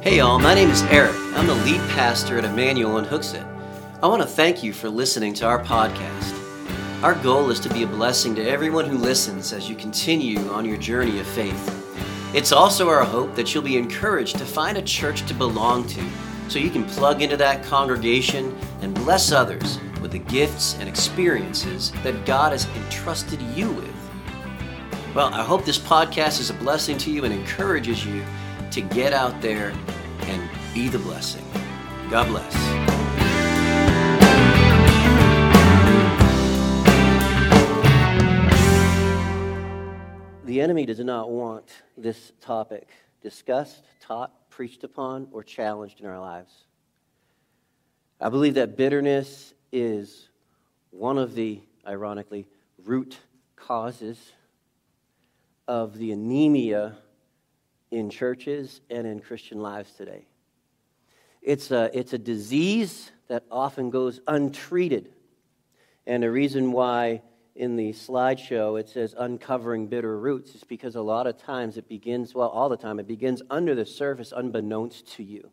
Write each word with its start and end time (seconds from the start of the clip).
Hey, 0.00 0.18
y'all, 0.18 0.38
my 0.38 0.54
name 0.54 0.70
is 0.70 0.82
Eric. 0.84 1.12
I'm 1.34 1.48
the 1.48 1.56
lead 1.56 1.80
pastor 1.90 2.38
at 2.38 2.44
Emmanuel 2.44 2.98
in 2.98 3.04
Hooksett. 3.04 3.44
I 4.00 4.06
want 4.06 4.22
to 4.22 4.28
thank 4.28 4.62
you 4.62 4.72
for 4.72 4.88
listening 4.88 5.34
to 5.34 5.46
our 5.46 5.58
podcast. 5.58 7.02
Our 7.02 7.16
goal 7.16 7.50
is 7.50 7.58
to 7.58 7.68
be 7.68 7.82
a 7.82 7.86
blessing 7.88 8.32
to 8.36 8.48
everyone 8.48 8.84
who 8.84 8.96
listens 8.96 9.52
as 9.52 9.68
you 9.68 9.74
continue 9.74 10.38
on 10.50 10.64
your 10.64 10.76
journey 10.76 11.18
of 11.18 11.26
faith. 11.26 12.32
It's 12.32 12.52
also 12.52 12.88
our 12.88 13.02
hope 13.02 13.34
that 13.34 13.52
you'll 13.52 13.64
be 13.64 13.76
encouraged 13.76 14.38
to 14.38 14.46
find 14.46 14.78
a 14.78 14.82
church 14.82 15.26
to 15.26 15.34
belong 15.34 15.84
to 15.88 16.04
so 16.46 16.60
you 16.60 16.70
can 16.70 16.84
plug 16.84 17.20
into 17.20 17.36
that 17.36 17.64
congregation 17.64 18.56
and 18.82 18.94
bless 18.94 19.32
others 19.32 19.80
with 20.00 20.12
the 20.12 20.20
gifts 20.20 20.76
and 20.78 20.88
experiences 20.88 21.90
that 22.04 22.24
God 22.24 22.52
has 22.52 22.68
entrusted 22.84 23.42
you 23.56 23.72
with. 23.72 23.94
Well, 25.12 25.34
I 25.34 25.42
hope 25.42 25.64
this 25.64 25.76
podcast 25.76 26.38
is 26.38 26.50
a 26.50 26.54
blessing 26.54 26.98
to 26.98 27.10
you 27.10 27.24
and 27.24 27.34
encourages 27.34 28.06
you 28.06 28.22
to 28.70 28.80
get 28.80 29.12
out 29.12 29.40
there 29.40 29.72
and 30.22 30.50
be 30.74 30.88
the 30.88 30.98
blessing. 30.98 31.44
God 32.10 32.28
bless. 32.28 32.54
The 40.44 40.60
enemy 40.62 40.86
does 40.86 40.98
not 41.00 41.30
want 41.30 41.70
this 41.96 42.32
topic 42.40 42.88
discussed, 43.20 43.84
taught, 44.00 44.32
preached 44.50 44.82
upon, 44.84 45.28
or 45.30 45.42
challenged 45.42 46.00
in 46.00 46.06
our 46.06 46.18
lives. 46.18 46.52
I 48.20 48.28
believe 48.28 48.54
that 48.54 48.76
bitterness 48.76 49.52
is 49.72 50.28
one 50.90 51.18
of 51.18 51.34
the, 51.34 51.60
ironically, 51.86 52.46
root 52.82 53.18
causes 53.56 54.32
of 55.66 55.98
the 55.98 56.12
anemia 56.12 56.96
in 57.90 58.10
churches 58.10 58.80
and 58.90 59.06
in 59.06 59.20
Christian 59.20 59.60
lives 59.60 59.92
today. 59.92 60.26
It's 61.42 61.70
a, 61.70 61.90
it's 61.96 62.12
a 62.12 62.18
disease 62.18 63.10
that 63.28 63.44
often 63.50 63.90
goes 63.90 64.20
untreated. 64.26 65.12
And 66.06 66.22
the 66.22 66.30
reason 66.30 66.72
why 66.72 67.22
in 67.54 67.76
the 67.76 67.92
slideshow 67.92 68.78
it 68.78 68.88
says 68.88 69.14
uncovering 69.18 69.88
bitter 69.88 70.18
roots 70.18 70.54
is 70.54 70.64
because 70.64 70.94
a 70.94 71.02
lot 71.02 71.26
of 71.26 71.36
times 71.38 71.76
it 71.76 71.88
begins, 71.88 72.34
well, 72.34 72.48
all 72.48 72.68
the 72.68 72.76
time, 72.76 73.00
it 73.00 73.06
begins 73.06 73.42
under 73.50 73.74
the 73.74 73.84
surface 73.84 74.32
unbeknownst 74.34 75.12
to 75.14 75.22
you. 75.22 75.50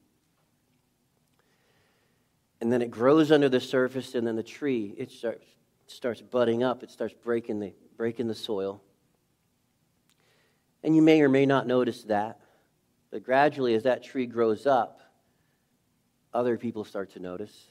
And 2.62 2.72
then 2.72 2.82
it 2.82 2.90
grows 2.90 3.32
under 3.32 3.50
the 3.50 3.60
surface, 3.60 4.16
and 4.16 4.26
then 4.26 4.36
the 4.36 4.44
tree, 4.44 4.94
it 4.98 5.12
starts, 5.12 5.46
starts 5.88 6.22
budding 6.22 6.64
up, 6.64 6.84
it 6.84 6.92
starts 6.92 7.14
breaking 7.14 7.60
the, 7.60 7.74
breaking 7.98 8.28
the 8.28 8.36
soil. 8.36 8.82
And 10.86 10.96
you 10.96 11.02
may 11.02 11.20
or 11.22 11.30
may 11.30 11.48
not 11.48 11.66
notice 11.66 12.04
that. 12.04 12.40
But 13.10 13.24
gradually, 13.24 13.74
as 13.74 13.84
that 13.84 14.04
tree 14.04 14.28
grows 14.28 14.68
up, 14.68 15.02
other 16.32 16.58
people 16.60 16.86
start 16.86 17.14
to 17.14 17.20
notice. 17.20 17.66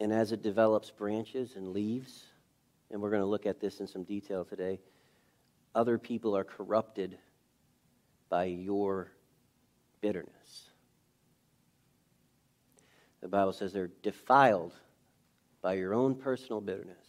And 0.00 0.14
as 0.14 0.32
it 0.32 0.42
develops 0.42 0.90
branches 0.90 1.56
and 1.56 1.74
leaves, 1.74 2.24
and 2.90 3.02
we're 3.02 3.10
going 3.10 3.20
to 3.20 3.26
look 3.26 3.44
at 3.44 3.60
this 3.60 3.80
in 3.80 3.86
some 3.86 4.02
detail 4.02 4.46
today, 4.46 4.80
other 5.74 5.98
people 5.98 6.34
are 6.34 6.44
corrupted 6.44 7.18
by 8.30 8.44
your 8.44 9.12
bitterness. 10.00 10.70
The 13.20 13.28
Bible 13.28 13.52
says 13.52 13.74
they're 13.74 13.90
defiled 14.02 14.72
by 15.60 15.74
your 15.74 15.92
own 15.92 16.14
personal 16.14 16.62
bitterness. 16.62 17.05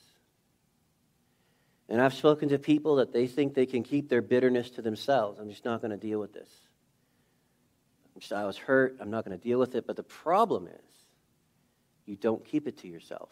And 1.90 2.02
I've 2.02 2.14
spoken 2.14 2.50
to 2.50 2.60
people 2.60 2.98
that 2.98 3.14
they 3.14 3.28
think 3.28 3.54
they 3.54 3.66
can 3.66 3.84
keep 3.84 4.10
their 4.10 4.22
bitterness 4.22 4.70
to 4.72 4.82
themselves. 4.82 5.40
I'm 5.40 5.50
just 5.50 5.64
not 5.64 5.82
going 5.82 5.92
to 5.92 5.98
deal 5.98 6.20
with 6.20 6.34
this. 6.34 6.50
Just, 8.20 8.34
I 8.34 8.46
was 8.46 8.58
hurt. 8.58 8.98
I'm 9.00 9.10
not 9.10 9.26
going 9.26 9.38
to 9.38 9.44
deal 9.44 9.60
with 9.60 9.76
it. 9.76 9.86
But 9.88 9.95
the 9.95 10.04
problem 10.04 10.67
is, 10.67 10.84
you 12.06 12.16
don't 12.16 12.44
keep 12.44 12.67
it 12.67 12.78
to 12.80 12.88
yourself. 12.88 13.30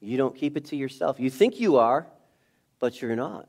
You 0.00 0.16
don't 0.16 0.34
keep 0.34 0.56
it 0.56 0.66
to 0.66 0.76
yourself. 0.76 1.20
You 1.20 1.30
think 1.30 1.60
you 1.60 1.76
are, 1.76 2.06
but 2.80 3.00
you're 3.00 3.16
not. 3.16 3.48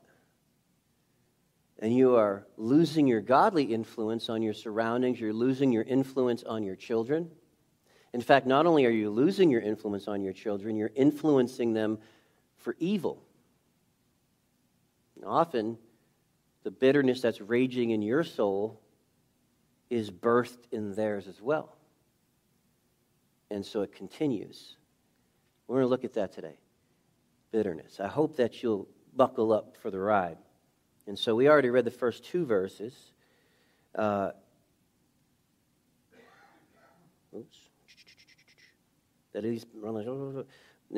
And 1.80 1.94
you 1.94 2.14
are 2.14 2.46
losing 2.56 3.08
your 3.08 3.20
godly 3.20 3.64
influence 3.64 4.28
on 4.28 4.40
your 4.40 4.54
surroundings, 4.54 5.20
you're 5.20 5.32
losing 5.32 5.72
your 5.72 5.82
influence 5.82 6.44
on 6.44 6.62
your 6.62 6.76
children. 6.76 7.30
In 8.12 8.20
fact, 8.20 8.46
not 8.46 8.64
only 8.64 8.86
are 8.86 8.90
you 8.90 9.10
losing 9.10 9.50
your 9.50 9.60
influence 9.60 10.06
on 10.06 10.22
your 10.22 10.32
children, 10.32 10.76
you're 10.76 10.92
influencing 10.94 11.72
them 11.72 11.98
for 12.64 12.74
evil. 12.78 13.22
And 15.16 15.24
often, 15.26 15.78
the 16.64 16.70
bitterness 16.70 17.20
that's 17.20 17.40
raging 17.40 17.90
in 17.90 18.00
your 18.00 18.24
soul 18.24 18.80
is 19.90 20.10
birthed 20.10 20.72
in 20.72 20.94
theirs 20.94 21.28
as 21.28 21.40
well. 21.40 21.76
And 23.50 23.64
so 23.64 23.82
it 23.82 23.94
continues. 23.94 24.76
We're 25.68 25.76
going 25.76 25.84
to 25.84 25.90
look 25.90 26.04
at 26.04 26.14
that 26.14 26.32
today 26.32 26.56
bitterness. 27.52 28.00
I 28.00 28.08
hope 28.08 28.38
that 28.38 28.64
you'll 28.64 28.88
buckle 29.14 29.52
up 29.52 29.76
for 29.76 29.88
the 29.88 30.00
ride. 30.00 30.38
And 31.06 31.16
so 31.16 31.36
we 31.36 31.48
already 31.48 31.70
read 31.70 31.84
the 31.84 31.90
first 31.92 32.24
two 32.24 32.44
verses. 32.44 33.12
Uh, 33.94 34.30
oops. 37.36 37.58
That 39.34 39.44
is, 39.44 39.66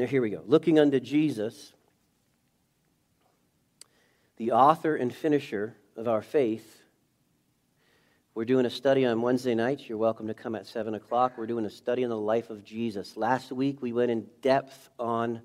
here 0.04 0.20
we 0.20 0.30
go. 0.30 0.42
Looking 0.44 0.78
unto 0.78 1.00
Jesus, 1.00 1.72
the 4.36 4.52
author 4.52 4.94
and 4.94 5.14
finisher 5.14 5.76
of 5.96 6.06
our 6.06 6.22
faith. 6.22 6.82
We're 8.34 8.44
doing 8.44 8.66
a 8.66 8.70
study 8.70 9.06
on 9.06 9.22
Wednesday 9.22 9.54
nights. 9.54 9.88
You're 9.88 9.96
welcome 9.96 10.26
to 10.26 10.34
come 10.34 10.54
at 10.54 10.66
7 10.66 10.94
o'clock. 10.94 11.38
We're 11.38 11.46
doing 11.46 11.64
a 11.64 11.70
study 11.70 12.04
on 12.04 12.10
the 12.10 12.18
life 12.18 12.50
of 12.50 12.62
Jesus. 12.62 13.16
Last 13.16 13.50
week, 13.50 13.80
we 13.80 13.94
went 13.94 14.10
in 14.10 14.26
depth 14.42 14.90
on 14.98 15.40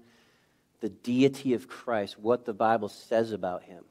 the 0.82 0.90
deity 0.90 1.54
of 1.54 1.70
Christ, 1.70 2.20
what 2.20 2.44
the 2.44 2.54
Bible 2.54 2.90
says 2.90 3.32
about 3.32 3.64
him. 3.64 3.86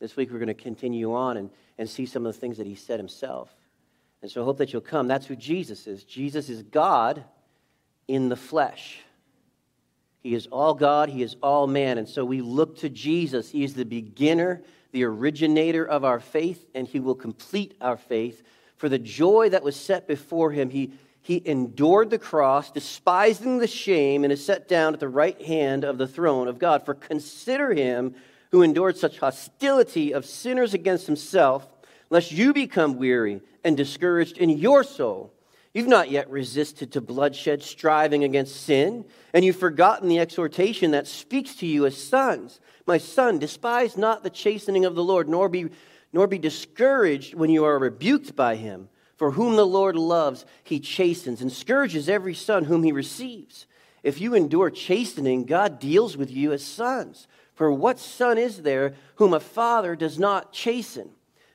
This 0.00 0.16
week, 0.16 0.32
we're 0.32 0.38
going 0.38 0.48
to 0.48 0.54
continue 0.54 1.14
on 1.14 1.36
and, 1.36 1.50
and 1.78 1.88
see 1.88 2.06
some 2.06 2.26
of 2.26 2.34
the 2.34 2.40
things 2.40 2.58
that 2.58 2.66
he 2.66 2.74
said 2.74 2.98
himself. 2.98 3.54
And 4.20 4.30
so 4.30 4.40
I 4.40 4.44
hope 4.44 4.58
that 4.58 4.72
you'll 4.72 4.82
come. 4.82 5.06
That's 5.06 5.26
who 5.26 5.36
Jesus 5.36 5.86
is. 5.86 6.02
Jesus 6.02 6.48
is 6.48 6.64
God 6.64 7.22
in 8.08 8.28
the 8.28 8.36
flesh. 8.36 8.98
He 10.24 10.34
is 10.34 10.46
all 10.46 10.72
God, 10.72 11.10
He 11.10 11.22
is 11.22 11.36
all 11.42 11.66
man. 11.66 11.98
And 11.98 12.08
so 12.08 12.24
we 12.24 12.40
look 12.40 12.78
to 12.78 12.88
Jesus. 12.88 13.50
He 13.50 13.62
is 13.62 13.74
the 13.74 13.84
beginner, 13.84 14.62
the 14.90 15.04
originator 15.04 15.84
of 15.86 16.02
our 16.02 16.18
faith, 16.18 16.66
and 16.74 16.88
He 16.88 16.98
will 16.98 17.14
complete 17.14 17.76
our 17.80 17.98
faith. 17.98 18.42
For 18.78 18.88
the 18.88 18.98
joy 18.98 19.50
that 19.50 19.62
was 19.62 19.76
set 19.76 20.08
before 20.08 20.50
Him, 20.50 20.70
He, 20.70 20.92
he 21.20 21.42
endured 21.44 22.08
the 22.08 22.18
cross, 22.18 22.70
despising 22.70 23.58
the 23.58 23.66
shame, 23.66 24.24
and 24.24 24.32
is 24.32 24.42
set 24.42 24.66
down 24.66 24.94
at 24.94 25.00
the 25.00 25.08
right 25.08 25.40
hand 25.42 25.84
of 25.84 25.98
the 25.98 26.08
throne 26.08 26.48
of 26.48 26.58
God. 26.58 26.86
For 26.86 26.94
consider 26.94 27.74
Him 27.74 28.14
who 28.50 28.62
endured 28.62 28.96
such 28.96 29.18
hostility 29.18 30.12
of 30.12 30.24
sinners 30.24 30.72
against 30.72 31.06
Himself, 31.06 31.68
lest 32.08 32.32
you 32.32 32.54
become 32.54 32.96
weary 32.96 33.42
and 33.62 33.76
discouraged 33.76 34.38
in 34.38 34.48
your 34.48 34.84
soul. 34.84 35.33
You've 35.74 35.88
not 35.88 36.08
yet 36.08 36.30
resisted 36.30 36.92
to 36.92 37.00
bloodshed, 37.00 37.60
striving 37.60 38.22
against 38.22 38.62
sin, 38.62 39.04
and 39.32 39.44
you've 39.44 39.56
forgotten 39.56 40.08
the 40.08 40.20
exhortation 40.20 40.92
that 40.92 41.08
speaks 41.08 41.56
to 41.56 41.66
you 41.66 41.84
as 41.84 42.00
sons. 42.00 42.60
My 42.86 42.98
son, 42.98 43.40
despise 43.40 43.96
not 43.96 44.22
the 44.22 44.30
chastening 44.30 44.84
of 44.84 44.94
the 44.94 45.02
Lord, 45.02 45.28
nor 45.28 45.48
be, 45.48 45.70
nor 46.12 46.28
be 46.28 46.38
discouraged 46.38 47.34
when 47.34 47.50
you 47.50 47.64
are 47.64 47.76
rebuked 47.76 48.36
by 48.36 48.54
him. 48.54 48.88
For 49.16 49.32
whom 49.32 49.56
the 49.56 49.66
Lord 49.66 49.96
loves, 49.96 50.44
he 50.62 50.78
chastens 50.78 51.40
and 51.40 51.50
scourges 51.50 52.08
every 52.08 52.34
son 52.34 52.64
whom 52.64 52.84
he 52.84 52.92
receives. 52.92 53.66
If 54.04 54.20
you 54.20 54.34
endure 54.34 54.70
chastening, 54.70 55.44
God 55.44 55.80
deals 55.80 56.16
with 56.16 56.30
you 56.30 56.52
as 56.52 56.64
sons. 56.64 57.26
For 57.54 57.72
what 57.72 57.98
son 57.98 58.38
is 58.38 58.62
there 58.62 58.94
whom 59.16 59.34
a 59.34 59.40
father 59.40 59.96
does 59.96 60.20
not 60.20 60.52
chasten? 60.52 61.10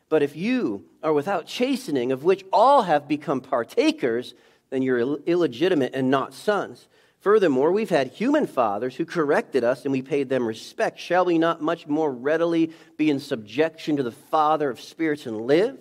But 0.09 0.23
if 0.23 0.35
you 0.35 0.85
are 1.03 1.13
without 1.13 1.45
chastening, 1.45 2.11
of 2.11 2.23
which 2.23 2.43
all 2.51 2.81
have 2.81 3.07
become 3.07 3.41
partakers, 3.41 4.33
then 4.71 4.81
you're 4.81 4.99
Ill- 4.99 5.19
illegitimate 5.25 5.93
and 5.93 6.09
not 6.09 6.33
sons. 6.33 6.87
Furthermore, 7.19 7.71
we've 7.71 7.89
had 7.89 8.07
human 8.07 8.47
fathers 8.47 8.95
who 8.95 9.05
corrected 9.05 9.63
us 9.63 9.83
and 9.83 9.91
we 9.91 10.01
paid 10.01 10.29
them 10.29 10.47
respect. 10.47 10.99
Shall 10.99 11.25
we 11.25 11.37
not 11.37 11.61
much 11.61 11.85
more 11.85 12.11
readily 12.11 12.71
be 12.97 13.09
in 13.09 13.19
subjection 13.19 13.97
to 13.97 14.03
the 14.03 14.11
Father 14.11 14.69
of 14.69 14.79
spirits 14.79 15.25
and 15.25 15.41
live? 15.41 15.77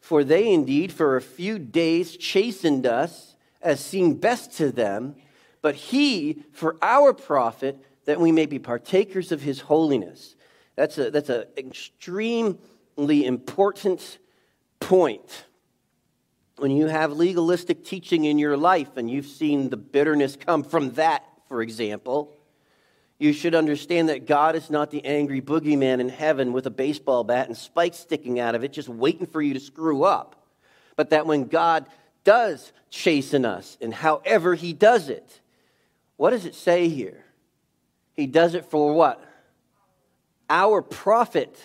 For 0.00 0.24
they 0.24 0.52
indeed 0.52 0.92
for 0.92 1.16
a 1.16 1.22
few 1.22 1.58
days 1.58 2.16
chastened 2.16 2.86
us 2.86 3.36
as 3.62 3.80
seemed 3.80 4.20
best 4.20 4.52
to 4.58 4.72
them, 4.72 5.16
but 5.62 5.74
he 5.74 6.42
for 6.52 6.76
our 6.82 7.12
profit, 7.12 7.78
that 8.06 8.20
we 8.20 8.32
may 8.32 8.44
be 8.44 8.58
partakers 8.58 9.32
of 9.32 9.40
his 9.42 9.60
holiness. 9.60 10.34
That's 10.76 10.98
a, 10.98 11.10
that's 11.10 11.30
an 11.30 11.44
extreme 11.56 12.58
important 12.96 14.18
point. 14.80 15.44
When 16.56 16.70
you 16.70 16.86
have 16.86 17.12
legalistic 17.12 17.84
teaching 17.84 18.24
in 18.24 18.38
your 18.38 18.56
life 18.56 18.96
and 18.96 19.10
you've 19.10 19.26
seen 19.26 19.70
the 19.70 19.76
bitterness 19.76 20.36
come 20.36 20.62
from 20.62 20.92
that, 20.92 21.24
for 21.48 21.62
example, 21.62 22.36
You 23.18 23.32
should 23.32 23.54
understand 23.54 24.08
that 24.08 24.26
God 24.26 24.56
is 24.56 24.70
not 24.70 24.90
the 24.90 25.04
angry 25.04 25.40
boogeyman 25.40 26.00
in 26.00 26.08
heaven 26.08 26.52
with 26.52 26.66
a 26.66 26.70
baseball 26.70 27.24
bat 27.24 27.46
and 27.46 27.56
spikes 27.56 27.98
sticking 27.98 28.40
out 28.40 28.54
of 28.54 28.64
it, 28.64 28.72
just 28.72 28.88
waiting 28.88 29.26
for 29.26 29.40
you 29.40 29.54
to 29.54 29.60
screw 29.60 30.02
up. 30.02 30.44
But 30.96 31.10
that 31.10 31.26
when 31.26 31.44
God 31.44 31.86
does 32.24 32.72
chasten 32.90 33.44
us, 33.44 33.76
and 33.80 33.94
however 33.94 34.54
He 34.54 34.72
does 34.72 35.08
it, 35.08 35.40
what 36.16 36.30
does 36.30 36.44
it 36.44 36.54
say 36.54 36.88
here? 36.88 37.24
He 38.14 38.26
does 38.26 38.54
it 38.54 38.66
for 38.66 38.94
what? 38.94 39.22
Our 40.50 40.82
profit, 40.82 41.56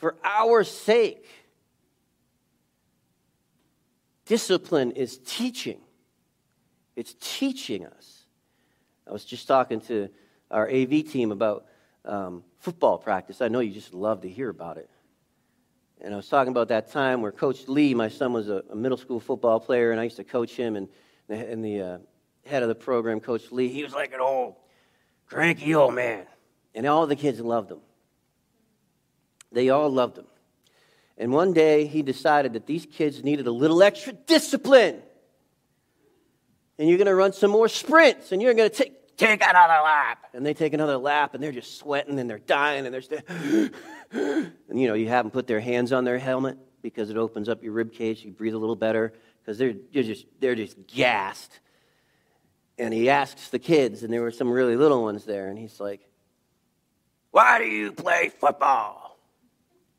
for 0.00 0.16
our 0.24 0.64
sake. 0.64 1.26
Discipline 4.24 4.92
is 4.92 5.18
teaching, 5.18 5.80
it's 6.96 7.14
teaching 7.20 7.86
us. 7.86 8.24
I 9.06 9.12
was 9.12 9.24
just 9.24 9.46
talking 9.48 9.80
to 9.82 10.08
our 10.50 10.68
AV 10.68 11.04
team 11.10 11.32
about 11.32 11.66
um, 12.04 12.44
football 12.58 12.96
practice. 12.96 13.40
I 13.40 13.48
know 13.48 13.60
you 13.60 13.72
just 13.72 13.92
love 13.92 14.22
to 14.22 14.28
hear 14.28 14.48
about 14.48 14.76
it. 14.76 14.88
And 16.00 16.14
I 16.14 16.16
was 16.16 16.28
talking 16.28 16.50
about 16.50 16.68
that 16.68 16.90
time 16.92 17.20
where 17.20 17.32
Coach 17.32 17.68
Lee, 17.68 17.92
my 17.92 18.08
son 18.08 18.32
was 18.32 18.48
a, 18.48 18.62
a 18.70 18.76
middle 18.76 18.96
school 18.96 19.20
football 19.20 19.60
player, 19.60 19.90
and 19.90 20.00
I 20.00 20.04
used 20.04 20.16
to 20.16 20.24
coach 20.24 20.52
him. 20.52 20.76
And, 20.76 20.88
and 21.28 21.64
the 21.64 21.80
uh, 21.82 21.98
head 22.46 22.62
of 22.62 22.68
the 22.68 22.74
program, 22.74 23.20
Coach 23.20 23.50
Lee, 23.50 23.68
he 23.68 23.82
was 23.82 23.92
like 23.92 24.14
an 24.14 24.20
old, 24.20 24.54
cranky 25.26 25.74
old 25.74 25.94
man. 25.94 26.24
And 26.74 26.86
all 26.86 27.06
the 27.06 27.16
kids 27.16 27.40
loved 27.40 27.70
him. 27.72 27.80
They 29.52 29.68
all 29.70 29.90
loved 29.90 30.18
him. 30.18 30.26
And 31.18 31.32
one 31.32 31.52
day 31.52 31.86
he 31.86 32.02
decided 32.02 32.54
that 32.54 32.66
these 32.66 32.86
kids 32.86 33.22
needed 33.22 33.46
a 33.46 33.52
little 33.52 33.82
extra 33.82 34.12
discipline. 34.12 35.02
And 36.78 36.88
you're 36.88 36.98
going 36.98 37.06
to 37.06 37.14
run 37.14 37.34
some 37.34 37.50
more 37.50 37.68
sprints, 37.68 38.32
and 38.32 38.40
you're 38.40 38.54
going 38.54 38.70
to 38.70 38.74
take 38.74 39.00
take 39.20 39.42
another 39.42 39.82
lap. 39.84 40.26
And 40.32 40.44
they 40.44 40.54
take 40.54 40.72
another 40.72 40.96
lap 40.96 41.34
and 41.34 41.42
they're 41.42 41.52
just 41.52 41.78
sweating 41.78 42.18
and 42.18 42.28
they're 42.28 42.38
dying 42.38 42.86
and 42.86 42.94
they're 42.94 43.02
st- 43.02 43.22
and 44.12 44.80
you 44.80 44.88
know, 44.88 44.94
you 44.94 45.08
have 45.08 45.24
them 45.24 45.30
put 45.30 45.46
their 45.46 45.60
hands 45.60 45.92
on 45.92 46.04
their 46.04 46.18
helmet 46.18 46.56
because 46.82 47.10
it 47.10 47.16
opens 47.16 47.48
up 47.48 47.62
your 47.62 47.72
rib 47.72 47.92
cage, 47.92 48.24
you 48.24 48.30
breathe 48.30 48.54
a 48.54 48.58
little 48.58 48.76
better 48.76 49.12
because 49.42 49.58
they're, 49.58 49.74
they're 49.92 50.02
just 50.02 50.26
they're 50.40 50.54
just 50.54 50.76
gassed. 50.86 51.60
And 52.78 52.94
he 52.94 53.10
asks 53.10 53.48
the 53.50 53.58
kids, 53.58 54.02
and 54.02 54.10
there 54.10 54.22
were 54.22 54.30
some 54.30 54.50
really 54.50 54.74
little 54.74 55.02
ones 55.02 55.26
there, 55.26 55.48
and 55.48 55.58
he's 55.58 55.78
like, 55.78 56.00
Why 57.30 57.58
do 57.58 57.66
you 57.66 57.92
play 57.92 58.30
football? 58.40 58.99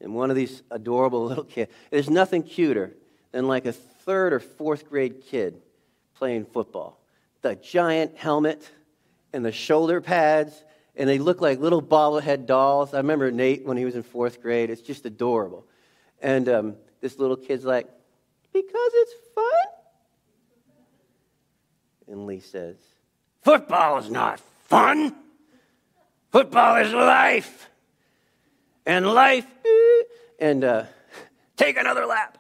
And 0.01 0.15
one 0.15 0.29
of 0.29 0.35
these 0.35 0.63
adorable 0.71 1.25
little 1.27 1.43
kids, 1.43 1.71
there's 1.89 2.09
nothing 2.09 2.43
cuter 2.43 2.95
than 3.31 3.47
like 3.47 3.65
a 3.65 3.71
third 3.71 4.33
or 4.33 4.39
fourth 4.39 4.89
grade 4.89 5.21
kid 5.21 5.61
playing 6.15 6.45
football. 6.45 6.99
The 7.41 7.55
giant 7.55 8.17
helmet, 8.17 8.69
and 9.33 9.45
the 9.45 9.51
shoulder 9.51 10.01
pads, 10.01 10.63
and 10.95 11.07
they 11.07 11.19
look 11.19 11.41
like 11.41 11.59
little 11.59 11.81
bobblehead 11.81 12.45
dolls. 12.45 12.93
I 12.93 12.97
remember 12.97 13.31
Nate 13.31 13.65
when 13.65 13.77
he 13.77 13.85
was 13.85 13.95
in 13.95 14.03
fourth 14.03 14.41
grade. 14.41 14.69
It's 14.69 14.81
just 14.81 15.05
adorable. 15.05 15.65
And 16.21 16.47
um, 16.49 16.75
this 16.99 17.17
little 17.17 17.37
kid's 17.37 17.65
like, 17.65 17.87
because 18.53 18.91
it's 18.93 19.13
fun? 19.33 19.45
And 22.07 22.25
Lee 22.25 22.41
says, 22.41 22.75
Football 23.41 23.97
is 23.99 24.09
not 24.11 24.39
fun. 24.67 25.15
Football 26.31 26.75
is 26.77 26.93
life. 26.93 27.70
And 28.85 29.05
life, 29.07 29.45
eh, 29.65 30.03
and 30.39 30.63
uh, 30.63 30.83
take 31.55 31.77
another 31.77 32.05
lap. 32.05 32.37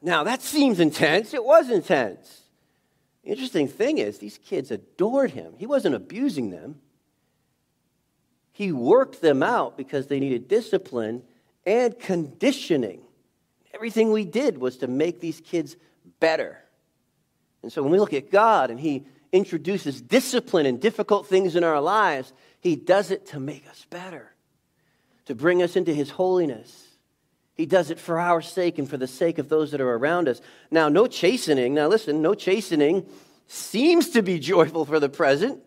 Now, 0.00 0.24
that 0.24 0.42
seems 0.42 0.80
intense. 0.80 1.34
It 1.34 1.44
was 1.44 1.70
intense. 1.70 2.42
The 3.24 3.30
interesting 3.30 3.68
thing 3.68 3.98
is, 3.98 4.18
these 4.18 4.38
kids 4.38 4.70
adored 4.70 5.30
him. 5.30 5.54
He 5.56 5.66
wasn't 5.66 5.94
abusing 5.94 6.50
them. 6.50 6.80
He 8.52 8.70
worked 8.70 9.20
them 9.20 9.42
out 9.42 9.76
because 9.76 10.06
they 10.06 10.20
needed 10.20 10.46
discipline 10.46 11.22
and 11.66 11.98
conditioning. 11.98 13.00
Everything 13.72 14.12
we 14.12 14.24
did 14.24 14.58
was 14.58 14.76
to 14.78 14.86
make 14.86 15.20
these 15.20 15.40
kids 15.40 15.76
better. 16.20 16.58
And 17.62 17.72
so 17.72 17.82
when 17.82 17.90
we 17.90 17.98
look 17.98 18.12
at 18.12 18.30
God 18.30 18.70
and 18.70 18.78
He 18.78 19.06
introduces 19.32 20.00
discipline 20.00 20.66
and 20.66 20.80
difficult 20.80 21.26
things 21.26 21.56
in 21.56 21.64
our 21.64 21.80
lives, 21.80 22.32
He 22.60 22.76
does 22.76 23.10
it 23.10 23.26
to 23.28 23.40
make 23.40 23.66
us 23.68 23.86
better, 23.88 24.33
to 25.26 25.34
bring 25.34 25.62
us 25.62 25.76
into 25.76 25.92
His 25.92 26.10
holiness. 26.10 26.88
He 27.54 27.66
does 27.66 27.90
it 27.90 28.00
for 28.00 28.18
our 28.18 28.42
sake 28.42 28.78
and 28.78 28.88
for 28.88 28.96
the 28.96 29.06
sake 29.06 29.38
of 29.38 29.48
those 29.48 29.70
that 29.70 29.80
are 29.80 29.94
around 29.94 30.28
us. 30.28 30.40
Now, 30.70 30.88
no 30.88 31.06
chastening. 31.06 31.74
Now, 31.74 31.86
listen, 31.86 32.20
no 32.20 32.34
chastening 32.34 33.06
seems 33.46 34.10
to 34.10 34.22
be 34.22 34.38
joyful 34.40 34.84
for 34.84 34.98
the 34.98 35.08
present. 35.08 35.60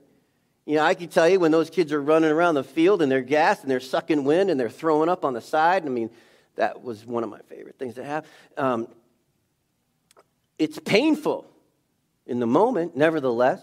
You 0.66 0.76
know, 0.76 0.84
I 0.84 0.96
can 0.96 1.08
tell 1.08 1.30
you 1.30 1.40
when 1.40 1.52
those 1.52 1.70
kids 1.70 1.94
are 1.94 2.02
running 2.02 2.30
around 2.30 2.56
the 2.56 2.64
field 2.64 3.02
and 3.02 3.10
they're 3.10 3.22
gassed 3.22 3.62
and 3.62 3.72
they're 3.72 3.80
sucking 3.80 4.26
wind 4.26 4.50
and 4.50 4.60
they're 4.60 4.70
throwing 4.70 5.08
up 5.08 5.24
on 5.24 5.34
the 5.34 5.40
side. 5.40 5.86
I 5.86 5.90
mean, 5.90 6.10
that 6.58 6.84
was 6.84 7.06
one 7.06 7.24
of 7.24 7.30
my 7.30 7.40
favorite 7.48 7.80
things 7.80 7.96
to 7.96 8.04
have. 8.04 8.26
Um, 8.58 8.90
it's 10.60 10.78
painful 10.80 11.46
in 12.26 12.40
the 12.40 12.48
moment, 12.48 12.98
nevertheless. 12.98 13.62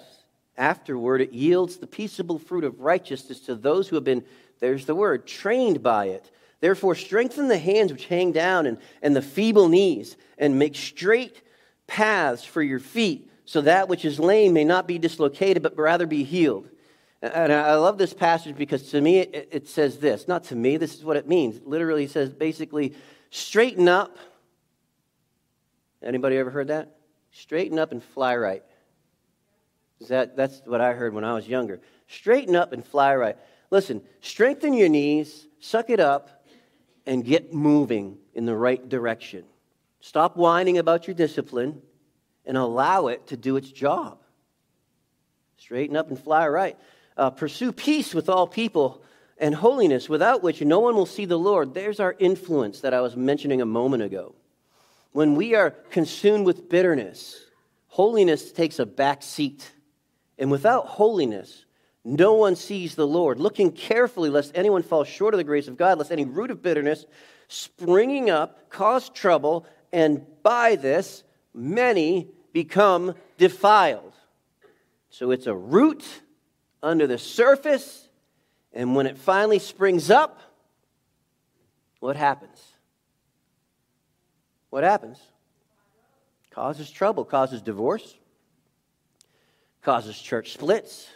Afterward, 0.56 1.20
it 1.20 1.32
yields 1.32 1.76
the 1.76 1.86
peaceable 1.86 2.38
fruit 2.38 2.64
of 2.64 2.80
righteousness 2.80 3.40
to 3.40 3.54
those 3.54 3.88
who 3.88 3.96
have 3.96 4.04
been, 4.04 4.24
there's 4.64 4.86
the 4.86 4.94
word, 4.94 5.26
trained 5.26 5.82
by 5.82 6.06
it. 6.06 6.30
Therefore, 6.60 6.94
strengthen 6.94 7.48
the 7.48 7.58
hands 7.58 7.92
which 7.92 8.06
hang 8.06 8.32
down 8.32 8.66
and, 8.66 8.78
and 9.02 9.14
the 9.14 9.22
feeble 9.22 9.68
knees, 9.68 10.16
and 10.38 10.58
make 10.58 10.74
straight 10.74 11.42
paths 11.86 12.44
for 12.44 12.62
your 12.62 12.80
feet, 12.80 13.30
so 13.44 13.60
that 13.60 13.88
which 13.88 14.04
is 14.06 14.18
lame 14.18 14.54
may 14.54 14.64
not 14.64 14.88
be 14.88 14.98
dislocated, 14.98 15.62
but 15.62 15.76
rather 15.76 16.06
be 16.06 16.24
healed. 16.24 16.68
And 17.20 17.52
I 17.52 17.76
love 17.76 17.98
this 17.98 18.14
passage 18.14 18.56
because 18.56 18.90
to 18.90 19.00
me 19.00 19.18
it, 19.18 19.48
it 19.52 19.68
says 19.68 19.98
this. 19.98 20.28
Not 20.28 20.44
to 20.44 20.56
me, 20.56 20.76
this 20.76 20.94
is 20.94 21.04
what 21.04 21.16
it 21.16 21.28
means. 21.28 21.56
It 21.56 21.66
literally 21.66 22.06
says 22.06 22.30
basically, 22.30 22.94
straighten 23.30 23.88
up. 23.88 24.16
Anybody 26.02 26.36
ever 26.36 26.50
heard 26.50 26.68
that? 26.68 26.96
Straighten 27.32 27.78
up 27.78 27.92
and 27.92 28.02
fly 28.02 28.36
right. 28.36 28.62
That, 30.08 30.36
that's 30.36 30.62
what 30.66 30.80
I 30.80 30.92
heard 30.92 31.14
when 31.14 31.24
I 31.24 31.34
was 31.34 31.48
younger. 31.48 31.80
Straighten 32.08 32.56
up 32.56 32.72
and 32.72 32.84
fly 32.84 33.14
right. 33.16 33.36
Listen, 33.74 34.02
strengthen 34.20 34.72
your 34.72 34.88
knees, 34.88 35.48
suck 35.58 35.90
it 35.90 35.98
up, 35.98 36.46
and 37.06 37.24
get 37.24 37.52
moving 37.52 38.18
in 38.32 38.46
the 38.46 38.54
right 38.54 38.88
direction. 38.88 39.42
Stop 39.98 40.36
whining 40.36 40.78
about 40.78 41.08
your 41.08 41.14
discipline 41.14 41.82
and 42.46 42.56
allow 42.56 43.08
it 43.08 43.26
to 43.26 43.36
do 43.36 43.56
its 43.56 43.68
job. 43.68 44.20
Straighten 45.56 45.96
up 45.96 46.08
and 46.08 46.16
fly 46.16 46.46
right. 46.46 46.78
Uh, 47.16 47.30
pursue 47.30 47.72
peace 47.72 48.14
with 48.14 48.28
all 48.28 48.46
people 48.46 49.02
and 49.38 49.56
holiness, 49.56 50.08
without 50.08 50.40
which 50.40 50.62
no 50.62 50.78
one 50.78 50.94
will 50.94 51.04
see 51.04 51.24
the 51.24 51.36
Lord. 51.36 51.74
There's 51.74 51.98
our 51.98 52.14
influence 52.20 52.82
that 52.82 52.94
I 52.94 53.00
was 53.00 53.16
mentioning 53.16 53.60
a 53.60 53.66
moment 53.66 54.04
ago. 54.04 54.36
When 55.10 55.34
we 55.34 55.56
are 55.56 55.72
consumed 55.90 56.46
with 56.46 56.68
bitterness, 56.68 57.44
holiness 57.88 58.52
takes 58.52 58.78
a 58.78 58.86
back 58.86 59.24
seat. 59.24 59.68
And 60.38 60.48
without 60.48 60.86
holiness, 60.86 61.63
no 62.04 62.34
one 62.34 62.54
sees 62.54 62.94
the 62.94 63.06
Lord, 63.06 63.40
looking 63.40 63.72
carefully 63.72 64.28
lest 64.28 64.52
anyone 64.54 64.82
fall 64.82 65.04
short 65.04 65.32
of 65.32 65.38
the 65.38 65.44
grace 65.44 65.68
of 65.68 65.78
God, 65.78 65.98
lest 65.98 66.12
any 66.12 66.26
root 66.26 66.50
of 66.50 66.60
bitterness 66.62 67.06
springing 67.48 68.28
up 68.28 68.68
cause 68.68 69.08
trouble, 69.08 69.66
and 69.90 70.26
by 70.42 70.76
this 70.76 71.24
many 71.54 72.28
become 72.52 73.14
defiled. 73.38 74.12
So 75.08 75.30
it's 75.30 75.46
a 75.46 75.54
root 75.54 76.04
under 76.82 77.06
the 77.06 77.16
surface, 77.16 78.08
and 78.74 78.94
when 78.94 79.06
it 79.06 79.16
finally 79.16 79.58
springs 79.58 80.10
up, 80.10 80.40
what 82.00 82.16
happens? 82.16 82.62
What 84.68 84.84
happens? 84.84 85.18
Causes 86.50 86.90
trouble, 86.90 87.24
causes 87.24 87.62
divorce, 87.62 88.14
causes 89.82 90.20
church 90.20 90.52
splits 90.52 91.08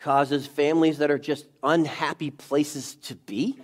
causes 0.00 0.46
families 0.46 0.98
that 0.98 1.10
are 1.10 1.18
just 1.18 1.46
unhappy 1.62 2.30
places 2.30 2.94
to 2.96 3.14
be. 3.14 3.58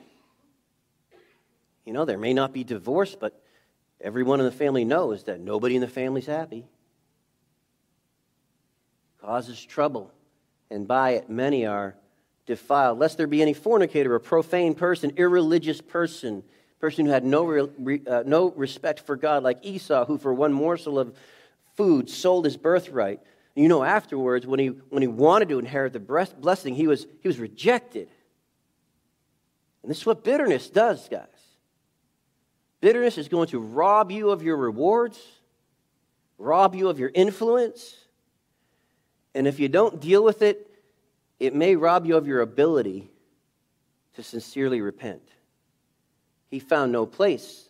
You 1.85 1.93
know, 1.93 2.05
there 2.05 2.19
may 2.19 2.33
not 2.33 2.53
be 2.53 2.65
divorce, 2.65 3.15
but 3.15 3.41
everyone 4.01 4.41
in 4.41 4.47
the 4.47 4.53
family 4.53 4.85
knows 4.85 5.25
that 5.25 5.41
nobody 5.41 5.77
in 5.77 5.81
the 5.81 5.89
family 5.89 6.21
is 6.21 6.27
happy. 6.27 6.67
Causes 9.21 9.63
trouble, 9.63 10.11
and 10.71 10.89
by 10.89 11.11
it 11.11 11.31
many 11.31 11.67
are 11.67 11.95
defiled. 12.47 12.99
Lest 12.99 13.17
there 13.17 13.27
be 13.27 13.43
any 13.43 13.55
fornicator, 13.55 14.15
a 14.15 14.21
profane 14.21 14.75
person, 14.75 15.13
irreligious 15.17 15.81
person, 15.81 16.43
person 16.81 17.07
who 17.07 17.13
had 17.13 17.25
no, 17.25 17.45
re, 17.45 18.01
uh, 18.07 18.23
no 18.27 18.51
respect 18.51 19.01
for 19.01 19.17
God, 19.17 19.43
like 19.43 19.59
Esau, 19.63 20.05
who 20.05 20.19
for 20.19 20.35
one 20.35 20.53
morsel 20.53 20.99
of 20.99 21.17
food 21.77 22.11
sold 22.11 22.45
his 22.45 22.57
birthright. 22.57 23.21
You 23.55 23.69
know, 23.69 23.85
afterwards, 23.85 24.47
when 24.47 24.59
he, 24.59 24.67
when 24.67 25.03
he 25.03 25.09
wanted 25.09 25.49
to 25.51 25.59
inherit 25.59 25.93
the 25.93 26.01
blessing, 26.01 26.75
he 26.75 26.87
was, 26.87 27.07
he 27.21 27.29
was 27.29 27.39
rejected. 27.39 28.09
And 29.83 29.91
this 29.91 29.99
is 29.99 30.07
what 30.07 30.25
bitterness 30.25 30.69
does, 30.69 31.09
guys. 31.09 31.29
Bitterness 32.81 33.17
is 33.17 33.29
going 33.29 33.49
to 33.49 33.61
rob 33.61 34.11
you 34.11 34.31
of 34.31 34.43
your 34.43 34.57
rewards, 34.57 35.21
rob 36.37 36.75
you 36.75 36.89
of 36.89 36.99
your 36.99 37.11
influence. 37.15 37.97
And 39.35 39.47
if 39.47 39.61
you 39.61 39.69
don't 39.69 40.01
deal 40.01 40.25
with 40.25 40.43
it, 40.43 40.71
it 41.39 41.55
may 41.55 41.77
rob 41.77 42.07
you 42.07 42.17
of 42.17 42.27
your 42.27 42.41
ability 42.41 43.09
to 44.17 44.23
sincerely 44.23 44.81
repent. 44.81 45.23
He 46.51 46.59
found 46.59 46.93
no 46.93 47.07
place 47.07 47.69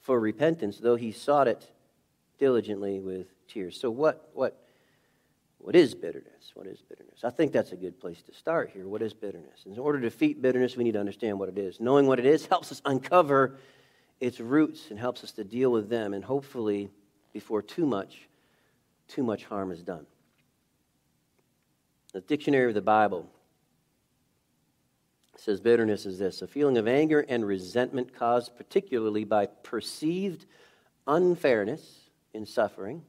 for 0.00 0.18
repentance, 0.18 0.78
though 0.78 0.96
he 0.96 1.12
sought 1.12 1.48
it 1.48 1.70
diligently 2.38 3.00
with 3.00 3.26
tears. 3.48 3.78
So, 3.80 3.90
what, 3.90 4.30
what, 4.34 4.65
what 5.66 5.74
is 5.74 5.96
bitterness? 5.96 6.52
What 6.54 6.68
is 6.68 6.80
bitterness? 6.80 7.24
I 7.24 7.30
think 7.30 7.50
that's 7.50 7.72
a 7.72 7.76
good 7.76 7.98
place 7.98 8.22
to 8.22 8.32
start 8.32 8.70
here. 8.72 8.86
What 8.86 9.02
is 9.02 9.12
bitterness? 9.12 9.64
In 9.66 9.76
order 9.80 9.98
to 9.98 10.08
defeat 10.08 10.40
bitterness, 10.40 10.76
we 10.76 10.84
need 10.84 10.92
to 10.92 11.00
understand 11.00 11.40
what 11.40 11.48
it 11.48 11.58
is. 11.58 11.80
Knowing 11.80 12.06
what 12.06 12.20
it 12.20 12.24
is 12.24 12.46
helps 12.50 12.70
us 12.70 12.80
uncover 12.84 13.58
its 14.20 14.38
roots 14.38 14.90
and 14.90 14.98
helps 15.00 15.24
us 15.24 15.32
to 15.32 15.42
deal 15.42 15.72
with 15.72 15.88
them, 15.88 16.14
and 16.14 16.24
hopefully, 16.24 16.88
before 17.32 17.62
too 17.62 17.84
much, 17.84 18.28
too 19.08 19.24
much 19.24 19.44
harm 19.46 19.72
is 19.72 19.82
done. 19.82 20.06
The 22.12 22.20
dictionary 22.20 22.68
of 22.68 22.74
the 22.74 22.80
Bible 22.80 23.28
says 25.34 25.60
bitterness 25.60 26.06
is 26.06 26.16
this 26.16 26.42
a 26.42 26.46
feeling 26.46 26.78
of 26.78 26.86
anger 26.86 27.26
and 27.28 27.44
resentment 27.44 28.14
caused 28.14 28.56
particularly 28.56 29.24
by 29.24 29.46
perceived 29.46 30.46
unfairness 31.08 32.08
in 32.32 32.46
suffering 32.46 33.02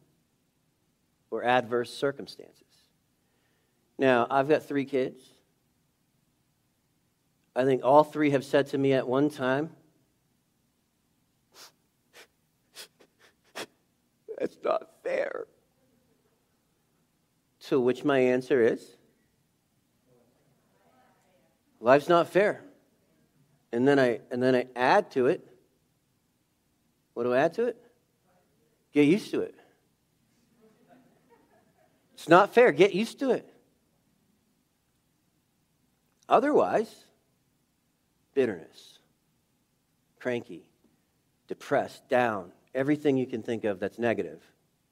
or 1.32 1.44
adverse 1.44 1.94
circumstances. 1.94 2.64
Now, 3.98 4.28
I've 4.30 4.48
got 4.48 4.64
three 4.64 4.86
kids. 4.86 5.22
I 7.56 7.66
think 7.66 7.84
all 7.84 8.04
three 8.04 8.32
have 8.32 8.46
said 8.46 8.68
to 8.68 8.78
me 8.78 8.94
at 8.94 9.08
one 9.08 9.30
time, 9.30 9.72
That's 14.38 14.58
not 14.64 14.88
fair. 15.04 15.48
To 17.62 17.80
which 17.82 18.06
my 18.06 18.20
answer 18.20 18.62
is, 18.62 18.96
Life's 21.80 22.10
not 22.10 22.28
fair. 22.30 22.64
And 23.72 23.88
then 23.88 24.00
I 24.00 24.22
and 24.32 24.42
then 24.42 24.56
I 24.56 24.68
add 24.76 25.12
to 25.12 25.28
it. 25.28 25.48
What 27.14 27.24
do 27.24 27.34
I 27.34 27.40
add 27.40 27.54
to 27.56 27.66
it? 27.66 27.78
Get 28.94 29.06
used 29.06 29.32
to 29.32 29.42
it. 29.42 29.56
It's 32.28 32.30
not 32.30 32.54
fair. 32.54 32.74
Get 32.74 32.94
used 32.94 33.20
to 33.20 33.32
it. 33.32 33.50
Otherwise, 36.28 36.94
bitterness, 38.34 39.00
cranky, 40.20 40.66
depressed, 41.48 42.10
down, 42.10 42.52
everything 42.76 43.16
you 43.16 43.26
can 43.26 43.42
think 43.42 43.64
of 43.64 43.80
that's 43.80 43.98
negative, 43.98 44.44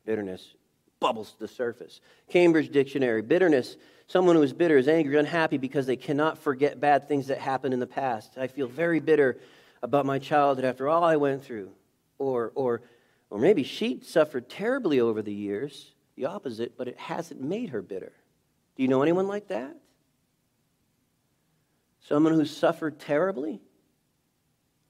bitterness 0.05 0.55
bubbles 1.01 1.33
to 1.33 1.39
the 1.39 1.47
surface. 1.49 1.99
Cambridge 2.29 2.71
Dictionary 2.71 3.21
bitterness 3.21 3.75
Someone 4.07 4.35
who 4.35 4.43
is 4.43 4.53
bitter 4.53 4.77
is 4.77 4.87
angry, 4.87 5.17
unhappy 5.17 5.57
because 5.57 5.87
they 5.87 5.95
cannot 5.95 6.37
forget 6.37 6.79
bad 6.79 7.07
things 7.07 7.27
that 7.27 7.39
happened 7.39 7.73
in 7.73 7.79
the 7.79 7.87
past. 7.87 8.37
I 8.37 8.47
feel 8.47 8.67
very 8.67 8.99
bitter 8.99 9.39
about 9.81 10.05
my 10.05 10.19
childhood 10.19 10.63
after 10.63 10.87
all 10.87 11.03
I 11.03 11.15
went 11.15 11.43
through. 11.43 11.71
Or, 12.19 12.51
or, 12.55 12.83
or 13.29 13.39
maybe 13.39 13.63
she 13.63 13.99
suffered 14.01 14.47
terribly 14.47 14.99
over 14.99 15.21
the 15.21 15.33
years, 15.33 15.94
the 16.15 16.25
opposite, 16.25 16.77
but 16.77 16.87
it 16.87 16.97
hasn't 16.97 17.41
made 17.41 17.69
her 17.69 17.81
bitter. 17.81 18.13
Do 18.75 18.83
you 18.83 18.89
know 18.89 19.01
anyone 19.01 19.27
like 19.27 19.47
that? 19.49 19.75
Someone 22.07 22.33
who 22.33 22.45
suffered 22.45 22.99
terribly 22.99 23.61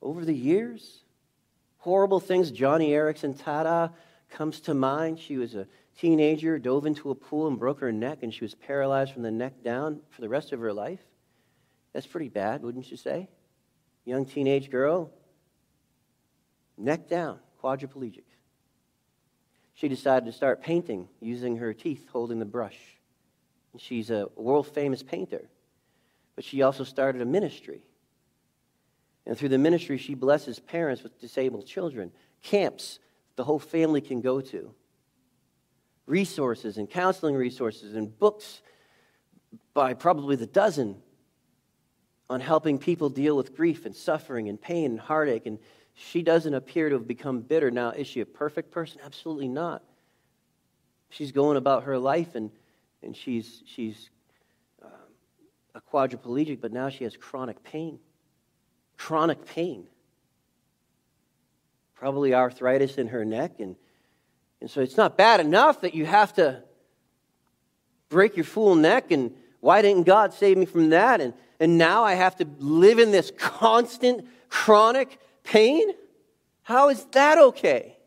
over 0.02 0.26
the 0.26 0.34
years? 0.34 1.04
Horrible 1.78 2.20
things. 2.20 2.52
Joni 2.52 2.90
Eareckson, 2.90 3.36
Tada 3.36 3.94
comes 4.30 4.60
to 4.62 4.74
mind. 4.74 5.20
She 5.20 5.38
was 5.38 5.56
a 5.56 5.68
teenager 5.98 6.60
dove 6.60 6.86
into 6.86 7.12
a 7.12 7.16
pool 7.16 7.48
and 7.48 7.58
broke 7.58 7.80
her 7.80 7.92
neck, 7.92 8.20
and 8.22 8.34
she 8.34 8.44
was 8.44 8.54
paralyzed 8.54 9.14
from 9.14 9.24
the 9.24 9.32
neck 9.32 9.64
down 9.64 10.02
for 10.10 10.22
the 10.22 10.30
rest 10.30 10.52
of 10.52 10.60
her 10.60 10.74
life. 10.74 11.00
That's 11.94 12.08
pretty 12.08 12.30
bad, 12.30 12.62
wouldn't 12.62 12.92
you 12.92 12.98
say? 12.98 13.30
Young 14.04 14.26
teenage 14.26 14.70
girl, 14.70 15.12
neck 16.78 17.08
down, 17.08 17.40
quadriplegic. 17.64 18.24
She 19.76 19.88
decided 19.88 20.26
to 20.26 20.32
start 20.32 20.62
painting 20.62 21.08
using 21.20 21.58
her 21.58 21.74
teeth 21.74 22.08
holding 22.12 22.40
the 22.40 22.46
brush. 22.46 22.78
And 23.74 23.82
She's 23.82 24.10
a 24.10 24.28
world 24.36 24.68
famous 24.68 25.04
painter, 25.04 25.50
but 26.36 26.44
she 26.44 26.62
also 26.62 26.84
started 26.84 27.22
a 27.22 27.26
ministry. 27.26 27.82
And 29.26 29.38
through 29.38 29.50
the 29.50 29.58
ministry, 29.58 29.98
she 29.98 30.14
blesses 30.14 30.60
parents 30.60 31.04
with 31.04 31.20
disabled 31.20 31.66
children, 31.66 32.12
camps 32.42 33.00
the 33.36 33.44
whole 33.44 33.60
family 33.60 34.02
can 34.02 34.22
go 34.22 34.42
to 34.42 34.74
resources 36.06 36.78
and 36.78 36.90
counseling 36.90 37.36
resources 37.36 37.96
and 37.96 38.18
books 38.18 38.62
by 39.74 39.94
probably 39.94 40.36
the 40.36 40.46
dozen 40.46 41.02
on 42.30 42.40
helping 42.40 42.78
people 42.80 43.10
deal 43.10 43.36
with 43.36 43.56
grief 43.56 43.86
and 43.86 43.96
suffering 43.96 44.50
and 44.50 44.62
pain 44.62 44.92
and 44.92 45.00
heartache. 45.00 45.46
And 45.46 45.60
she 45.96 46.22
doesn't 46.22 46.54
appear 46.54 46.90
to 46.90 46.96
have 46.96 47.08
become 47.08 47.42
bitter. 47.42 47.72
Now, 47.72 47.90
is 47.90 48.06
she 48.06 48.22
a 48.22 48.26
perfect 48.26 48.72
person? 48.72 49.00
Absolutely 49.04 49.48
not. 49.48 49.82
She's 51.10 51.32
going 51.32 51.58
about 51.58 51.86
her 51.86 51.98
life 51.98 52.36
and, 52.36 52.52
and 53.02 53.16
she's, 53.16 53.64
she's 53.66 54.10
uh, 54.84 54.88
a 55.74 55.82
quadriplegic, 55.82 56.62
but 56.62 56.72
now 56.72 56.90
she 56.90 57.06
has 57.06 57.16
chronic 57.16 57.64
pain. 57.64 58.00
Chronic 58.98 59.46
pain. 59.46 59.88
Probably 61.96 62.34
arthritis 62.34 62.98
in 62.98 63.08
her 63.08 63.26
neck 63.26 63.54
and 63.60 63.76
and 64.62 64.72
so 64.72 64.82
it's 64.82 64.98
not 64.98 65.16
bad 65.16 65.40
enough 65.40 65.82
that 65.82 65.94
you 65.94 66.06
have 66.06 66.34
to 66.34 66.64
break 68.10 68.36
your 68.36 68.46
fool 68.46 68.74
neck 68.74 69.12
and 69.12 69.32
why 69.60 69.82
didn't 69.82 70.04
God 70.04 70.34
save 70.34 70.58
me 70.58 70.66
from 70.66 70.90
that? 70.90 71.22
And, 71.22 71.34
and 71.60 71.78
now 71.78 72.04
I 72.04 72.14
have 72.14 72.36
to 72.38 72.48
live 72.60 73.00
in 73.00 73.12
this 73.12 73.32
constant, 73.38 74.28
chronic 74.50 75.20
pain? 75.46 75.92
How 76.64 76.90
is 76.90 77.06
that 77.12 77.38
okay? 77.38 77.98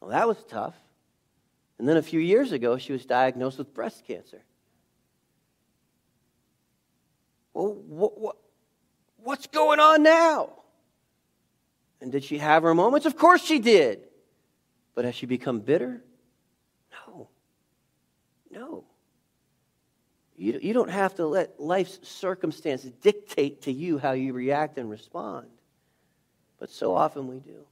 Well, 0.00 0.10
that 0.10 0.26
was 0.26 0.38
tough. 0.48 0.74
And 1.78 1.88
then 1.88 1.96
a 1.96 2.02
few 2.02 2.20
years 2.20 2.52
ago, 2.52 2.78
she 2.78 2.92
was 2.92 3.04
diagnosed 3.04 3.58
with 3.58 3.74
breast 3.74 4.06
cancer. 4.06 4.42
Well, 7.52 7.74
what, 7.74 8.18
what, 8.18 8.36
what's 9.16 9.46
going 9.46 9.80
on 9.80 10.02
now? 10.02 10.50
And 12.00 12.12
did 12.12 12.24
she 12.24 12.38
have 12.38 12.62
her 12.62 12.74
moments? 12.74 13.06
Of 13.06 13.16
course 13.16 13.42
she 13.42 13.58
did. 13.58 14.00
But 14.94 15.04
has 15.04 15.14
she 15.14 15.26
become 15.26 15.60
bitter? 15.60 16.02
No. 17.06 17.28
No. 18.50 18.84
You, 20.40 20.58
you 20.62 20.72
don't 20.72 20.88
have 20.88 21.16
to 21.16 21.26
let 21.26 21.60
life's 21.60 21.98
circumstances 22.02 22.90
dictate 23.02 23.60
to 23.62 23.72
you 23.72 23.98
how 23.98 24.12
you 24.12 24.32
react 24.32 24.78
and 24.78 24.88
respond. 24.88 25.48
But 26.58 26.70
so 26.70 26.94
often 26.96 27.28
we 27.28 27.40
do. 27.40 27.66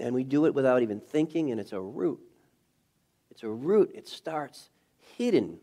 And 0.00 0.16
we 0.16 0.24
do 0.24 0.46
it 0.46 0.54
without 0.54 0.82
even 0.82 0.98
thinking, 0.98 1.52
and 1.52 1.60
it's 1.60 1.72
a 1.72 1.80
root. 1.80 2.18
It's 3.30 3.44
a 3.44 3.48
root. 3.48 3.92
It 3.94 4.08
starts 4.08 4.68
hidden. 5.16 5.58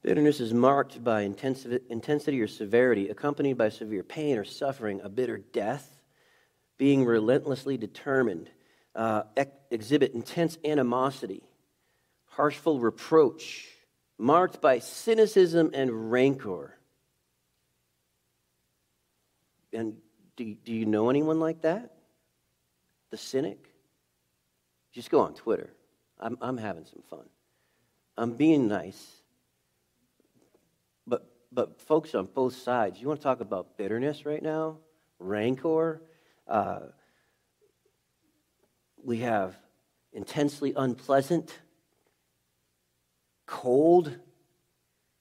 Bitterness 0.00 0.40
is 0.40 0.54
marked 0.54 1.04
by 1.04 1.20
intensity 1.20 2.40
or 2.40 2.48
severity, 2.48 3.10
accompanied 3.10 3.58
by 3.58 3.68
severe 3.68 4.02
pain 4.02 4.38
or 4.38 4.44
suffering, 4.44 5.02
a 5.02 5.10
bitter 5.10 5.36
death, 5.36 6.00
being 6.78 7.04
relentlessly 7.04 7.76
determined, 7.76 8.48
uh, 8.94 9.24
ex- 9.36 9.50
exhibit 9.70 10.14
intense 10.14 10.56
animosity, 10.64 11.42
harshful 12.38 12.78
reproach, 12.78 13.66
marked 14.16 14.60
by 14.60 14.78
cynicism 14.78 15.72
and 15.74 16.12
rancor. 16.12 16.78
And 19.72 19.96
do, 20.36 20.54
do 20.54 20.72
you 20.72 20.86
know 20.86 21.10
anyone 21.10 21.40
like 21.40 21.62
that? 21.62 21.96
The 23.10 23.16
cynic? 23.16 23.58
Just 24.92 25.10
go 25.10 25.18
on 25.18 25.34
Twitter. 25.34 25.70
I'm, 26.20 26.38
I'm 26.40 26.56
having 26.56 26.84
some 26.84 27.02
fun. 27.10 27.24
I'm 28.16 28.34
being 28.34 28.68
nice. 28.68 29.04
But, 31.08 31.28
but 31.50 31.80
folks 31.80 32.14
on 32.14 32.26
both 32.26 32.54
sides, 32.54 33.00
you 33.00 33.08
want 33.08 33.18
to 33.18 33.24
talk 33.24 33.40
about 33.40 33.76
bitterness 33.76 34.24
right 34.24 34.42
now? 34.42 34.76
Rancor? 35.18 36.02
Uh, 36.46 36.82
we 39.02 39.18
have 39.18 39.56
intensely 40.12 40.72
unpleasant, 40.76 41.52
cold, 43.48 44.14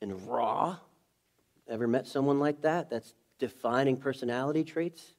and 0.01 0.27
raw. 0.27 0.77
Ever 1.67 1.87
met 1.87 2.05
someone 2.05 2.39
like 2.39 2.61
that? 2.61 2.89
That's 2.89 3.15
defining 3.39 3.97
personality 3.97 4.63
traits? 4.63 5.15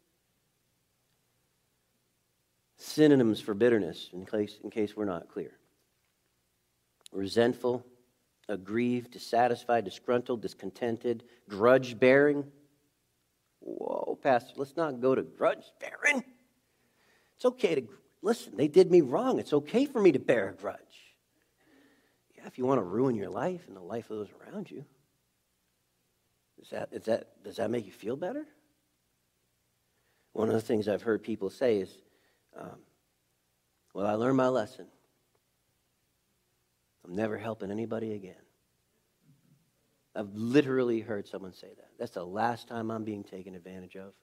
Synonyms 2.77 3.41
for 3.41 3.55
bitterness, 3.55 4.11
in 4.13 4.25
case, 4.25 4.59
in 4.63 4.71
case 4.71 4.97
we're 4.97 5.05
not 5.05 5.29
clear 5.29 5.53
resentful, 7.11 7.85
aggrieved, 8.51 9.13
dissatisfied, 9.13 9.83
disgruntled, 9.85 10.43
discontented, 10.43 11.25
grudge 11.49 11.99
bearing, 11.99 12.45
Whoa, 13.61 14.19
Pastor, 14.23 14.55
let's 14.57 14.77
not 14.77 15.01
go 15.01 15.15
to 15.15 15.23
grudge 15.23 15.73
bearing. 15.81 16.25
It's 17.37 17.45
okay 17.45 17.75
to 17.75 17.89
listen, 18.23 18.57
they 18.57 18.69
did 18.69 18.91
me 18.91 19.01
wrong. 19.01 19.39
It's 19.39 19.53
okay 19.53 19.87
for 19.87 20.01
me 20.01 20.13
to 20.13 20.19
bear 20.19 20.51
a 20.51 20.55
grudge. 20.55 20.79
If 22.49 22.59
you 22.59 22.65
want 22.65 22.81
to 22.81 22.85
ruin 22.85 23.15
your 23.15 23.29
life 23.29 23.69
and 23.69 23.77
the 23.77 23.81
life 23.81 24.11
of 24.11 24.17
those 24.17 24.29
around 24.41 24.71
you. 24.71 24.85
Is 26.61 26.71
that, 26.71 26.89
is 26.93 27.05
that, 27.05 27.45
does 27.45 27.57
that 27.57 27.71
make 27.71 27.87
you 27.87 27.93
feel 27.93 28.17
better? 28.17 28.45
One 30.33 30.49
of 30.49 30.55
the 30.55 30.61
things 30.61 30.89
I've 30.89 31.03
heard 31.03 31.23
people 31.23 31.51
say 31.51 31.79
is, 31.79 31.97
um, 32.59 32.81
well, 33.95 34.07
I 34.07 34.15
learned 34.15 34.39
my 34.39 34.49
lesson. 34.49 34.87
I'm 37.05 37.15
never 37.15 37.39
helping 37.39 37.71
anybody 37.71 38.15
again. 38.15 38.35
I've 40.17 40.35
literally 40.35 41.01
heard 41.01 41.29
someone 41.29 41.53
say 41.53 41.69
that. 41.69 41.91
That's 41.99 42.13
the 42.13 42.25
last 42.25 42.67
time 42.67 42.91
I'm 42.91 43.05
being 43.05 43.25
taken 43.25 43.55
advantage 43.55 43.97
of. 43.97 44.15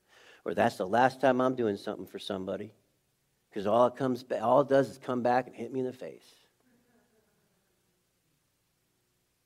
Or 0.43 0.53
that's 0.53 0.77
the 0.77 0.87
last 0.87 1.21
time 1.21 1.39
I'm 1.39 1.55
doing 1.55 1.77
something 1.77 2.05
for 2.05 2.19
somebody. 2.19 2.73
Because 3.49 3.65
all 3.65 3.87
it 3.87 3.95
comes 3.95 4.25
all 4.41 4.61
it 4.61 4.69
does 4.69 4.89
is 4.89 4.97
come 4.97 5.23
back 5.23 5.47
and 5.47 5.55
hit 5.55 5.71
me 5.71 5.79
in 5.79 5.85
the 5.85 5.93
face. 5.93 6.44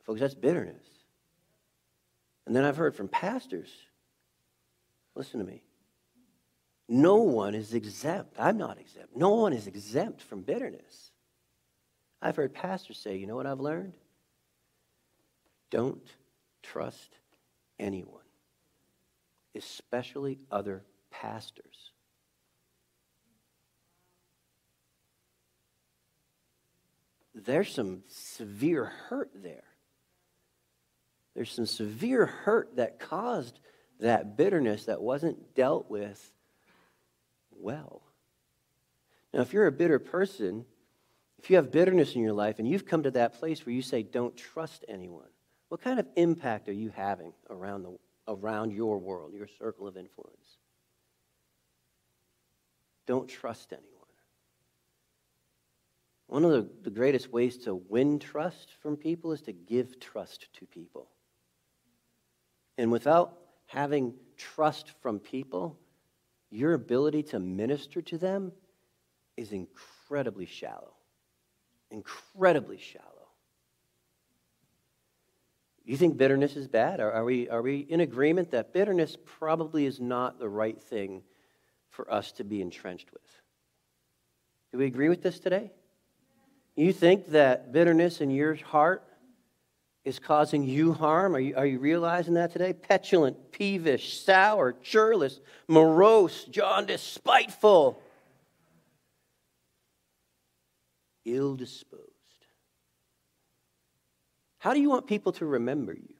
Folks, 0.10 0.22
that's 0.22 0.34
bitterness. 0.34 0.88
And 2.48 2.56
then 2.56 2.66
I've 2.66 2.78
heard 2.78 2.96
from 2.96 3.08
pastors. 3.08 3.70
Listen 5.14 5.40
to 5.40 5.46
me. 5.46 5.62
No 6.88 7.18
one 7.18 7.54
is 7.54 7.76
exempt. 7.76 8.34
I'm 8.40 8.58
not 8.58 8.80
exempt. 8.80 9.16
No 9.16 9.36
one 9.36 9.54
is 9.54 9.68
exempt 9.68 10.24
from 10.24 10.42
bitterness. 10.42 11.12
I've 12.24 12.36
heard 12.36 12.56
pastors 12.56 12.98
say, 12.98 13.18
you 13.18 13.28
know 13.28 13.36
what 13.36 13.46
I've 13.46 13.60
learned? 13.60 13.94
Don't 15.70 16.02
trust 16.64 17.14
anyone, 17.78 18.26
especially 19.54 20.40
other 20.52 20.84
pastors. 21.12 21.92
There's 27.36 27.72
some 27.72 28.02
severe 28.08 28.86
hurt 28.86 29.30
there. 29.36 29.69
There's 31.40 31.54
some 31.54 31.66
severe 31.66 32.26
hurt 32.26 32.76
that 32.76 33.00
caused 33.00 33.62
that 34.02 34.36
bitterness 34.36 34.88
that 34.88 35.02
wasn't 35.02 35.56
dealt 35.56 35.90
with 35.90 36.34
well. 37.50 38.02
Now, 39.34 39.40
if 39.40 39.54
you're 39.54 39.68
a 39.68 39.72
bitter 39.72 40.00
person, 40.00 40.66
if 41.38 41.50
you 41.50 41.56
have 41.56 41.72
bitterness 41.72 42.14
in 42.14 42.24
your 42.24 42.34
life 42.34 42.60
and 42.60 42.68
you've 42.68 42.86
come 42.86 43.04
to 43.04 43.12
that 43.12 43.40
place 43.40 43.66
where 43.66 43.74
you 43.74 43.82
say, 43.82 44.04
don't 44.04 44.36
trust 44.36 44.84
anyone, 44.90 45.30
what 45.70 45.80
kind 45.80 45.98
of 45.98 46.08
impact 46.18 46.68
are 46.68 46.74
you 46.74 46.92
having 46.94 47.32
around, 47.50 47.84
the, 47.84 47.98
around 48.28 48.74
your 48.74 48.98
world, 48.98 49.34
your 49.34 49.48
circle 49.48 49.88
of 49.88 49.96
influence? 49.96 50.58
Don't 53.08 53.30
trust 53.30 53.72
anyone. 53.72 53.88
One 56.28 56.44
of 56.44 56.52
the, 56.52 56.70
the 56.84 56.90
greatest 56.90 57.32
ways 57.32 57.58
to 57.60 57.76
win 57.76 58.20
trust 58.20 58.74
from 58.82 58.98
people 58.98 59.32
is 59.32 59.42
to 59.44 59.54
give 59.54 60.02
trust 60.02 60.50
to 60.56 60.66
people. 60.66 61.08
And 62.80 62.94
without 62.94 63.34
having 63.66 64.14
trust 64.38 64.94
from 65.02 65.20
people, 65.20 65.78
your 66.50 66.74
ability 66.74 67.24
to 67.24 67.40
minister 67.40 68.02
to 68.04 68.18
them 68.18 68.54
is 69.36 69.52
incredibly 69.52 70.46
shallow. 70.46 70.94
Incredibly 71.92 72.78
shallow. 72.78 73.04
You 75.84 75.98
think 75.98 76.16
bitterness 76.16 76.56
is 76.56 76.70
bad? 76.70 77.02
Are, 77.02 77.12
are, 77.12 77.26
we, 77.26 77.50
are 77.50 77.62
we 77.62 77.80
in 77.80 78.00
agreement 78.00 78.52
that 78.52 78.72
bitterness 78.72 79.18
probably 79.26 79.86
is 79.86 80.00
not 80.00 80.40
the 80.40 80.48
right 80.48 80.82
thing 80.82 81.24
for 81.90 82.10
us 82.10 82.32
to 82.34 82.46
be 82.46 82.62
entrenched 82.62 83.12
with? 83.12 83.42
Do 84.72 84.78
we 84.78 84.86
agree 84.86 85.10
with 85.10 85.22
this 85.22 85.42
today? 85.42 85.74
You 86.78 86.94
think 86.94 87.32
that 87.32 87.74
bitterness 87.74 88.22
in 88.22 88.32
your 88.32 88.56
heart 88.56 89.04
is 90.06 90.20
causing 90.20 90.64
you 90.64 90.94
harm? 90.94 91.36
Are 91.36 91.40
you, 91.40 91.56
are 91.56 91.66
you 91.66 91.80
realizing 91.80 92.36
that 92.36 92.52
today? 92.52 92.74
Petulant, 92.74 93.52
peevish, 93.52 94.22
sour, 94.22 94.74
churlish, 94.82 95.36
morose, 95.68 96.46
jaundiced, 96.46 97.14
spiteful, 97.14 98.02
ill 101.26 101.56
disposed. 101.56 102.04
How 104.60 104.74
do 104.74 104.82
you 104.82 104.90
want 104.90 105.08
people 105.08 105.32
to 105.34 105.46
remember 105.46 105.94
you? 105.94 106.16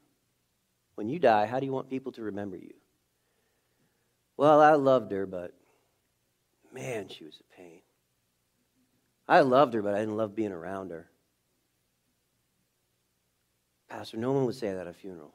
When 0.94 1.08
you 1.08 1.18
die, 1.18 1.46
how 1.46 1.60
do 1.60 1.66
you 1.66 1.72
want 1.72 1.90
people 1.90 2.12
to 2.12 2.22
remember 2.22 2.56
you? 2.56 2.74
Well, 4.36 4.60
I 4.60 4.74
loved 4.74 5.12
her, 5.12 5.26
but 5.26 5.52
man, 6.72 7.08
she 7.08 7.24
was 7.24 7.38
a 7.40 7.56
pain. 7.56 7.80
I 9.28 9.40
loved 9.40 9.74
her, 9.74 9.82
but 9.82 9.94
I 9.94 10.00
didn't 10.00 10.16
love 10.16 10.34
being 10.34 10.52
around 10.52 10.90
her. 10.90 11.09
Pastor, 13.90 14.16
no 14.16 14.30
one 14.30 14.46
would 14.46 14.54
say 14.54 14.72
that 14.72 14.82
at 14.82 14.86
a 14.86 14.92
funeral. 14.92 15.34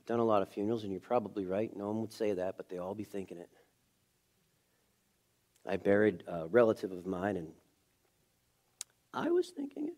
I've 0.00 0.06
done 0.06 0.20
a 0.20 0.24
lot 0.24 0.40
of 0.40 0.48
funerals, 0.48 0.84
and 0.84 0.90
you're 0.90 1.00
probably 1.00 1.44
right. 1.44 1.70
No 1.76 1.88
one 1.88 2.00
would 2.00 2.12
say 2.12 2.32
that, 2.32 2.56
but 2.56 2.70
they 2.70 2.78
all 2.78 2.94
be 2.94 3.04
thinking 3.04 3.36
it. 3.36 3.50
I 5.68 5.76
buried 5.76 6.24
a 6.26 6.46
relative 6.46 6.90
of 6.92 7.04
mine, 7.04 7.36
and 7.36 7.48
I 9.12 9.30
was 9.30 9.50
thinking 9.50 9.88
it. 9.88 9.94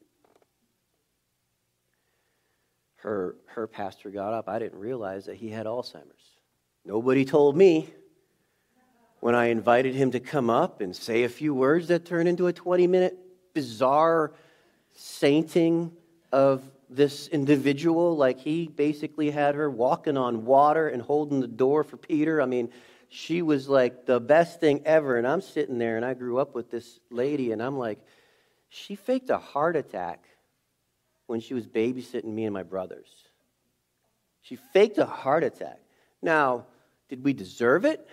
Her, 2.96 3.36
her 3.46 3.68
pastor 3.68 4.10
got 4.10 4.34
up. 4.34 4.48
I 4.48 4.58
didn't 4.58 4.80
realize 4.80 5.26
that 5.26 5.36
he 5.36 5.48
had 5.48 5.66
Alzheimer's. 5.66 6.38
Nobody 6.84 7.24
told 7.24 7.56
me 7.56 7.88
when 9.20 9.36
I 9.36 9.46
invited 9.46 9.94
him 9.94 10.10
to 10.10 10.20
come 10.20 10.50
up 10.50 10.80
and 10.80 10.94
say 10.94 11.22
a 11.22 11.28
few 11.28 11.54
words 11.54 11.86
that 11.88 12.04
turned 12.04 12.28
into 12.28 12.48
a 12.48 12.52
20 12.52 12.88
minute 12.88 13.16
bizarre 13.54 14.32
sainting 14.92 15.92
of 16.32 16.64
this 16.90 17.28
individual. 17.28 18.16
Like 18.16 18.38
he 18.38 18.66
basically 18.66 19.30
had 19.30 19.54
her 19.54 19.70
walking 19.70 20.16
on 20.16 20.44
water 20.44 20.88
and 20.88 21.00
holding 21.00 21.40
the 21.40 21.46
door 21.46 21.84
for 21.84 21.96
Peter. 21.96 22.42
I 22.42 22.46
mean, 22.46 22.70
she 23.08 23.42
was 23.42 23.68
like 23.68 24.06
the 24.06 24.20
best 24.20 24.60
thing 24.60 24.82
ever. 24.84 25.16
And 25.16 25.26
I'm 25.26 25.40
sitting 25.40 25.78
there 25.78 25.96
and 25.96 26.04
I 26.04 26.14
grew 26.14 26.38
up 26.38 26.54
with 26.54 26.70
this 26.70 27.00
lady 27.10 27.52
and 27.52 27.62
I'm 27.62 27.78
like, 27.78 27.98
she 28.68 28.94
faked 28.94 29.30
a 29.30 29.38
heart 29.38 29.76
attack 29.76 30.24
when 31.26 31.40
she 31.40 31.54
was 31.54 31.66
babysitting 31.66 32.24
me 32.24 32.44
and 32.44 32.54
my 32.54 32.62
brothers. 32.62 33.08
She 34.42 34.56
faked 34.56 34.98
a 34.98 35.06
heart 35.06 35.44
attack. 35.44 35.80
Now, 36.22 36.66
did 37.08 37.24
we 37.24 37.32
deserve 37.32 37.84
it? 37.84 38.06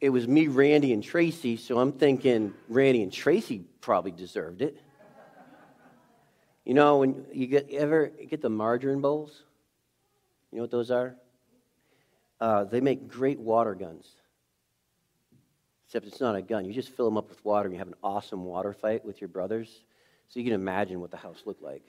It 0.00 0.10
was 0.10 0.26
me, 0.26 0.48
Randy, 0.48 0.92
and 0.92 1.02
Tracy, 1.02 1.56
so 1.56 1.78
I'm 1.78 1.92
thinking 1.92 2.54
Randy 2.68 3.02
and 3.02 3.12
Tracy 3.12 3.64
probably 3.80 4.12
deserved 4.12 4.62
it. 4.62 4.78
You 6.70 6.74
know, 6.74 6.98
when 6.98 7.26
you 7.32 7.48
get 7.48 7.68
ever 7.72 8.06
get 8.06 8.42
the 8.42 8.48
margarine 8.48 9.00
bowls, 9.00 9.42
you 10.52 10.58
know 10.58 10.62
what 10.62 10.70
those 10.70 10.92
are? 10.92 11.16
Uh, 12.40 12.62
they 12.62 12.80
make 12.80 13.08
great 13.08 13.40
water 13.40 13.74
guns. 13.74 14.06
Except 15.84 16.06
it's 16.06 16.20
not 16.20 16.36
a 16.36 16.42
gun. 16.42 16.64
You 16.64 16.72
just 16.72 16.90
fill 16.90 17.06
them 17.06 17.16
up 17.16 17.28
with 17.28 17.44
water 17.44 17.66
and 17.66 17.74
you 17.74 17.80
have 17.80 17.88
an 17.88 17.96
awesome 18.04 18.44
water 18.44 18.72
fight 18.72 19.04
with 19.04 19.20
your 19.20 19.26
brothers. 19.26 19.68
So 20.28 20.38
you 20.38 20.44
can 20.44 20.52
imagine 20.52 21.00
what 21.00 21.10
the 21.10 21.16
house 21.16 21.42
looked 21.44 21.60
like. 21.60 21.82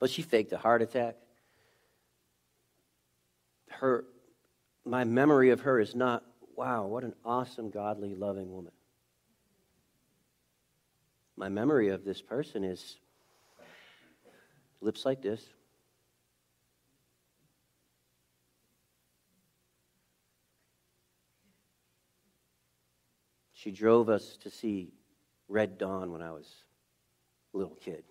But 0.00 0.08
she 0.08 0.22
faked 0.22 0.54
a 0.54 0.56
heart 0.56 0.80
attack. 0.80 1.16
Her, 3.68 4.06
my 4.86 5.04
memory 5.04 5.50
of 5.50 5.60
her 5.60 5.78
is 5.78 5.94
not, 5.94 6.24
wow, 6.56 6.86
what 6.86 7.04
an 7.04 7.12
awesome, 7.22 7.68
godly, 7.68 8.14
loving 8.14 8.50
woman. 8.50 8.72
My 11.36 11.50
memory 11.50 11.90
of 11.90 12.02
this 12.02 12.22
person 12.22 12.64
is 12.64 12.96
lips 14.86 15.04
like 15.04 15.20
this. 15.20 15.42
She 23.52 23.72
drove 23.72 24.08
us 24.08 24.36
to 24.44 24.50
see 24.50 24.92
Red 25.48 25.76
Dawn 25.76 26.12
when 26.12 26.22
I 26.22 26.30
was 26.30 26.48
a 27.52 27.56
little 27.56 27.74
kid. 27.74 28.04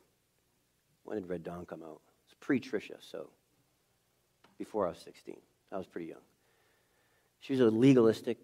When 1.05 1.17
did 1.17 1.29
Red 1.29 1.43
Dawn 1.43 1.65
come 1.65 1.81
out? 1.81 2.01
It's 2.25 2.35
pre 2.41 2.59
Trisha, 2.59 2.97
so 2.99 3.29
before 4.57 4.85
I 4.85 4.89
was 4.89 4.99
16. 4.99 5.37
I 5.71 5.77
was 5.77 5.87
pretty 5.87 6.07
young. 6.07 6.21
She 7.39 7.53
was 7.53 7.61
a 7.61 7.69
legalistic, 7.69 8.37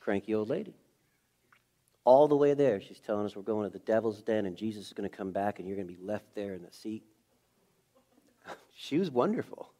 cranky 0.00 0.34
old 0.34 0.48
lady. 0.48 0.74
All 2.04 2.26
the 2.26 2.36
way 2.36 2.54
there, 2.54 2.80
she's 2.80 3.00
telling 3.00 3.26
us 3.26 3.36
we're 3.36 3.42
going 3.42 3.68
to 3.68 3.72
the 3.72 3.84
devil's 3.84 4.22
den 4.22 4.46
and 4.46 4.56
Jesus 4.56 4.86
is 4.86 4.92
going 4.94 5.08
to 5.08 5.14
come 5.14 5.32
back 5.32 5.58
and 5.58 5.68
you're 5.68 5.76
going 5.76 5.88
to 5.88 5.92
be 5.92 6.02
left 6.02 6.34
there 6.34 6.54
in 6.54 6.62
the 6.62 6.72
seat. 6.72 7.02
She 8.78 8.98
was 8.98 9.10
wonderful. 9.10 9.72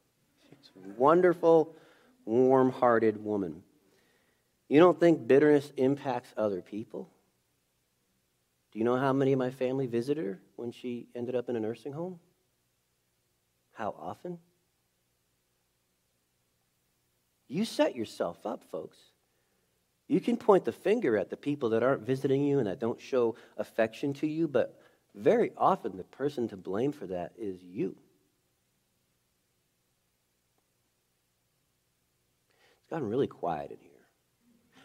She 0.48 0.56
was 0.74 0.86
a 0.86 0.98
wonderful, 0.98 1.76
warm 2.24 2.70
hearted 2.70 3.22
woman. 3.22 3.62
You 4.68 4.80
don't 4.80 4.98
think 4.98 5.28
bitterness 5.28 5.70
impacts 5.76 6.32
other 6.34 6.62
people? 6.62 7.10
Do 8.72 8.78
you 8.78 8.86
know 8.86 8.96
how 8.96 9.12
many 9.12 9.34
of 9.34 9.38
my 9.38 9.50
family 9.50 9.86
visited 9.86 10.24
her 10.24 10.40
when 10.56 10.72
she 10.72 11.08
ended 11.14 11.36
up 11.36 11.50
in 11.50 11.56
a 11.56 11.60
nursing 11.60 11.92
home? 11.92 12.18
How 13.72 13.94
often? 14.00 14.38
You 17.48 17.66
set 17.66 17.94
yourself 17.94 18.46
up, 18.46 18.64
folks. 18.72 18.96
You 20.08 20.20
can 20.20 20.38
point 20.38 20.64
the 20.64 20.72
finger 20.72 21.18
at 21.18 21.28
the 21.28 21.36
people 21.36 21.68
that 21.70 21.82
aren't 21.82 22.02
visiting 22.02 22.42
you 22.44 22.58
and 22.58 22.66
that 22.66 22.80
don't 22.80 23.00
show 23.00 23.36
affection 23.58 24.14
to 24.14 24.26
you, 24.26 24.48
but 24.48 24.80
very 25.14 25.52
often 25.56 25.98
the 25.98 26.04
person 26.04 26.48
to 26.48 26.56
blame 26.56 26.92
for 26.92 27.06
that 27.08 27.32
is 27.36 27.62
you. 27.62 27.96
It's 32.86 32.90
gotten 32.92 33.08
really 33.08 33.26
quiet 33.26 33.72
in 33.72 33.78
here. 33.80 33.90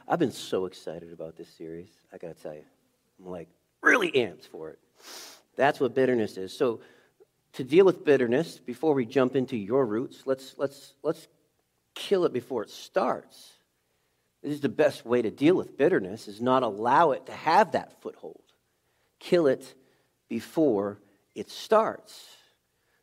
I've 0.07 0.17
been 0.17 0.31
so 0.31 0.65
excited 0.65 1.13
about 1.13 1.37
this 1.37 1.47
series. 1.49 1.91
I 2.11 2.17
got 2.17 2.35
to 2.35 2.41
tell 2.41 2.55
you, 2.55 2.63
I'm 3.19 3.29
like 3.29 3.47
really 3.83 4.11
amped 4.13 4.47
for 4.47 4.71
it. 4.71 4.79
That's 5.55 5.79
what 5.79 5.93
bitterness 5.93 6.35
is. 6.35 6.51
So, 6.51 6.81
to 7.53 7.63
deal 7.63 7.85
with 7.85 8.03
bitterness, 8.03 8.57
before 8.57 8.95
we 8.95 9.05
jump 9.05 9.35
into 9.35 9.55
your 9.55 9.85
roots, 9.85 10.23
let's 10.25 10.55
let's 10.57 10.95
let's 11.03 11.27
kill 11.93 12.25
it 12.25 12.33
before 12.33 12.63
it 12.63 12.71
starts. 12.71 13.51
This 14.41 14.53
is 14.53 14.61
the 14.61 14.69
best 14.69 15.05
way 15.05 15.21
to 15.21 15.29
deal 15.29 15.53
with 15.53 15.77
bitterness 15.77 16.27
is 16.27 16.41
not 16.41 16.63
allow 16.63 17.11
it 17.11 17.27
to 17.27 17.33
have 17.33 17.73
that 17.73 18.01
foothold. 18.01 18.41
Kill 19.19 19.45
it 19.45 19.75
before 20.27 20.97
it 21.35 21.51
starts. 21.51 22.35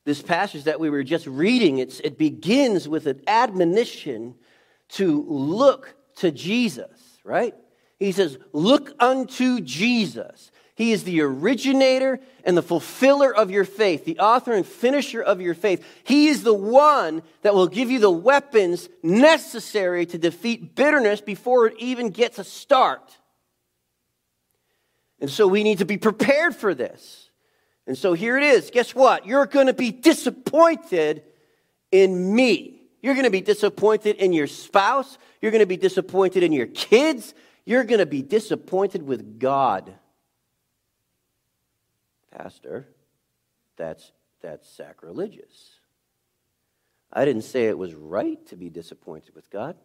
This 0.05 0.23
passage 0.23 0.65
that 0.65 0.81
we 0.81 0.91
were 0.91 1.05
just 1.05 1.29
reading, 1.29 1.79
it 1.79 2.19
begins 2.19 2.89
with 2.89 3.07
an 3.07 3.23
admonition 3.29 4.35
to 4.91 5.25
look 5.29 5.95
to 6.17 6.31
Jesus, 6.31 7.19
right? 7.25 7.55
He 7.99 8.13
says, 8.13 8.39
Look 8.53 8.93
unto 9.01 9.61
Jesus. 9.61 10.51
He 10.75 10.93
is 10.93 11.03
the 11.03 11.23
originator 11.23 12.21
and 12.45 12.57
the 12.57 12.63
fulfiller 12.63 13.35
of 13.35 13.51
your 13.51 13.65
faith, 13.65 14.05
the 14.05 14.21
author 14.21 14.53
and 14.53 14.65
finisher 14.65 15.21
of 15.21 15.41
your 15.41 15.55
faith. 15.55 15.85
He 16.05 16.29
is 16.29 16.45
the 16.45 16.55
one 16.55 17.25
that 17.43 17.53
will 17.53 17.67
give 17.67 17.91
you 17.91 17.99
the 17.99 18.13
weapons 18.13 18.89
necessary 19.03 20.07
to 20.07 20.19
defeat 20.19 20.77
bitterness 20.77 21.21
before 21.21 21.67
it 21.67 21.75
even 21.79 22.11
gets 22.11 22.39
a 22.39 22.45
start. 22.45 23.19
And 25.21 25.29
so 25.29 25.49
we 25.49 25.65
need 25.65 25.79
to 25.79 25.85
be 25.85 25.99
prepared 25.99 26.55
for 26.55 26.77
this. 26.77 27.29
And 27.89 27.99
so 27.99 28.13
here 28.13 28.37
it 28.37 28.45
is. 28.45 28.71
Guess 28.71 28.95
what? 28.95 29.27
You're 29.27 29.47
going 29.47 29.67
to 29.67 29.73
be 29.73 29.91
disappointed 29.91 31.25
in 31.91 32.37
me. 32.37 32.78
You're 33.01 33.15
going 33.15 33.25
to 33.25 33.31
be 33.31 33.41
disappointed 33.41 34.17
in 34.17 34.33
your 34.33 34.47
spouse. 34.47 35.19
You're 35.41 35.53
going 35.53 35.61
to 35.61 35.67
be 35.67 35.77
disappointed 35.77 36.43
in 36.43 36.53
your 36.53 36.67
kids. 36.67 37.35
You're 37.65 37.85
going 37.85 38.01
to 38.01 38.07
be 38.07 38.23
disappointed 38.23 39.03
with 39.03 39.39
God. 39.39 39.95
Pastor, 42.37 42.89
that's, 43.77 44.13
that's 44.43 44.69
sacrilegious. 44.69 45.75
I 47.13 47.25
didn't 47.25 47.43
say 47.43 47.67
it 47.67 47.79
was 47.79 47.95
right 47.95 48.45
to 48.47 48.57
be 48.57 48.69
disappointed 48.69 49.35
with 49.35 49.51
God, 49.51 49.77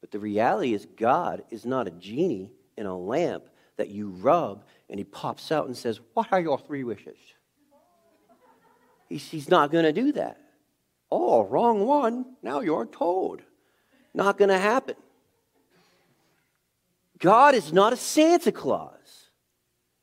but 0.00 0.10
the 0.10 0.18
reality 0.18 0.72
is, 0.72 0.86
God 0.96 1.42
is 1.50 1.66
not 1.66 1.86
a 1.86 1.90
genie 1.90 2.52
in 2.76 2.86
a 2.86 2.96
lamp 2.96 3.44
that 3.76 3.90
you 3.90 4.08
rub 4.08 4.64
and 4.88 4.98
he 4.98 5.04
pops 5.04 5.52
out 5.52 5.66
and 5.66 5.76
says, 5.76 6.00
What 6.14 6.32
are 6.32 6.40
your 6.40 6.58
three 6.58 6.84
wishes? 6.84 7.18
He's, 9.08 9.28
he's 9.28 9.50
not 9.50 9.70
going 9.70 9.84
to 9.84 9.92
do 9.92 10.12
that. 10.12 10.38
Oh, 11.14 11.44
wrong 11.44 11.84
one. 11.84 12.24
Now 12.42 12.60
you're 12.60 12.86
told. 12.86 13.42
Not 14.14 14.38
going 14.38 14.48
to 14.48 14.58
happen. 14.58 14.94
God 17.18 17.54
is 17.54 17.70
not 17.70 17.92
a 17.92 17.98
Santa 17.98 18.50
Claus. 18.50 19.28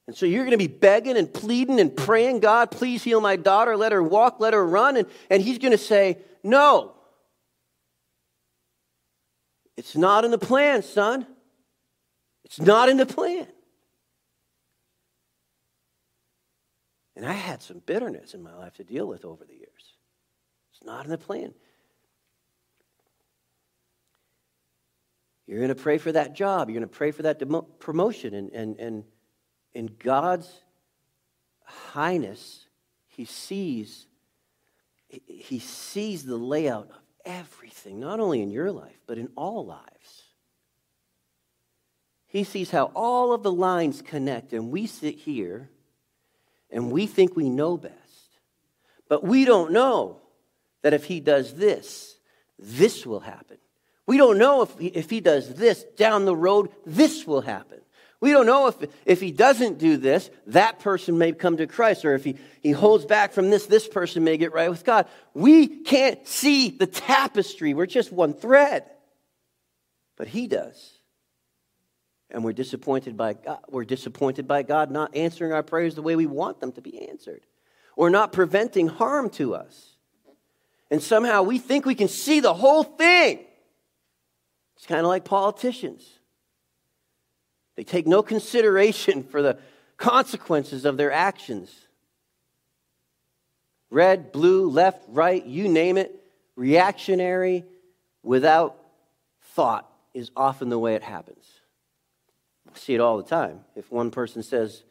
And 0.06 0.15
so 0.15 0.28
you're 0.28 0.43
going 0.43 0.52
to 0.52 0.58
be 0.58 0.67
begging 0.67 1.17
and 1.17 1.34
pleading 1.34 1.80
and 1.80 1.98
praying, 1.98 2.41
God, 2.41 2.69
please 2.69 3.04
heal 3.04 3.22
my 3.22 3.38
daughter, 3.38 3.76
let 3.76 3.91
her 3.91 4.04
walk, 4.04 4.39
let 4.39 4.54
her 4.54 4.63
run. 4.63 4.98
And, 4.98 5.08
and 5.32 5.41
he's 5.41 5.58
going 5.58 5.72
to 5.72 5.80
say, 5.80 6.19
No. 6.43 6.93
It's 9.78 9.95
not 9.95 10.26
in 10.26 10.32
the 10.32 10.38
plan, 10.38 10.84
son. 10.84 11.26
It's 12.45 12.60
not 12.60 12.88
in 12.88 12.98
the 12.98 13.06
plan. 13.08 13.48
And 17.15 17.26
I 17.26 17.34
had 17.34 17.63
some 17.63 17.82
bitterness 17.84 18.36
in 18.36 18.43
my 18.43 18.54
life 18.54 18.76
to 18.76 18.84
deal 18.84 19.08
with 19.08 19.26
over 19.26 19.43
the 19.43 19.56
years. 19.56 19.69
It's 20.80 20.88
not 20.88 21.06
in 21.06 21.12
the 21.12 21.18
plan. 21.18 21.54
You're 25.46 25.58
going 25.58 25.70
to 25.70 25.76
pray 25.76 25.98
for 25.98 26.12
that 26.12 26.36
job. 26.36 26.70
You're 26.70 26.80
going 26.80 26.89
to 26.89 26.96
pray 26.96 27.12
for 27.12 27.24
that 27.24 27.42
promotion. 27.80 28.34
And, 28.36 28.52
and, 28.52 28.80
and 28.80 29.04
in 29.74 29.88
God's 29.98 30.48
highness, 31.63 32.68
he 33.08 33.26
sees, 33.26 34.06
he 35.08 35.60
sees 35.60 36.24
the 36.24 36.38
layout 36.38 36.92
of 36.92 37.02
everything, 37.26 38.00
not 38.00 38.20
only 38.20 38.42
in 38.42 38.52
your 38.52 38.72
life, 38.72 39.00
but 39.08 39.18
in 39.18 39.30
all 39.36 39.65
lives. 39.65 40.24
He 42.28 42.44
sees 42.44 42.70
how 42.70 42.92
all 42.96 43.34
of 43.34 43.42
the 43.42 43.52
lines 43.52 44.04
connect, 44.04 44.54
and 44.54 44.70
we 44.70 44.86
sit 44.86 45.15
here 45.15 45.72
and 46.70 46.92
we 46.92 47.08
think 47.08 47.36
we 47.36 47.50
know 47.50 47.76
best. 47.76 47.96
But 49.08 49.24
we 49.24 49.46
don't 49.46 49.72
know 49.72 50.22
that 50.82 50.94
if 50.94 51.06
he 51.06 51.20
does 51.20 51.54
this, 51.54 52.15
this 52.58 53.06
will 53.06 53.20
happen. 53.20 53.58
We 54.06 54.18
don't 54.18 54.38
know 54.38 54.63
if 54.63 54.78
he, 54.78 54.88
if 54.88 55.10
he 55.10 55.20
does 55.20 55.54
this 55.54 55.84
down 55.96 56.26
the 56.26 56.36
road, 56.36 56.70
this 56.86 57.28
will 57.28 57.42
happen. 57.42 57.80
We 58.22 58.32
don't 58.32 58.46
know 58.46 58.68
if, 58.68 58.76
if 59.06 59.22
he 59.22 59.32
doesn't 59.32 59.78
do 59.78 59.96
this, 59.96 60.30
that 60.48 60.80
person 60.80 61.18
may 61.18 61.32
come 61.32 61.58
to 61.58 61.68
Christ, 61.68 62.04
or 62.04 62.15
if 62.15 62.26
he, 62.26 62.36
he 62.62 62.72
holds 62.72 63.06
back 63.06 63.32
from 63.32 63.50
this, 63.50 63.65
this 63.65 63.88
person 63.88 64.24
may 64.24 64.36
get 64.36 64.52
right 64.52 64.70
with 64.70 64.84
God. 64.84 65.08
We 65.34 65.68
can't 65.68 66.28
see 66.28 66.70
the 66.70 66.88
tapestry. 66.88 67.74
We're 67.74 67.86
just 67.86 68.12
one 68.12 68.34
thread. 68.34 68.84
But 70.18 70.28
he 70.28 70.48
does. 70.48 70.96
And 72.30 72.44
we're 72.44 72.54
disappointed 72.54 73.15
by 73.15 73.34
God. 73.34 73.60
We're 73.70 73.86
disappointed 73.86 74.48
by 74.48 74.63
God 74.63 74.92
not 74.92 75.15
answering 75.15 75.54
our 75.54 75.63
prayers 75.63 75.96
the 75.96 76.02
way 76.02 76.18
we 76.18 76.26
want 76.26 76.60
them 76.60 76.74
to 76.74 76.82
be 76.82 77.08
answered, 77.10 77.46
or 77.96 78.10
not 78.10 78.34
preventing 78.34 78.88
harm 78.88 79.30
to 79.32 79.56
us. 79.56 79.96
And 80.91 81.02
somehow 81.02 81.43
we 81.43 81.60
think 81.60 81.86
we 81.86 81.95
can 81.95 82.08
see 82.08 82.39
the 82.39 82.54
whole 82.54 82.84
thing. 82.84 83.39
It's 84.75 84.88
kind 84.88 85.02
of 85.02 85.08
like 85.08 85.25
politicians. 85.25 86.08
They 87.75 87.84
take 87.84 88.08
no 88.08 88.23
consideration 88.23 89.23
for 89.23 89.41
the 89.41 89.58
consequences 89.97 90.86
of 90.86 90.97
their 90.97 91.12
actions. 91.12 91.73
Red, 93.91 94.32
blue, 94.32 94.69
left, 94.69 95.04
right, 95.10 95.45
you 95.45 95.67
name 95.67 95.97
it, 95.97 96.15
reactionary 96.56 97.65
without 98.23 98.78
thought 99.54 99.89
is 100.13 100.32
often 100.36 100.69
the 100.69 100.80
way 100.80 100.95
it 100.95 101.04
happens. 101.04 101.45
I 102.73 102.78
see 102.78 102.93
it 102.93 103.02
all 103.02 103.17
the 103.17 103.23
time. 103.23 103.62
If 103.75 103.91
one 103.91 104.12
person 104.12 104.43
says 104.43 104.84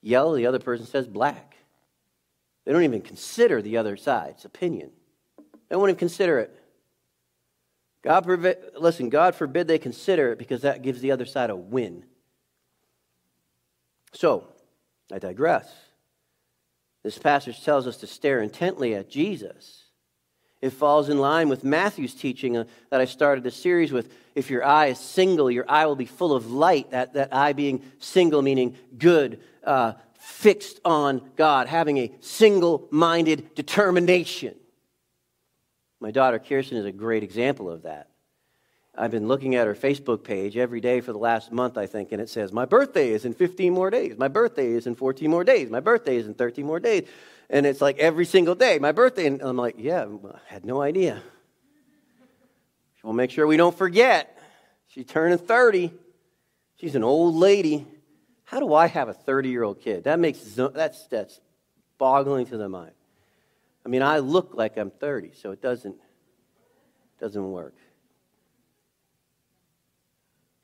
yellow, 0.00 0.36
the 0.36 0.46
other 0.46 0.58
person 0.58 0.86
says 0.86 1.06
black. 1.06 1.56
They 2.64 2.72
don't 2.72 2.84
even 2.84 3.02
consider 3.02 3.62
the 3.62 3.76
other 3.76 3.96
side's 3.96 4.44
opinion. 4.44 4.90
They 5.68 5.76
won't 5.76 5.90
even 5.90 5.98
consider 5.98 6.38
it. 6.38 6.56
God 8.02 8.24
forbid, 8.24 8.58
listen, 8.78 9.08
God 9.08 9.34
forbid 9.34 9.66
they 9.66 9.78
consider 9.78 10.32
it 10.32 10.38
because 10.38 10.62
that 10.62 10.82
gives 10.82 11.00
the 11.00 11.10
other 11.10 11.26
side 11.26 11.50
a 11.50 11.56
win. 11.56 12.04
So, 14.12 14.46
I 15.12 15.18
digress. 15.18 15.72
This 17.02 17.18
passage 17.18 17.64
tells 17.64 17.86
us 17.86 17.96
to 17.98 18.06
stare 18.06 18.40
intently 18.40 18.94
at 18.94 19.10
Jesus. 19.10 19.84
It 20.62 20.70
falls 20.70 21.08
in 21.08 21.18
line 21.18 21.48
with 21.48 21.64
Matthew's 21.64 22.14
teaching 22.14 22.56
uh, 22.56 22.64
that 22.90 23.00
I 23.00 23.04
started 23.04 23.44
the 23.44 23.50
series 23.50 23.92
with. 23.92 24.12
If 24.34 24.50
your 24.50 24.64
eye 24.64 24.86
is 24.86 24.98
single, 24.98 25.50
your 25.50 25.68
eye 25.68 25.86
will 25.86 25.96
be 25.96 26.06
full 26.06 26.32
of 26.32 26.50
light. 26.50 26.90
That, 26.90 27.14
that 27.14 27.34
eye 27.34 27.52
being 27.52 27.82
single, 27.98 28.42
meaning 28.42 28.76
good, 28.98 29.40
uh, 29.62 29.92
fixed 30.18 30.80
on 30.84 31.30
God, 31.36 31.68
having 31.68 31.98
a 31.98 32.12
single 32.20 32.88
minded 32.90 33.54
determination. 33.54 34.54
My 36.00 36.10
daughter 36.10 36.38
Kirsten 36.38 36.76
is 36.76 36.84
a 36.84 36.92
great 36.92 37.22
example 37.22 37.70
of 37.70 37.82
that. 37.82 38.08
I've 38.98 39.10
been 39.10 39.28
looking 39.28 39.54
at 39.54 39.66
her 39.66 39.74
Facebook 39.74 40.24
page 40.24 40.56
every 40.56 40.80
day 40.80 41.00
for 41.00 41.12
the 41.12 41.18
last 41.18 41.52
month, 41.52 41.76
I 41.76 41.86
think, 41.86 42.12
and 42.12 42.20
it 42.20 42.30
says, 42.30 42.52
My 42.52 42.64
birthday 42.64 43.10
is 43.10 43.24
in 43.24 43.34
15 43.34 43.72
more 43.72 43.90
days. 43.90 44.16
My 44.16 44.28
birthday 44.28 44.68
is 44.68 44.86
in 44.86 44.94
14 44.94 45.30
more 45.30 45.44
days. 45.44 45.68
My 45.68 45.80
birthday 45.80 46.16
is 46.16 46.26
in 46.26 46.34
13 46.34 46.64
more 46.64 46.80
days. 46.80 47.06
And 47.50 47.66
it's 47.66 47.80
like 47.80 47.98
every 47.98 48.24
single 48.24 48.54
day, 48.54 48.78
my 48.78 48.92
birthday. 48.92 49.26
And 49.26 49.42
I'm 49.42 49.56
like, 49.56 49.76
Yeah, 49.78 50.06
I 50.06 50.38
had 50.46 50.64
no 50.64 50.80
idea. 50.80 51.22
We'll 53.02 53.12
make 53.12 53.30
sure 53.30 53.46
we 53.46 53.56
don't 53.56 53.76
forget. 53.76 54.36
She's 54.88 55.06
turning 55.06 55.38
30. 55.38 55.92
She's 56.80 56.96
an 56.96 57.04
old 57.04 57.36
lady. 57.36 57.86
How 58.44 58.58
do 58.60 58.74
I 58.74 58.86
have 58.86 59.08
a 59.08 59.14
30 59.14 59.48
year 59.50 59.62
old 59.62 59.80
kid? 59.80 60.04
That 60.04 60.18
makes 60.18 60.40
that's 60.40 61.06
that's 61.06 61.40
boggling 61.98 62.46
to 62.46 62.56
the 62.56 62.68
mind. 62.68 62.95
I 63.86 63.88
mean, 63.88 64.02
I 64.02 64.18
look 64.18 64.52
like 64.52 64.76
I'm 64.76 64.90
30, 64.90 65.30
so 65.32 65.52
it 65.52 65.62
doesn't 65.62 65.96
doesn't 67.18 67.50
work 67.50 67.72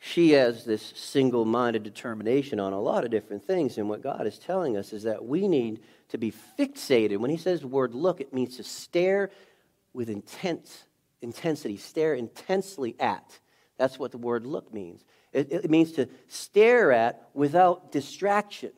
she 0.05 0.33
has 0.33 0.65
this 0.65 0.83
single 0.97 1.45
minded 1.45 1.85
determination 1.85 2.59
on 2.59 2.73
a 2.73 2.81
lot 2.81 3.05
of 3.05 3.13
different 3.13 3.47
things. 3.47 3.79
And 3.79 3.89
what 3.89 4.03
God 4.03 4.27
is 4.27 4.37
telling 4.37 4.77
us 4.77 4.93
is 4.93 5.05
that 5.05 5.25
we 5.25 5.47
need 5.47 5.81
to 6.09 6.19
be 6.19 6.35
fixated. 6.59 7.19
When 7.19 7.31
He 7.31 7.37
says 7.37 7.61
the 7.61 7.69
word 7.69 7.95
look, 7.95 8.21
it 8.21 8.35
means 8.35 8.57
to 8.57 8.65
stare 8.65 9.31
with 9.93 10.11
intense 10.11 10.87
intensity, 11.21 11.77
stare 11.77 12.15
intensely 12.15 12.97
at. 12.99 13.39
That's 13.79 13.97
what 13.97 14.11
the 14.11 14.19
word 14.19 14.45
look 14.45 14.75
means. 14.75 15.05
It, 15.33 15.53
it 15.53 15.71
means 15.71 15.93
to 15.93 16.09
stare 16.27 16.91
at 16.91 17.29
without 17.33 17.93
distraction. 17.93 18.73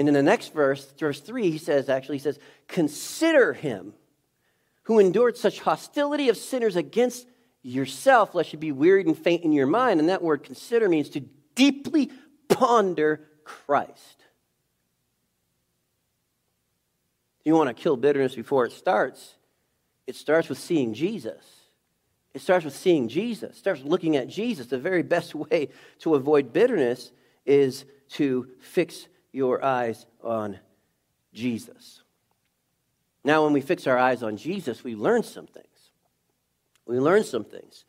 And 0.00 0.08
in 0.08 0.14
the 0.14 0.22
next 0.22 0.54
verse, 0.54 0.90
verse 0.98 1.20
3, 1.20 1.50
he 1.50 1.58
says, 1.58 1.90
actually, 1.90 2.16
he 2.16 2.22
says, 2.22 2.38
Consider 2.68 3.52
him 3.52 3.92
who 4.84 4.98
endured 4.98 5.36
such 5.36 5.60
hostility 5.60 6.30
of 6.30 6.38
sinners 6.38 6.74
against 6.74 7.26
yourself, 7.60 8.34
lest 8.34 8.54
you 8.54 8.58
be 8.58 8.72
wearied 8.72 9.04
and 9.04 9.18
faint 9.18 9.44
in 9.44 9.52
your 9.52 9.66
mind. 9.66 10.00
And 10.00 10.08
that 10.08 10.22
word 10.22 10.42
consider 10.42 10.88
means 10.88 11.10
to 11.10 11.20
deeply 11.54 12.10
ponder 12.48 13.28
Christ. 13.44 14.24
You 17.44 17.54
want 17.54 17.68
to 17.68 17.74
kill 17.74 17.98
bitterness 17.98 18.34
before 18.34 18.64
it 18.64 18.72
starts. 18.72 19.34
It 20.06 20.16
starts 20.16 20.48
with 20.48 20.58
seeing 20.58 20.94
Jesus. 20.94 21.44
It 22.32 22.40
starts 22.40 22.64
with 22.64 22.74
seeing 22.74 23.08
Jesus. 23.08 23.50
It 23.50 23.58
starts 23.58 23.82
looking 23.82 24.16
at 24.16 24.28
Jesus. 24.28 24.68
The 24.68 24.78
very 24.78 25.02
best 25.02 25.34
way 25.34 25.68
to 25.98 26.14
avoid 26.14 26.54
bitterness 26.54 27.12
is 27.44 27.84
to 28.12 28.48
fix 28.60 29.06
your 29.32 29.64
eyes 29.64 30.06
on 30.22 30.58
Jesus. 31.32 32.02
Now, 33.22 33.44
when 33.44 33.52
we 33.52 33.60
fix 33.60 33.86
our 33.86 33.98
eyes 33.98 34.22
on 34.22 34.36
Jesus, 34.36 34.82
we 34.82 34.94
learn 34.94 35.22
some 35.22 35.46
things. 35.46 35.66
We 36.86 36.98
learn 36.98 37.24
some 37.24 37.44
things. 37.44 37.84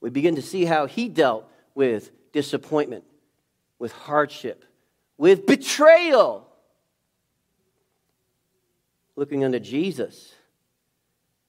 We 0.00 0.10
begin 0.10 0.34
to 0.36 0.42
see 0.42 0.64
how 0.64 0.86
he 0.86 1.08
dealt 1.08 1.48
with 1.74 2.10
disappointment, 2.32 3.04
with 3.78 3.92
hardship, 3.92 4.64
with 5.16 5.46
betrayal. 5.46 6.48
Looking 9.14 9.44
unto 9.44 9.60
Jesus 9.60 10.32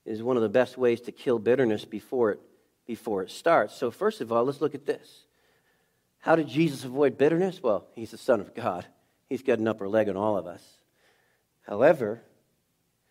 is 0.04 0.22
one 0.22 0.36
of 0.36 0.42
the 0.42 0.48
best 0.48 0.78
ways 0.78 1.00
to 1.02 1.12
kill 1.12 1.38
bitterness 1.38 1.84
before 1.84 2.32
it, 2.32 2.40
before 2.86 3.22
it 3.22 3.30
starts. 3.30 3.74
So, 3.74 3.90
first 3.90 4.20
of 4.20 4.30
all, 4.30 4.44
let's 4.44 4.60
look 4.60 4.74
at 4.74 4.86
this. 4.86 5.24
How 6.20 6.36
did 6.36 6.48
Jesus 6.48 6.84
avoid 6.84 7.18
bitterness? 7.18 7.62
Well, 7.62 7.86
he's 7.94 8.12
the 8.12 8.18
Son 8.18 8.40
of 8.40 8.54
God, 8.54 8.86
he's 9.34 9.42
got 9.42 9.58
an 9.58 9.66
upper 9.66 9.88
leg 9.88 10.08
on 10.08 10.16
all 10.16 10.36
of 10.36 10.46
us. 10.46 10.62
However, 11.62 12.22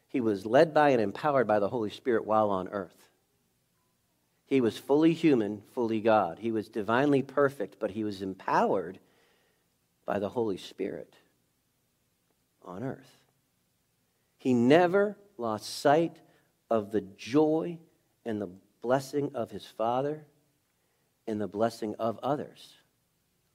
he 0.08 0.22
was 0.22 0.46
led 0.46 0.74
by 0.74 0.92
and 0.92 1.02
empowered 1.02 1.46
by 1.46 1.60
the 1.60 1.68
Holy 1.68 1.90
Spirit 1.90 2.26
while 2.26 2.50
on 2.50 2.70
earth. 2.70 3.10
He 4.46 4.62
was 4.62 4.78
fully 4.78 5.12
human, 5.12 5.64
fully 5.74 6.00
God. 6.00 6.40
He 6.40 6.54
was 6.54 6.70
divinely 6.70 7.24
perfect, 7.24 7.76
but 7.78 7.92
he 7.92 8.06
was 8.06 8.22
empowered 8.22 9.00
by 10.06 10.18
the 10.20 10.30
Holy 10.30 10.56
Spirit 10.56 11.14
on 12.64 12.86
earth. 12.86 13.18
He 14.38 14.54
never 14.54 15.18
lost 15.38 15.78
sight 15.78 16.16
of 16.70 16.94
the 16.94 17.02
joy 17.02 17.80
and 18.24 18.42
the 18.42 18.50
blessing 18.82 19.32
of 19.36 19.52
his 19.52 19.66
Father 19.66 20.24
and 21.28 21.42
the 21.42 21.50
blessing 21.50 21.96
of 22.00 22.18
others, 22.24 22.76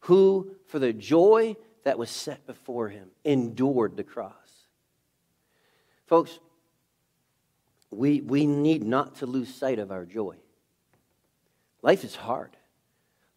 who, 0.01 0.51
for 0.67 0.79
the 0.79 0.93
joy 0.93 1.57
that 1.85 1.99
was 1.99 2.11
set 2.11 2.47
before 2.47 2.89
him, 2.89 3.11
endured 3.25 3.97
the 3.97 4.05
cross. 4.05 4.33
Folks, 6.07 6.39
we, 7.91 8.21
we 8.21 8.47
need 8.47 8.83
not 8.85 9.17
to 9.17 9.27
lose 9.27 9.53
sight 9.53 9.79
of 9.79 9.91
our 9.91 10.05
joy. 10.05 10.37
Life 11.83 12.05
is 12.05 12.17
hard, 12.17 12.57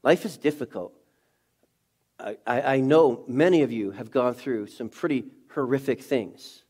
life 0.03 0.25
is 0.25 0.37
difficult. 0.37 0.93
I, 2.19 2.37
I, 2.45 2.61
I 2.61 2.79
know 2.79 3.23
many 3.27 3.63
of 3.63 3.71
you 3.71 3.91
have 3.91 4.11
gone 4.11 4.35
through 4.35 4.67
some 4.67 4.89
pretty 4.89 5.25
horrific 5.53 6.01
things. 6.01 6.63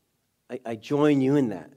I, 0.48 0.60
I 0.64 0.74
join 0.76 1.20
you 1.20 1.36
in 1.36 1.50
that. 1.50 1.70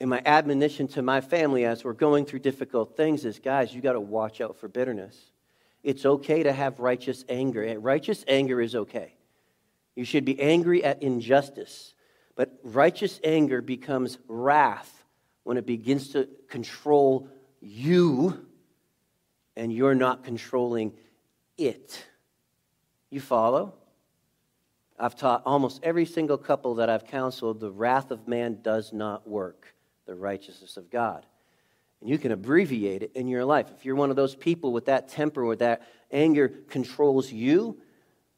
And 0.00 0.10
my 0.10 0.20
admonition 0.26 0.88
to 0.88 1.02
my 1.02 1.20
family 1.20 1.64
as 1.64 1.84
we're 1.84 1.92
going 1.92 2.26
through 2.26 2.40
difficult 2.40 2.96
things 2.96 3.24
is 3.24 3.38
guys, 3.38 3.72
you 3.74 3.80
got 3.80 3.92
to 3.92 4.00
watch 4.00 4.40
out 4.40 4.56
for 4.56 4.68
bitterness. 4.68 5.16
It's 5.84 6.06
okay 6.06 6.42
to 6.42 6.52
have 6.52 6.80
righteous 6.80 7.24
anger. 7.28 7.78
Righteous 7.78 8.24
anger 8.26 8.60
is 8.60 8.74
okay. 8.74 9.14
You 9.94 10.04
should 10.04 10.24
be 10.24 10.40
angry 10.40 10.82
at 10.82 11.02
injustice. 11.02 11.94
But 12.34 12.58
righteous 12.64 13.20
anger 13.22 13.60
becomes 13.60 14.18
wrath 14.26 15.04
when 15.44 15.58
it 15.58 15.66
begins 15.66 16.08
to 16.12 16.26
control 16.48 17.28
you 17.60 18.46
and 19.56 19.72
you're 19.72 19.94
not 19.94 20.24
controlling 20.24 20.94
it. 21.56 22.04
You 23.10 23.20
follow? 23.20 23.74
I've 24.98 25.16
taught 25.16 25.42
almost 25.44 25.80
every 25.82 26.06
single 26.06 26.38
couple 26.38 26.76
that 26.76 26.88
I've 26.88 27.06
counseled 27.06 27.60
the 27.60 27.70
wrath 27.70 28.10
of 28.10 28.26
man 28.26 28.60
does 28.62 28.92
not 28.92 29.28
work, 29.28 29.74
the 30.06 30.14
righteousness 30.14 30.76
of 30.76 30.90
God. 30.90 31.26
And 32.04 32.10
you 32.10 32.18
can 32.18 32.32
abbreviate 32.32 33.02
it 33.02 33.12
in 33.14 33.28
your 33.28 33.46
life. 33.46 33.68
If 33.74 33.86
you're 33.86 33.94
one 33.94 34.10
of 34.10 34.16
those 34.16 34.36
people 34.36 34.74
with 34.74 34.84
that 34.84 35.08
temper, 35.08 35.42
where 35.42 35.56
that 35.56 35.88
anger 36.12 36.50
controls 36.68 37.32
you, 37.32 37.80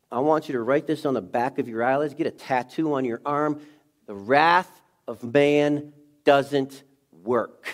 I 0.09 0.21
want 0.21 0.49
you 0.49 0.53
to 0.53 0.61
write 0.61 0.87
this 0.87 1.05
on 1.05 1.15
the 1.15 1.21
back 1.21 1.59
of 1.59 1.67
your 1.67 1.83
eyelids, 1.83 2.15
get 2.15 2.29
a 2.29 2.31
tattoo 2.31 2.95
on 2.95 3.05
your 3.05 3.21
arm. 3.27 3.61
The 4.07 4.15
wrath 4.15 4.71
of 5.09 5.25
man 5.25 5.93
doesn't 6.23 6.85
work. 7.25 7.67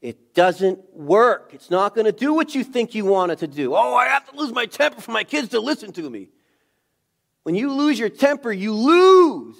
It 0.00 0.32
doesn't 0.32 0.96
work. 0.96 1.50
It's 1.52 1.70
not 1.70 1.94
going 1.94 2.06
to 2.06 2.12
do 2.12 2.32
what 2.32 2.54
you 2.54 2.64
think 2.64 2.94
you 2.94 3.04
want 3.04 3.32
it 3.32 3.40
to 3.40 3.46
do. 3.46 3.74
Oh, 3.74 3.94
I 3.94 4.06
have 4.06 4.30
to 4.30 4.34
lose 4.34 4.50
my 4.50 4.64
temper 4.64 5.02
for 5.02 5.10
my 5.10 5.24
kids 5.24 5.50
to 5.50 5.60
listen 5.60 5.92
to 5.92 6.08
me. 6.08 6.30
When 7.42 7.54
you 7.54 7.70
lose 7.70 7.98
your 7.98 8.08
temper, 8.08 8.50
you 8.50 8.72
lose. 8.72 9.56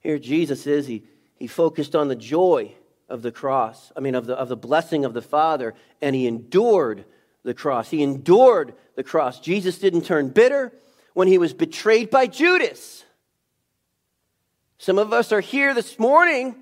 Here, 0.00 0.18
Jesus 0.18 0.66
is, 0.66 0.88
he, 0.88 1.04
he 1.36 1.46
focused 1.46 1.94
on 1.94 2.08
the 2.08 2.16
joy 2.16 2.74
of 3.08 3.22
the 3.22 3.32
cross, 3.32 3.92
I 3.96 4.00
mean, 4.00 4.14
of 4.14 4.26
the, 4.26 4.34
of 4.34 4.48
the 4.48 4.56
blessing 4.56 5.04
of 5.04 5.14
the 5.14 5.22
Father, 5.22 5.74
and 6.00 6.14
he 6.16 6.26
endured 6.26 7.04
the 7.42 7.54
cross. 7.54 7.90
He 7.90 8.02
endured 8.02 8.74
the 8.96 9.04
cross. 9.04 9.40
Jesus 9.40 9.78
didn't 9.78 10.02
turn 10.02 10.28
bitter 10.28 10.72
when 11.12 11.28
he 11.28 11.38
was 11.38 11.52
betrayed 11.52 12.10
by 12.10 12.26
Judas. 12.26 13.04
Some 14.78 14.98
of 14.98 15.12
us 15.12 15.32
are 15.32 15.40
here 15.40 15.74
this 15.74 15.98
morning 15.98 16.56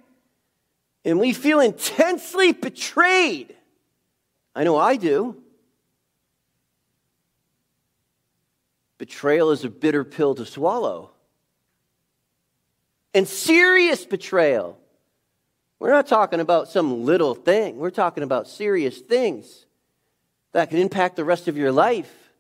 and 1.04 1.18
we 1.18 1.32
feel 1.32 1.60
intensely 1.60 2.52
betrayed. 2.52 3.56
I 4.54 4.64
know 4.64 4.76
I 4.76 4.96
do. 4.96 5.36
Betrayal 8.98 9.50
is 9.50 9.64
a 9.64 9.70
bitter 9.70 10.04
pill 10.04 10.34
to 10.36 10.46
swallow. 10.46 11.10
And 13.14 13.26
serious 13.26 14.04
betrayal. 14.04 14.78
We're 15.82 15.90
not 15.90 16.06
talking 16.06 16.38
about 16.38 16.68
some 16.68 17.06
little 17.06 17.34
thing, 17.34 17.76
we're 17.76 17.90
talking 17.90 18.22
about 18.22 18.46
serious 18.46 19.00
things 19.00 19.66
that 20.52 20.70
can 20.70 20.78
impact 20.78 21.16
the 21.16 21.24
rest 21.24 21.48
of 21.48 21.56
your 21.56 21.72
life. 21.72 22.30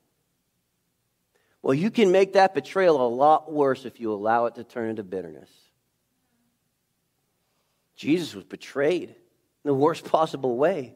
Well, 1.60 1.74
you 1.74 1.90
can 1.90 2.12
make 2.12 2.34
that 2.34 2.54
betrayal 2.54 3.04
a 3.04 3.08
lot 3.08 3.52
worse 3.52 3.84
if 3.84 3.98
you 3.98 4.12
allow 4.12 4.46
it 4.46 4.54
to 4.54 4.62
turn 4.62 4.90
into 4.90 5.02
bitterness. 5.02 5.50
Jesus 7.96 8.32
was 8.32 8.44
betrayed 8.44 9.08
in 9.08 9.16
the 9.64 9.74
worst 9.74 10.04
possible 10.04 10.56
way 10.56 10.94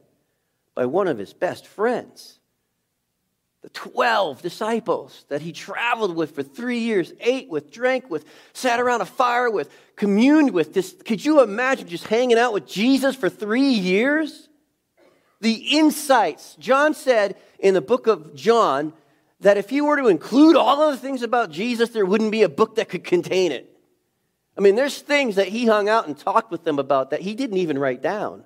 by 0.76 0.86
one 0.86 1.08
of 1.08 1.18
his 1.18 1.32
best 1.32 1.66
friends. 1.66 2.38
The 3.66 3.70
12 3.70 4.42
disciples 4.42 5.24
that 5.28 5.42
he 5.42 5.50
traveled 5.50 6.14
with 6.14 6.36
for 6.36 6.44
three 6.44 6.78
years, 6.78 7.12
ate 7.18 7.48
with, 7.48 7.72
drank 7.72 8.08
with, 8.08 8.24
sat 8.52 8.78
around 8.78 9.00
a 9.00 9.04
fire 9.04 9.50
with, 9.50 9.68
communed 9.96 10.52
with. 10.52 10.72
This, 10.72 10.94
could 11.04 11.24
you 11.24 11.42
imagine 11.42 11.88
just 11.88 12.06
hanging 12.06 12.38
out 12.38 12.52
with 12.52 12.68
Jesus 12.68 13.16
for 13.16 13.28
three 13.28 13.72
years? 13.72 14.48
The 15.40 15.54
insights. 15.76 16.54
John 16.60 16.94
said 16.94 17.34
in 17.58 17.74
the 17.74 17.80
book 17.80 18.06
of 18.06 18.36
John 18.36 18.92
that 19.40 19.56
if 19.56 19.72
you 19.72 19.84
were 19.84 19.96
to 19.96 20.06
include 20.06 20.54
all 20.54 20.80
of 20.80 20.92
the 20.92 21.00
things 21.00 21.22
about 21.22 21.50
Jesus, 21.50 21.88
there 21.88 22.06
wouldn't 22.06 22.30
be 22.30 22.44
a 22.44 22.48
book 22.48 22.76
that 22.76 22.88
could 22.88 23.02
contain 23.02 23.50
it. 23.50 23.68
I 24.56 24.60
mean, 24.60 24.76
there's 24.76 25.00
things 25.00 25.34
that 25.34 25.48
he 25.48 25.66
hung 25.66 25.88
out 25.88 26.06
and 26.06 26.16
talked 26.16 26.52
with 26.52 26.62
them 26.62 26.78
about 26.78 27.10
that 27.10 27.22
he 27.22 27.34
didn't 27.34 27.56
even 27.56 27.80
write 27.80 28.00
down. 28.00 28.44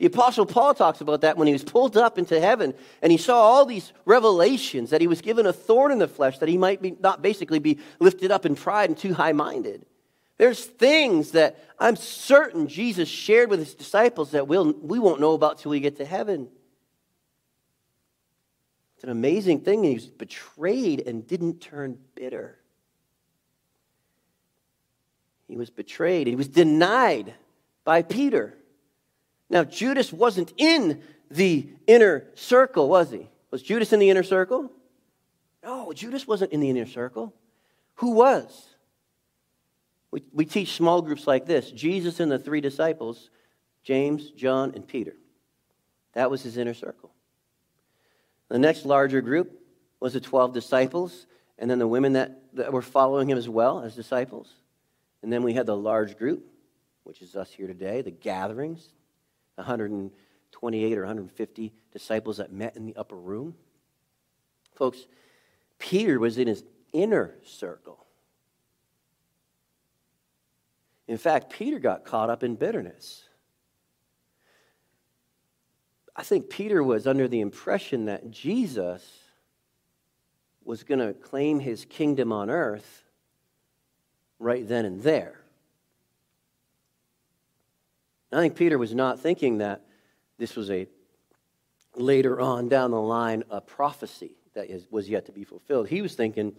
The 0.00 0.06
Apostle 0.06 0.46
Paul 0.46 0.72
talks 0.72 1.02
about 1.02 1.20
that 1.20 1.36
when 1.36 1.46
he 1.46 1.52
was 1.52 1.62
pulled 1.62 1.94
up 1.94 2.16
into 2.16 2.40
heaven 2.40 2.72
and 3.02 3.12
he 3.12 3.18
saw 3.18 3.36
all 3.36 3.66
these 3.66 3.92
revelations 4.06 4.88
that 4.90 5.02
he 5.02 5.06
was 5.06 5.20
given 5.20 5.44
a 5.44 5.52
thorn 5.52 5.92
in 5.92 5.98
the 5.98 6.08
flesh, 6.08 6.38
that 6.38 6.48
he 6.48 6.56
might 6.56 6.80
be, 6.80 6.96
not 7.00 7.20
basically 7.20 7.58
be 7.58 7.78
lifted 7.98 8.30
up 8.30 8.46
in 8.46 8.54
pride 8.54 8.88
and 8.88 8.96
too 8.96 9.12
high 9.12 9.32
minded. 9.32 9.84
There's 10.38 10.64
things 10.64 11.32
that 11.32 11.62
I'm 11.78 11.96
certain 11.96 12.66
Jesus 12.66 13.10
shared 13.10 13.50
with 13.50 13.58
his 13.58 13.74
disciples 13.74 14.30
that 14.30 14.48
we'll, 14.48 14.72
we 14.72 14.98
won't 14.98 15.20
know 15.20 15.34
about 15.34 15.58
till 15.58 15.70
we 15.70 15.80
get 15.80 15.98
to 15.98 16.06
heaven. 16.06 16.48
It's 18.94 19.04
an 19.04 19.10
amazing 19.10 19.60
thing. 19.60 19.84
He 19.84 19.92
was 19.92 20.06
betrayed 20.06 21.06
and 21.06 21.26
didn't 21.26 21.60
turn 21.60 21.98
bitter. 22.14 22.56
He 25.46 25.58
was 25.58 25.68
betrayed. 25.68 26.26
He 26.26 26.36
was 26.36 26.48
denied 26.48 27.34
by 27.84 28.00
Peter. 28.00 28.56
Now, 29.50 29.64
Judas 29.64 30.12
wasn't 30.12 30.54
in 30.56 31.02
the 31.30 31.68
inner 31.86 32.24
circle, 32.34 32.88
was 32.88 33.10
he? 33.10 33.28
Was 33.50 33.62
Judas 33.62 33.92
in 33.92 33.98
the 33.98 34.08
inner 34.08 34.22
circle? 34.22 34.70
No, 35.62 35.92
Judas 35.92 36.26
wasn't 36.26 36.52
in 36.52 36.60
the 36.60 36.70
inner 36.70 36.86
circle. 36.86 37.34
Who 37.96 38.12
was? 38.12 38.68
We, 40.12 40.22
we 40.32 40.44
teach 40.46 40.72
small 40.72 41.02
groups 41.02 41.26
like 41.26 41.46
this 41.46 41.70
Jesus 41.70 42.20
and 42.20 42.30
the 42.30 42.38
three 42.38 42.60
disciples, 42.60 43.28
James, 43.82 44.30
John, 44.30 44.72
and 44.74 44.86
Peter. 44.86 45.16
That 46.14 46.30
was 46.30 46.42
his 46.42 46.56
inner 46.56 46.74
circle. 46.74 47.10
The 48.48 48.58
next 48.58 48.84
larger 48.84 49.20
group 49.20 49.60
was 50.00 50.14
the 50.14 50.20
12 50.20 50.54
disciples 50.54 51.26
and 51.58 51.70
then 51.70 51.78
the 51.78 51.86
women 51.86 52.14
that, 52.14 52.40
that 52.54 52.72
were 52.72 52.82
following 52.82 53.28
him 53.28 53.38
as 53.38 53.48
well 53.48 53.82
as 53.82 53.94
disciples. 53.94 54.48
And 55.22 55.32
then 55.32 55.42
we 55.42 55.52
had 55.52 55.66
the 55.66 55.76
large 55.76 56.16
group, 56.16 56.44
which 57.04 57.20
is 57.20 57.36
us 57.36 57.52
here 57.52 57.66
today, 57.66 58.00
the 58.00 58.10
gatherings, 58.10 58.88
128 59.60 60.98
or 60.98 61.02
150 61.02 61.72
disciples 61.92 62.38
that 62.38 62.52
met 62.52 62.76
in 62.76 62.84
the 62.84 62.96
upper 62.96 63.16
room. 63.16 63.54
Folks, 64.74 65.06
Peter 65.78 66.18
was 66.18 66.38
in 66.38 66.46
his 66.46 66.64
inner 66.92 67.34
circle. 67.44 68.06
In 71.06 71.18
fact, 71.18 71.50
Peter 71.50 71.78
got 71.78 72.04
caught 72.04 72.30
up 72.30 72.42
in 72.42 72.54
bitterness. 72.54 73.24
I 76.14 76.22
think 76.22 76.50
Peter 76.50 76.82
was 76.82 77.06
under 77.06 77.26
the 77.26 77.40
impression 77.40 78.04
that 78.04 78.30
Jesus 78.30 79.02
was 80.64 80.82
going 80.82 81.00
to 81.00 81.14
claim 81.14 81.58
his 81.58 81.84
kingdom 81.84 82.32
on 82.32 82.50
earth 82.50 83.04
right 84.38 84.66
then 84.66 84.84
and 84.84 85.02
there. 85.02 85.39
I 88.32 88.40
think 88.40 88.56
Peter 88.56 88.78
was 88.78 88.94
not 88.94 89.20
thinking 89.20 89.58
that 89.58 89.84
this 90.38 90.54
was 90.56 90.70
a 90.70 90.86
later 91.96 92.40
on 92.40 92.68
down 92.68 92.92
the 92.92 93.00
line 93.00 93.44
a 93.50 93.60
prophecy 93.60 94.36
that 94.54 94.70
is, 94.70 94.86
was 94.90 95.08
yet 95.08 95.26
to 95.26 95.32
be 95.32 95.44
fulfilled. 95.44 95.88
He 95.88 96.02
was 96.02 96.14
thinking 96.14 96.54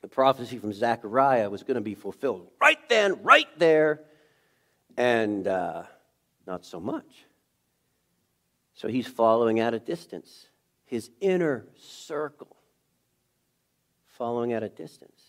the 0.00 0.08
prophecy 0.08 0.58
from 0.58 0.72
Zechariah 0.72 1.50
was 1.50 1.62
going 1.62 1.74
to 1.74 1.80
be 1.80 1.94
fulfilled 1.94 2.48
right 2.60 2.88
then, 2.88 3.22
right 3.22 3.48
there, 3.58 4.00
and 4.96 5.46
uh, 5.46 5.82
not 6.46 6.64
so 6.64 6.80
much. 6.80 7.26
So 8.74 8.88
he's 8.88 9.06
following 9.06 9.60
at 9.60 9.74
a 9.74 9.78
distance, 9.78 10.46
his 10.86 11.10
inner 11.20 11.66
circle 11.76 12.56
following 14.06 14.52
at 14.52 14.62
a 14.62 14.68
distance. 14.68 15.22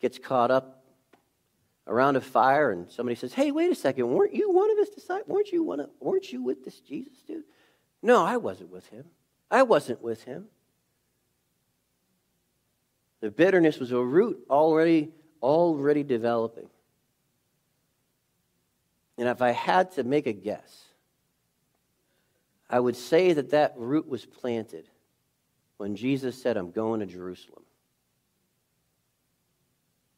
Gets 0.00 0.18
caught 0.18 0.50
up 0.50 0.81
around 1.86 2.16
a 2.16 2.20
fire, 2.20 2.70
and 2.70 2.90
somebody 2.90 3.16
says, 3.16 3.32
Hey, 3.32 3.50
wait 3.50 3.70
a 3.70 3.74
second, 3.74 4.08
weren't 4.08 4.34
you 4.34 4.50
one 4.50 4.70
of 4.70 4.78
his 4.78 4.90
disciples? 4.90 5.28
Weren't 5.28 5.52
you, 5.52 5.62
one 5.62 5.80
of, 5.80 5.90
weren't 6.00 6.32
you 6.32 6.42
with 6.42 6.64
this 6.64 6.80
Jesus 6.80 7.22
dude? 7.26 7.44
No, 8.02 8.24
I 8.24 8.36
wasn't 8.36 8.70
with 8.70 8.86
him. 8.88 9.04
I 9.50 9.62
wasn't 9.62 10.02
with 10.02 10.24
him. 10.24 10.46
The 13.20 13.30
bitterness 13.30 13.78
was 13.78 13.92
a 13.92 14.02
root 14.02 14.44
already, 14.50 15.10
already 15.42 16.02
developing. 16.02 16.68
And 19.18 19.28
if 19.28 19.42
I 19.42 19.50
had 19.52 19.92
to 19.92 20.02
make 20.02 20.26
a 20.26 20.32
guess, 20.32 20.86
I 22.68 22.80
would 22.80 22.96
say 22.96 23.32
that 23.34 23.50
that 23.50 23.74
root 23.76 24.08
was 24.08 24.24
planted 24.24 24.88
when 25.76 25.94
Jesus 25.94 26.40
said, 26.40 26.56
I'm 26.56 26.70
going 26.70 27.00
to 27.00 27.06
Jerusalem. 27.06 27.62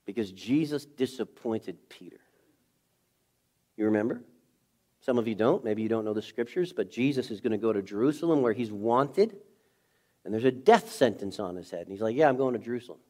Because 0.07 0.33
Jesus 0.33 0.85
disappointed 0.85 1.77
Peter. 1.88 2.21
You 3.77 3.87
remember? 3.87 4.23
Some 5.01 5.19
of 5.19 5.29
you 5.29 5.35
don't. 5.35 5.64
Maybe 5.64 5.83
you 5.83 5.88
don't 5.88 6.05
know 6.05 6.14
the 6.14 6.23
scriptures, 6.23 6.73
but 6.73 6.90
Jesus 6.90 7.31
is 7.31 7.40
going 7.40 7.53
to 7.53 7.59
go 7.59 7.73
to 7.73 7.83
Jerusalem 7.83 8.43
where 8.43 8.53
he's 8.53 8.73
wanted, 8.73 9.37
and 10.25 10.33
there's 10.33 10.45
a 10.45 10.51
death 10.51 10.90
sentence 10.93 11.38
on 11.38 11.57
his 11.57 11.71
head. 11.71 11.83
And 11.83 11.90
he's 11.90 12.01
like, 12.01 12.17
Yeah, 12.17 12.29
I'm 12.29 12.37
going 12.37 12.55
to 12.55 12.59
Jerusalem. 12.59 13.01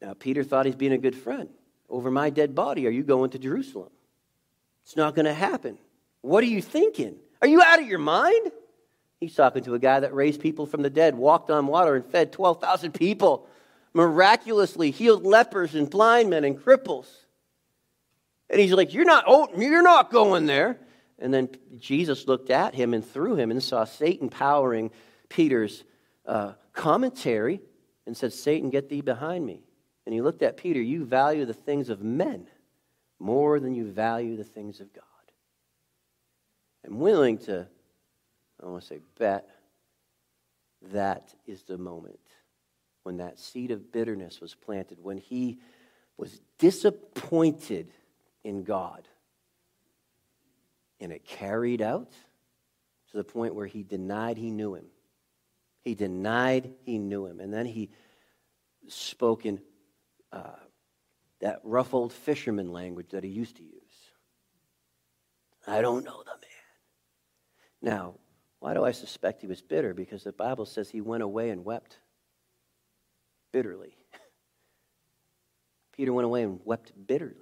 Now, 0.00 0.14
Peter 0.14 0.44
thought 0.44 0.66
he's 0.66 0.74
being 0.74 0.92
a 0.92 0.98
good 0.98 1.16
friend. 1.16 1.48
Over 1.88 2.10
my 2.10 2.30
dead 2.30 2.54
body, 2.54 2.86
are 2.86 2.90
you 2.90 3.02
going 3.02 3.30
to 3.30 3.38
Jerusalem? 3.38 3.90
It's 4.84 4.96
not 4.96 5.14
going 5.14 5.26
to 5.26 5.34
happen. 5.34 5.78
What 6.20 6.44
are 6.44 6.48
you 6.48 6.60
thinking? 6.60 7.16
Are 7.40 7.48
you 7.48 7.62
out 7.62 7.80
of 7.80 7.86
your 7.86 7.98
mind? 7.98 8.52
He's 9.20 9.34
talking 9.34 9.64
to 9.64 9.74
a 9.74 9.78
guy 9.78 10.00
that 10.00 10.14
raised 10.14 10.40
people 10.40 10.66
from 10.66 10.82
the 10.82 10.90
dead, 10.90 11.16
walked 11.16 11.50
on 11.50 11.66
water, 11.66 11.96
and 11.96 12.04
fed 12.04 12.32
12,000 12.32 12.92
people, 12.92 13.48
miraculously 13.98 14.92
healed 14.92 15.24
lepers 15.24 15.74
and 15.74 15.90
blind 15.90 16.30
men 16.30 16.44
and 16.44 16.56
cripples. 16.56 17.08
And 18.48 18.60
he's 18.60 18.72
like, 18.72 18.94
You're 18.94 19.04
not, 19.04 19.24
oh, 19.26 19.48
you're 19.56 19.82
not 19.82 20.12
going 20.12 20.46
there. 20.46 20.78
And 21.18 21.34
then 21.34 21.48
Jesus 21.76 22.28
looked 22.28 22.48
at 22.48 22.76
him 22.76 22.94
and 22.94 23.04
through 23.04 23.34
him 23.34 23.50
and 23.50 23.60
saw 23.60 23.82
Satan 23.82 24.28
powering 24.28 24.92
Peter's 25.28 25.82
uh, 26.24 26.52
commentary 26.72 27.60
and 28.06 28.16
said, 28.16 28.32
Satan, 28.32 28.70
get 28.70 28.88
thee 28.88 29.00
behind 29.00 29.44
me. 29.44 29.64
And 30.06 30.14
he 30.14 30.22
looked 30.22 30.44
at 30.44 30.56
Peter, 30.56 30.80
You 30.80 31.04
value 31.04 31.44
the 31.44 31.52
things 31.52 31.88
of 31.88 32.00
men 32.00 32.46
more 33.18 33.58
than 33.58 33.74
you 33.74 33.90
value 33.90 34.36
the 34.36 34.44
things 34.44 34.78
of 34.78 34.92
God. 34.92 35.02
I'm 36.86 37.00
willing 37.00 37.38
to 37.38 37.66
I 38.62 38.66
want 38.66 38.82
to 38.82 38.88
say 38.88 39.00
bet, 39.18 39.48
that 40.92 41.34
is 41.46 41.62
the 41.62 41.78
moment 41.78 42.18
when 43.08 43.16
that 43.16 43.38
seed 43.38 43.70
of 43.70 43.90
bitterness 43.90 44.38
was 44.38 44.54
planted, 44.54 44.98
when 45.02 45.16
he 45.16 45.58
was 46.18 46.42
disappointed 46.58 47.90
in 48.44 48.64
God. 48.64 49.08
And 51.00 51.10
it 51.10 51.24
carried 51.24 51.80
out 51.80 52.12
to 53.10 53.16
the 53.16 53.24
point 53.24 53.54
where 53.54 53.64
he 53.64 53.82
denied 53.82 54.36
he 54.36 54.50
knew 54.50 54.74
him. 54.74 54.84
He 55.80 55.94
denied 55.94 56.74
he 56.84 56.98
knew 56.98 57.24
him. 57.24 57.40
And 57.40 57.50
then 57.50 57.64
he 57.64 57.88
spoke 58.88 59.46
in 59.46 59.58
uh, 60.30 60.60
that 61.40 61.60
rough 61.64 61.94
old 61.94 62.12
fisherman 62.12 62.74
language 62.74 63.08
that 63.12 63.24
he 63.24 63.30
used 63.30 63.56
to 63.56 63.62
use. 63.62 63.72
I 65.66 65.80
don't 65.80 66.04
know 66.04 66.22
the 66.24 66.32
man. 66.32 66.60
Now, 67.80 68.14
why 68.60 68.74
do 68.74 68.84
I 68.84 68.92
suspect 68.92 69.40
he 69.40 69.46
was 69.46 69.62
bitter? 69.62 69.94
Because 69.94 70.24
the 70.24 70.32
Bible 70.32 70.66
says 70.66 70.90
he 70.90 71.00
went 71.00 71.22
away 71.22 71.48
and 71.48 71.64
wept 71.64 71.96
bitterly. 73.52 73.96
Peter 75.96 76.12
went 76.12 76.26
away 76.26 76.42
and 76.42 76.60
wept 76.64 76.92
bitterly. 77.06 77.34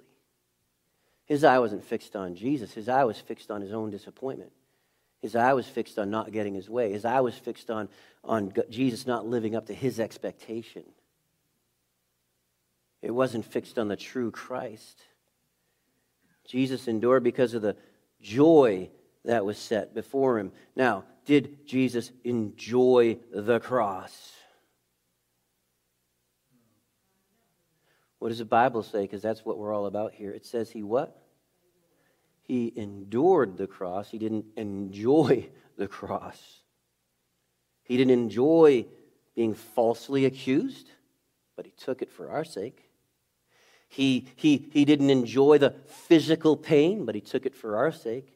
His 1.25 1.43
eye 1.43 1.59
wasn't 1.59 1.83
fixed 1.83 2.15
on 2.15 2.35
Jesus, 2.35 2.73
his 2.73 2.89
eye 2.89 3.03
was 3.03 3.19
fixed 3.19 3.51
on 3.51 3.61
his 3.61 3.73
own 3.73 3.91
disappointment. 3.91 4.51
His 5.21 5.35
eye 5.35 5.53
was 5.53 5.67
fixed 5.67 5.97
on 5.97 6.09
not 6.09 6.31
getting 6.31 6.53
his 6.53 6.69
way. 6.69 6.91
His 6.91 7.03
eye 7.03 7.21
was 7.21 7.35
fixed 7.35 7.71
on, 7.71 7.89
on 8.23 8.53
Jesus 8.69 9.07
not 9.07 9.25
living 9.25 9.55
up 9.55 9.65
to 9.65 9.73
his 9.73 9.99
expectation. 9.99 10.83
It 13.01 13.11
wasn't 13.11 13.45
fixed 13.45 13.79
on 13.79 13.87
the 13.87 13.95
true 13.95 14.31
Christ. 14.31 15.01
Jesus 16.45 16.87
endured 16.87 17.23
because 17.23 17.53
of 17.53 17.61
the 17.61 17.75
joy 18.21 18.89
that 19.25 19.45
was 19.45 19.57
set 19.57 19.93
before 19.93 20.39
him. 20.39 20.51
Now, 20.75 21.03
did 21.25 21.65
Jesus 21.67 22.11
enjoy 22.23 23.17
the 23.33 23.59
cross? 23.59 24.33
What 28.19 28.29
does 28.29 28.39
the 28.39 28.45
Bible 28.45 28.83
say? 28.83 29.01
Because 29.01 29.21
that's 29.21 29.45
what 29.45 29.57
we're 29.57 29.73
all 29.73 29.85
about 29.85 30.13
here. 30.13 30.31
It 30.31 30.45
says 30.45 30.71
he 30.71 30.83
what? 30.83 31.21
He 32.41 32.71
endured 32.75 33.57
the 33.57 33.67
cross. 33.67 34.09
He 34.09 34.17
didn't 34.17 34.45
enjoy 34.55 35.49
the 35.77 35.87
cross. 35.87 36.41
He 37.83 37.97
didn't 37.97 38.13
enjoy 38.13 38.85
being 39.35 39.53
falsely 39.53 40.25
accused, 40.25 40.89
but 41.55 41.65
he 41.65 41.71
took 41.77 42.01
it 42.01 42.11
for 42.11 42.31
our 42.31 42.43
sake. 42.43 42.89
He, 43.89 44.27
he, 44.35 44.67
he 44.71 44.83
didn't 44.83 45.09
enjoy 45.09 45.59
the 45.59 45.75
physical 45.85 46.57
pain, 46.57 47.05
but 47.05 47.15
he 47.15 47.21
took 47.21 47.45
it 47.45 47.55
for 47.55 47.77
our 47.77 47.91
sake. 47.91 48.33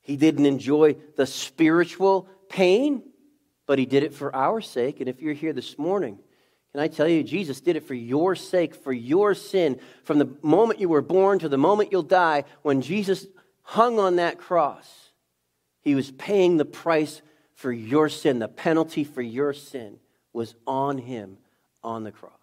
He 0.00 0.16
didn't 0.16 0.46
enjoy 0.46 0.96
the 1.16 1.26
spiritual 1.26 2.28
pain, 2.48 3.02
but 3.66 3.78
he 3.78 3.86
did 3.86 4.02
it 4.02 4.14
for 4.14 4.34
our 4.34 4.60
sake. 4.60 5.00
And 5.00 5.08
if 5.08 5.20
you're 5.20 5.34
here 5.34 5.52
this 5.52 5.78
morning, 5.78 6.18
can 6.76 6.82
I 6.82 6.88
tell 6.88 7.08
you, 7.08 7.22
Jesus 7.22 7.62
did 7.62 7.76
it 7.76 7.88
for 7.88 7.94
your 7.94 8.36
sake, 8.36 8.74
for 8.74 8.92
your 8.92 9.34
sin. 9.34 9.80
From 10.04 10.18
the 10.18 10.28
moment 10.42 10.78
you 10.78 10.90
were 10.90 11.00
born 11.00 11.38
to 11.38 11.48
the 11.48 11.56
moment 11.56 11.90
you'll 11.90 12.02
die, 12.02 12.44
when 12.60 12.82
Jesus 12.82 13.26
hung 13.62 13.98
on 13.98 14.16
that 14.16 14.36
cross, 14.36 15.08
he 15.80 15.94
was 15.94 16.10
paying 16.10 16.58
the 16.58 16.66
price 16.66 17.22
for 17.54 17.72
your 17.72 18.10
sin. 18.10 18.40
The 18.40 18.48
penalty 18.48 19.04
for 19.04 19.22
your 19.22 19.54
sin 19.54 19.98
was 20.34 20.54
on 20.66 20.98
him 20.98 21.38
on 21.82 22.04
the 22.04 22.12
cross. 22.12 22.34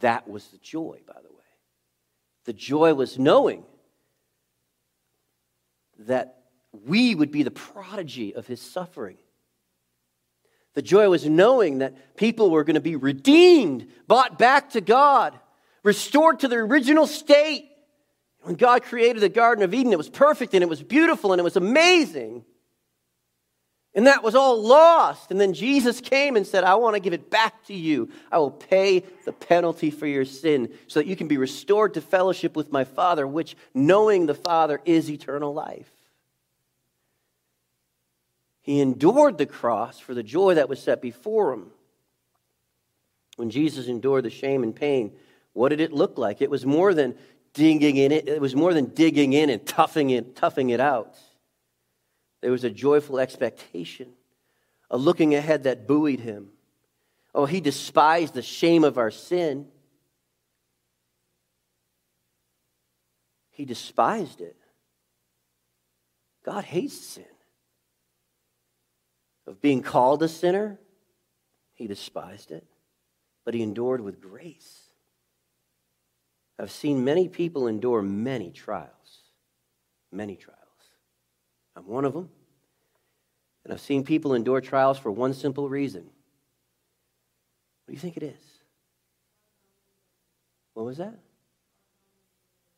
That 0.00 0.28
was 0.28 0.48
the 0.48 0.58
joy, 0.58 0.98
by 1.06 1.20
the 1.22 1.32
way. 1.32 1.44
The 2.46 2.52
joy 2.52 2.94
was 2.94 3.16
knowing 3.16 3.62
that 6.00 6.42
we 6.84 7.14
would 7.14 7.30
be 7.30 7.44
the 7.44 7.52
prodigy 7.52 8.34
of 8.34 8.48
his 8.48 8.60
suffering. 8.60 9.18
The 10.78 10.82
joy 10.82 11.10
was 11.10 11.26
knowing 11.26 11.78
that 11.78 12.14
people 12.16 12.50
were 12.50 12.62
going 12.62 12.74
to 12.74 12.80
be 12.80 12.94
redeemed, 12.94 13.88
bought 14.06 14.38
back 14.38 14.70
to 14.70 14.80
God, 14.80 15.36
restored 15.82 16.38
to 16.38 16.46
their 16.46 16.62
original 16.62 17.08
state. 17.08 17.68
When 18.42 18.54
God 18.54 18.84
created 18.84 19.20
the 19.20 19.28
Garden 19.28 19.64
of 19.64 19.74
Eden, 19.74 19.92
it 19.92 19.98
was 19.98 20.08
perfect 20.08 20.54
and 20.54 20.62
it 20.62 20.68
was 20.68 20.80
beautiful 20.80 21.32
and 21.32 21.40
it 21.40 21.42
was 21.42 21.56
amazing. 21.56 22.44
And 23.92 24.06
that 24.06 24.22
was 24.22 24.36
all 24.36 24.62
lost. 24.62 25.32
And 25.32 25.40
then 25.40 25.52
Jesus 25.52 26.00
came 26.00 26.36
and 26.36 26.46
said, 26.46 26.62
I 26.62 26.76
want 26.76 26.94
to 26.94 27.00
give 27.00 27.12
it 27.12 27.28
back 27.28 27.64
to 27.64 27.74
you. 27.74 28.08
I 28.30 28.38
will 28.38 28.52
pay 28.52 29.00
the 29.24 29.32
penalty 29.32 29.90
for 29.90 30.06
your 30.06 30.24
sin 30.24 30.72
so 30.86 31.00
that 31.00 31.08
you 31.08 31.16
can 31.16 31.26
be 31.26 31.38
restored 31.38 31.94
to 31.94 32.00
fellowship 32.00 32.54
with 32.54 32.70
my 32.70 32.84
Father, 32.84 33.26
which 33.26 33.56
knowing 33.74 34.26
the 34.26 34.34
Father 34.34 34.80
is 34.84 35.10
eternal 35.10 35.52
life. 35.52 35.90
He 38.68 38.82
endured 38.82 39.38
the 39.38 39.46
cross 39.46 39.98
for 39.98 40.12
the 40.12 40.22
joy 40.22 40.56
that 40.56 40.68
was 40.68 40.78
set 40.78 41.00
before 41.00 41.54
him. 41.54 41.70
When 43.36 43.48
Jesus 43.48 43.88
endured 43.88 44.26
the 44.26 44.30
shame 44.30 44.62
and 44.62 44.76
pain, 44.76 45.12
what 45.54 45.70
did 45.70 45.80
it 45.80 45.90
look 45.90 46.18
like? 46.18 46.42
It 46.42 46.50
was 46.50 46.66
more 46.66 46.92
than 46.92 47.14
digging 47.54 47.96
in 47.96 48.12
it, 48.12 48.28
it 48.28 48.42
was 48.42 48.54
more 48.54 48.74
than 48.74 48.92
digging 48.92 49.32
in 49.32 49.48
and 49.48 49.64
toughing 49.66 50.10
it, 50.10 50.36
toughing 50.36 50.68
it 50.68 50.80
out. 50.80 51.16
There 52.42 52.50
was 52.50 52.62
a 52.62 52.68
joyful 52.68 53.18
expectation, 53.18 54.10
a 54.90 54.98
looking 54.98 55.34
ahead 55.34 55.62
that 55.62 55.86
buoyed 55.86 56.20
him. 56.20 56.50
Oh, 57.34 57.46
he 57.46 57.62
despised 57.62 58.34
the 58.34 58.42
shame 58.42 58.84
of 58.84 58.98
our 58.98 59.10
sin. 59.10 59.66
He 63.50 63.64
despised 63.64 64.42
it. 64.42 64.56
God 66.44 66.64
hates 66.64 67.00
sin. 67.00 67.24
Of 69.48 69.62
being 69.62 69.80
called 69.82 70.22
a 70.22 70.28
sinner, 70.28 70.78
he 71.72 71.86
despised 71.86 72.50
it, 72.50 72.66
but 73.46 73.54
he 73.54 73.62
endured 73.62 74.02
with 74.02 74.20
grace. 74.20 74.90
I've 76.58 76.70
seen 76.70 77.02
many 77.02 77.28
people 77.28 77.66
endure 77.66 78.02
many 78.02 78.50
trials, 78.50 79.22
many 80.12 80.36
trials. 80.36 80.58
I'm 81.74 81.86
one 81.86 82.04
of 82.04 82.12
them. 82.12 82.28
And 83.64 83.72
I've 83.72 83.80
seen 83.80 84.04
people 84.04 84.34
endure 84.34 84.60
trials 84.60 84.98
for 84.98 85.10
one 85.10 85.32
simple 85.32 85.70
reason. 85.70 86.02
What 86.02 86.10
do 87.86 87.92
you 87.94 87.98
think 87.98 88.18
it 88.18 88.24
is? 88.24 88.44
What 90.74 90.84
was 90.84 90.98
that? 90.98 91.18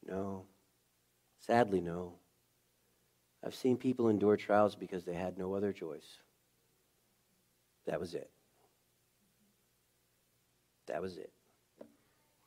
No. 0.07 0.45
Sadly, 1.41 1.81
no. 1.81 2.15
I've 3.45 3.57
seen 3.57 3.77
people 3.77 4.09
endure 4.09 4.37
trials 4.37 4.77
because 4.77 5.03
they 5.03 5.15
had 5.15 5.37
no 5.37 5.55
other 5.55 5.73
choice. 5.73 6.19
That 7.91 7.99
was 7.99 8.15
it. 8.15 8.31
That 10.87 11.03
was 11.03 11.19
it. 11.19 11.33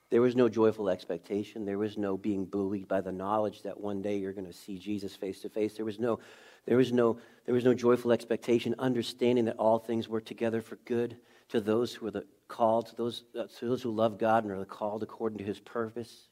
There 0.09 0.21
was 0.21 0.37
no 0.37 0.47
joyful 0.47 0.89
expectation. 0.89 1.65
There 1.65 1.77
was 1.77 1.97
no 1.97 2.15
being 2.15 2.45
buoyed 2.45 2.87
by 2.87 3.01
the 3.01 3.11
knowledge 3.11 3.61
that 3.63 3.77
one 3.77 4.01
day 4.01 4.17
you're 4.17 4.31
going 4.31 4.47
to 4.47 4.53
see 4.53 4.79
Jesus 4.79 5.17
face 5.17 5.41
to 5.41 5.49
face. 5.49 5.73
There 5.73 5.83
was 5.83 5.99
no, 5.99 6.19
there 6.65 6.77
was 6.77 6.93
no, 6.93 7.17
there 7.45 7.53
was 7.53 7.65
no 7.65 7.73
joyful 7.73 8.13
expectation, 8.13 8.73
understanding 8.79 9.43
that 9.45 9.57
all 9.57 9.79
things 9.79 10.07
work 10.07 10.23
together 10.23 10.61
for 10.61 10.77
good 10.85 11.17
to 11.49 11.59
those 11.59 11.93
who 11.93 12.07
are 12.07 12.11
the 12.11 12.25
called, 12.47 12.87
to 12.87 12.95
those, 12.95 13.25
uh, 13.37 13.47
to 13.59 13.67
those 13.67 13.81
who 13.81 13.91
love 13.91 14.17
God 14.17 14.45
and 14.45 14.53
are 14.53 14.63
called 14.63 15.03
according 15.03 15.39
to 15.39 15.43
his 15.43 15.59
purpose. 15.59 16.29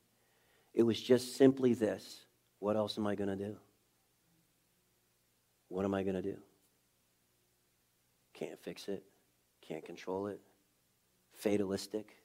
It 0.73 0.83
was 0.83 1.01
just 1.01 1.35
simply 1.35 1.73
this 1.73 2.21
what 2.59 2.77
else 2.77 2.97
am 2.97 3.07
I 3.07 3.15
going 3.15 3.35
to 3.35 3.35
do? 3.35 3.57
What 5.67 5.83
am 5.83 5.93
I 5.93 6.03
going 6.03 6.15
to 6.15 6.21
do? 6.21 6.37
Can't 8.41 8.59
fix 8.59 8.89
it, 8.89 9.03
can't 9.61 9.85
control 9.85 10.27
it, 10.27 10.41
fatalistic, 11.37 12.17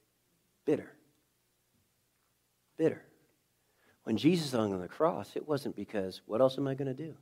bitter 0.65 0.97
bitter. 2.77 3.03
When 4.05 4.17
Jesus 4.17 4.53
hung 4.53 4.73
on 4.73 4.81
the 4.81 4.89
cross, 4.89 5.33
it 5.35 5.49
wasn't 5.49 5.75
because, 5.75 6.21
what 6.27 6.41
else 6.41 6.59
am 6.59 6.69
I 6.69 6.75
going 6.75 6.95
to 6.95 7.03
do? 7.03 7.15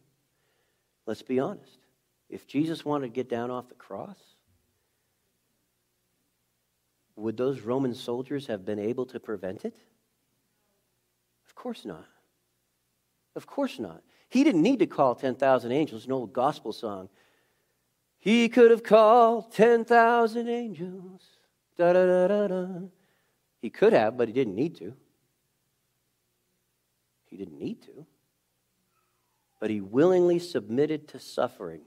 Let's 1.07 1.23
be 1.23 1.41
honest. 1.41 1.79
If 2.29 2.47
Jesus 2.47 2.85
wanted 2.85 3.07
to 3.07 3.13
get 3.13 3.29
down 3.29 3.51
off 3.51 3.69
the 3.69 3.75
cross, 3.75 4.19
would 7.17 7.37
those 7.37 7.61
Roman 7.61 7.95
soldiers 7.95 8.47
have 8.49 8.65
been 8.65 8.79
able 8.79 9.07
to 9.07 9.21
prevent 9.21 9.65
it? 9.65 9.77
Of 11.47 11.55
course 11.55 11.85
not. 11.85 12.07
Of 13.37 13.47
course 13.47 13.79
not. 13.79 14.03
He 14.29 14.45
didn't 14.45 14.63
need 14.63 14.81
to 14.81 14.87
call 14.87 15.15
10,000 15.15 15.71
angels, 15.71 16.07
an 16.07 16.13
old 16.13 16.33
gospel 16.33 16.73
song. 16.73 17.09
He 18.25 18.49
could 18.49 18.71
have 18.71 18.83
called 18.83 19.53
10,000 19.53 20.49
angels. 20.49 21.21
Da, 21.77 21.93
da, 21.93 22.07
da, 22.07 22.27
da, 22.27 22.47
da. 22.47 22.67
He 23.61 23.69
could 23.69 23.93
have, 23.93 24.17
but 24.17 24.29
he 24.29 24.33
didn't 24.33 24.55
need 24.55 24.77
to. 24.77 24.95
He 27.27 27.37
didn't 27.37 27.59
need 27.59 27.83
to. 27.83 28.07
But 29.61 29.69
he 29.69 29.83
willingly 29.83 30.39
submitted 30.39 31.07
to 31.09 31.19
suffering 31.19 31.83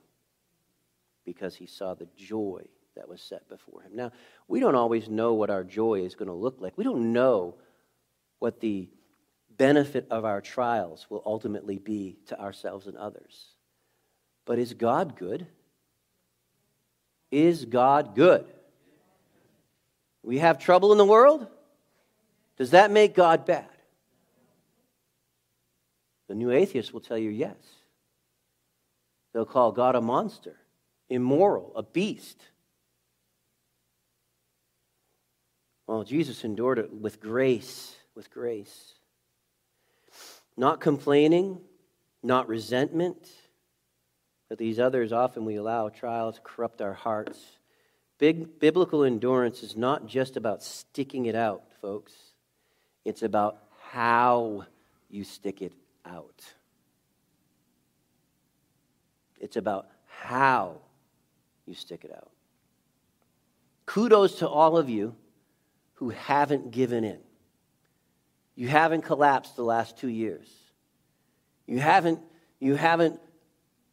because 1.26 1.56
he 1.56 1.66
saw 1.66 1.96
the 1.96 2.08
joy 2.16 2.62
that 2.96 3.10
was 3.10 3.20
set 3.20 3.50
before 3.50 3.82
him. 3.82 3.96
Now, 3.96 4.12
we 4.48 4.60
don't 4.60 4.76
always 4.76 5.10
know 5.10 5.34
what 5.34 5.50
our 5.50 5.64
joy 5.64 6.02
is 6.02 6.14
going 6.14 6.28
to 6.28 6.36
look 6.36 6.58
like. 6.60 6.78
We 6.78 6.84
don't 6.84 7.14
know 7.14 7.56
what 8.38 8.60
the 8.60 8.88
benefit 9.58 10.06
of 10.12 10.24
our 10.24 10.42
trials 10.42 11.08
will 11.10 11.24
ultimately 11.26 11.80
be 11.80 12.20
to 12.28 12.40
ourselves 12.40 12.86
and 12.86 12.96
others. 12.96 13.48
But 14.46 14.60
is 14.60 14.76
God 14.76 15.16
good? 15.16 15.48
Is 17.32 17.66
God 17.66 18.16
good? 18.16 18.46
We 20.24 20.40
have 20.40 20.60
trouble 20.60 20.92
in 20.92 20.98
the 20.98 21.06
world? 21.06 21.48
Does 22.58 22.72
that 22.72 22.92
make 22.92 23.16
God 23.16 23.46
bad? 23.46 23.70
The 26.28 26.36
new 26.36 26.52
atheists 26.52 26.92
will 26.92 27.00
tell 27.00 27.18
you 27.18 27.30
yes. 27.30 27.56
They'll 29.34 29.46
call 29.46 29.72
God 29.72 29.96
a 29.96 30.02
monster, 30.02 30.58
immoral, 31.10 31.72
a 31.76 31.84
beast. 31.84 32.42
Well, 35.86 36.04
Jesus 36.04 36.44
endured 36.44 36.80
it 36.80 36.92
with 36.92 37.22
grace, 37.22 37.96
with 38.16 38.30
grace. 38.30 38.94
Not 40.58 40.82
complaining, 40.82 41.60
not 42.24 42.50
resentment. 42.50 43.30
But 44.50 44.58
these 44.58 44.80
others, 44.80 45.12
often 45.12 45.45
we 45.45 45.56
allow 45.56 45.89
trials 45.89 46.36
to 46.36 46.41
corrupt 46.41 46.82
our 46.82 46.93
hearts. 46.93 47.39
Big 48.18 48.60
biblical 48.60 49.04
endurance 49.04 49.62
is 49.62 49.76
not 49.76 50.08
just 50.08 50.38
about 50.38 50.64
sticking 50.64 51.26
it 51.26 51.36
out, 51.36 51.64
folks. 51.82 52.14
It's 53.04 53.24
about 53.24 53.58
how 53.91 54.66
you 55.10 55.24
stick 55.24 55.62
it 55.62 55.74
out. 56.06 56.43
It's 59.39 59.56
about 59.56 59.88
how 60.06 60.78
you 61.66 61.74
stick 61.74 62.04
it 62.04 62.12
out. 62.12 62.32
Kudos 63.86 64.39
to 64.39 64.48
all 64.48 64.78
of 64.78 64.89
you 64.89 65.16
who 65.95 66.10
haven't 66.10 66.72
given 66.72 67.04
in. 67.04 67.20
You 68.56 68.68
haven't 68.68 69.04
collapsed 69.04 69.56
the 69.56 69.64
last 69.64 69.98
two 69.98 70.10
years. 70.10 70.48
You 71.68 71.80
haven't, 71.80 72.20
you 72.60 72.76
haven't 72.76 73.20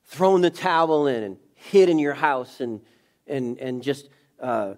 thrown 0.04 0.40
the 0.40 0.50
towel 0.50 1.06
in 1.06 1.22
and 1.22 1.36
hid 1.54 1.88
in 1.88 1.98
your 1.98 2.14
house 2.14 2.60
and, 2.60 2.80
and, 3.26 3.58
and 3.58 3.82
just 3.82 4.08
uh, 4.40 4.74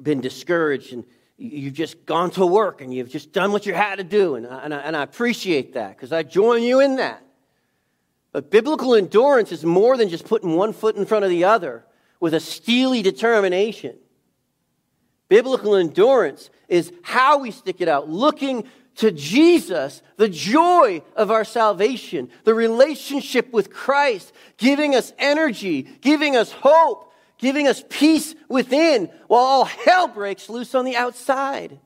been 0.00 0.20
discouraged 0.20 0.92
and 0.92 1.04
you've 1.36 1.74
just 1.74 2.06
gone 2.06 2.30
to 2.32 2.46
work 2.46 2.80
and 2.80 2.94
you've 2.94 3.10
just 3.10 3.32
done 3.32 3.52
what 3.52 3.66
you 3.66 3.74
had 3.74 3.96
to 3.96 4.04
do. 4.04 4.36
And 4.36 4.46
I, 4.46 4.64
and 4.64 4.74
I, 4.74 4.78
and 4.78 4.96
I 4.96 5.02
appreciate 5.02 5.74
that 5.74 5.96
because 5.96 6.12
I 6.12 6.22
join 6.22 6.62
you 6.62 6.80
in 6.80 6.96
that. 6.96 7.24
But 8.32 8.50
biblical 8.50 8.94
endurance 8.94 9.52
is 9.52 9.64
more 9.64 9.96
than 9.96 10.08
just 10.08 10.26
putting 10.26 10.56
one 10.56 10.72
foot 10.72 10.96
in 10.96 11.06
front 11.06 11.24
of 11.24 11.30
the 11.30 11.44
other 11.44 11.84
with 12.20 12.34
a 12.34 12.40
steely 12.40 13.02
determination. 13.02 13.96
Biblical 15.28 15.76
endurance 15.76 16.50
is 16.68 16.92
how 17.02 17.38
we 17.38 17.50
stick 17.50 17.80
it 17.80 17.88
out, 17.88 18.08
looking 18.08 18.64
to 18.96 19.10
Jesus, 19.10 20.02
the 20.16 20.28
joy 20.28 21.02
of 21.16 21.30
our 21.30 21.44
salvation, 21.44 22.30
the 22.44 22.54
relationship 22.54 23.52
with 23.52 23.72
Christ, 23.72 24.32
giving 24.56 24.94
us 24.94 25.12
energy, 25.18 25.82
giving 26.00 26.36
us 26.36 26.52
hope, 26.52 27.12
giving 27.38 27.66
us 27.66 27.82
peace 27.88 28.34
within 28.48 29.10
while 29.26 29.42
all 29.42 29.64
hell 29.64 30.08
breaks 30.08 30.48
loose 30.48 30.74
on 30.74 30.84
the 30.84 30.96
outside. 30.96 31.80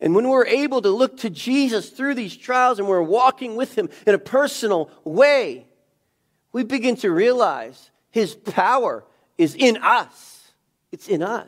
And 0.00 0.14
when 0.14 0.28
we're 0.28 0.46
able 0.46 0.82
to 0.82 0.90
look 0.90 1.18
to 1.18 1.30
Jesus 1.30 1.90
through 1.90 2.14
these 2.14 2.36
trials 2.36 2.78
and 2.78 2.88
we're 2.88 3.02
walking 3.02 3.56
with 3.56 3.76
Him 3.76 3.88
in 4.06 4.14
a 4.14 4.18
personal 4.18 4.90
way, 5.04 5.66
we 6.52 6.62
begin 6.64 6.96
to 6.96 7.10
realize 7.10 7.90
His 8.10 8.34
power 8.34 9.04
is 9.36 9.54
in 9.54 9.76
us. 9.78 10.52
It's 10.92 11.08
in 11.08 11.22
us. 11.22 11.46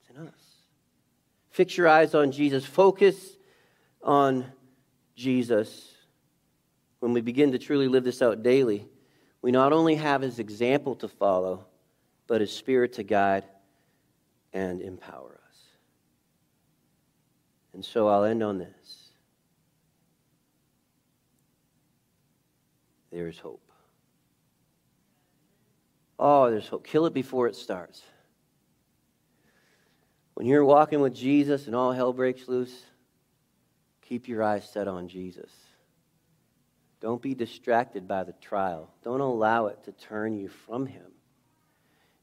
It's 0.00 0.10
in 0.10 0.26
us. 0.26 0.34
Fix 1.60 1.76
your 1.76 1.88
eyes 1.88 2.14
on 2.14 2.32
Jesus. 2.32 2.64
Focus 2.64 3.36
on 4.02 4.46
Jesus. 5.14 5.92
When 7.00 7.12
we 7.12 7.20
begin 7.20 7.52
to 7.52 7.58
truly 7.58 7.86
live 7.86 8.02
this 8.02 8.22
out 8.22 8.42
daily, 8.42 8.88
we 9.42 9.50
not 9.50 9.74
only 9.74 9.96
have 9.96 10.22
his 10.22 10.38
example 10.38 10.94
to 10.94 11.06
follow, 11.06 11.66
but 12.26 12.40
his 12.40 12.50
spirit 12.50 12.94
to 12.94 13.02
guide 13.02 13.44
and 14.54 14.80
empower 14.80 15.38
us. 15.46 15.56
And 17.74 17.84
so 17.84 18.08
I'll 18.08 18.24
end 18.24 18.42
on 18.42 18.56
this. 18.56 19.10
There 23.12 23.28
is 23.28 23.38
hope. 23.38 23.70
Oh, 26.18 26.50
there's 26.50 26.68
hope. 26.68 26.86
Kill 26.86 27.04
it 27.04 27.12
before 27.12 27.48
it 27.48 27.54
starts. 27.54 28.00
When 30.40 30.46
you're 30.46 30.64
walking 30.64 31.02
with 31.02 31.14
Jesus 31.14 31.66
and 31.66 31.76
all 31.76 31.92
hell 31.92 32.14
breaks 32.14 32.48
loose, 32.48 32.72
keep 34.00 34.26
your 34.26 34.42
eyes 34.42 34.66
set 34.66 34.88
on 34.88 35.06
Jesus. 35.06 35.50
Don't 36.98 37.20
be 37.20 37.34
distracted 37.34 38.08
by 38.08 38.24
the 38.24 38.32
trial. 38.40 38.90
Don't 39.04 39.20
allow 39.20 39.66
it 39.66 39.84
to 39.84 39.92
turn 39.92 40.32
you 40.32 40.48
from 40.48 40.86
Him. 40.86 41.04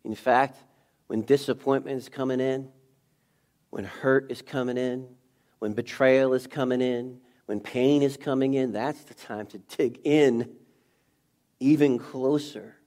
In 0.04 0.16
fact, 0.16 0.58
when 1.06 1.22
disappointment 1.22 2.00
is 2.00 2.10
coming 2.10 2.40
in, 2.40 2.70
when 3.70 3.84
hurt 3.84 4.32
is 4.32 4.42
coming 4.42 4.80
in, 4.80 5.08
when 5.60 5.74
betrayal 5.74 6.34
is 6.34 6.48
coming 6.48 6.82
in, 6.82 7.20
when 7.46 7.60
pain 7.60 8.02
is 8.02 8.18
coming 8.18 8.56
in, 8.56 8.72
that's 8.72 9.04
the 9.04 9.14
time 9.14 9.46
to 9.46 9.60
dig 9.78 10.00
in 10.04 10.56
even 11.60 12.00
closer 12.00 12.78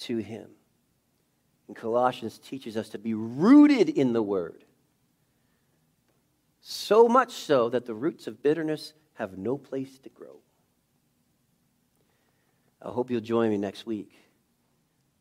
to 0.00 0.16
Him. 0.16 0.48
And 1.68 1.76
Colossians 1.76 2.38
teaches 2.38 2.76
us 2.76 2.88
to 2.90 2.98
be 2.98 3.14
rooted 3.14 3.88
in 3.88 4.12
the 4.12 4.22
Word. 4.22 4.63
So 6.66 7.08
much 7.08 7.32
so 7.32 7.68
that 7.68 7.84
the 7.84 7.92
roots 7.92 8.26
of 8.26 8.42
bitterness 8.42 8.94
have 9.14 9.36
no 9.36 9.58
place 9.58 9.98
to 9.98 10.08
grow. 10.08 10.38
I 12.80 12.88
hope 12.88 13.10
you'll 13.10 13.20
join 13.20 13.50
me 13.50 13.58
next 13.58 13.84
week 13.84 14.12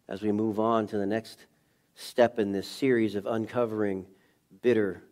as 0.07 0.21
we 0.21 0.31
move 0.31 0.57
on 0.57 0.87
to 0.87 0.97
the 0.97 1.05
next 1.05 1.45
step 1.95 2.39
in 2.39 2.53
this 2.53 2.65
series 2.65 3.15
of 3.15 3.25
uncovering 3.25 4.05
bitter 4.61 5.03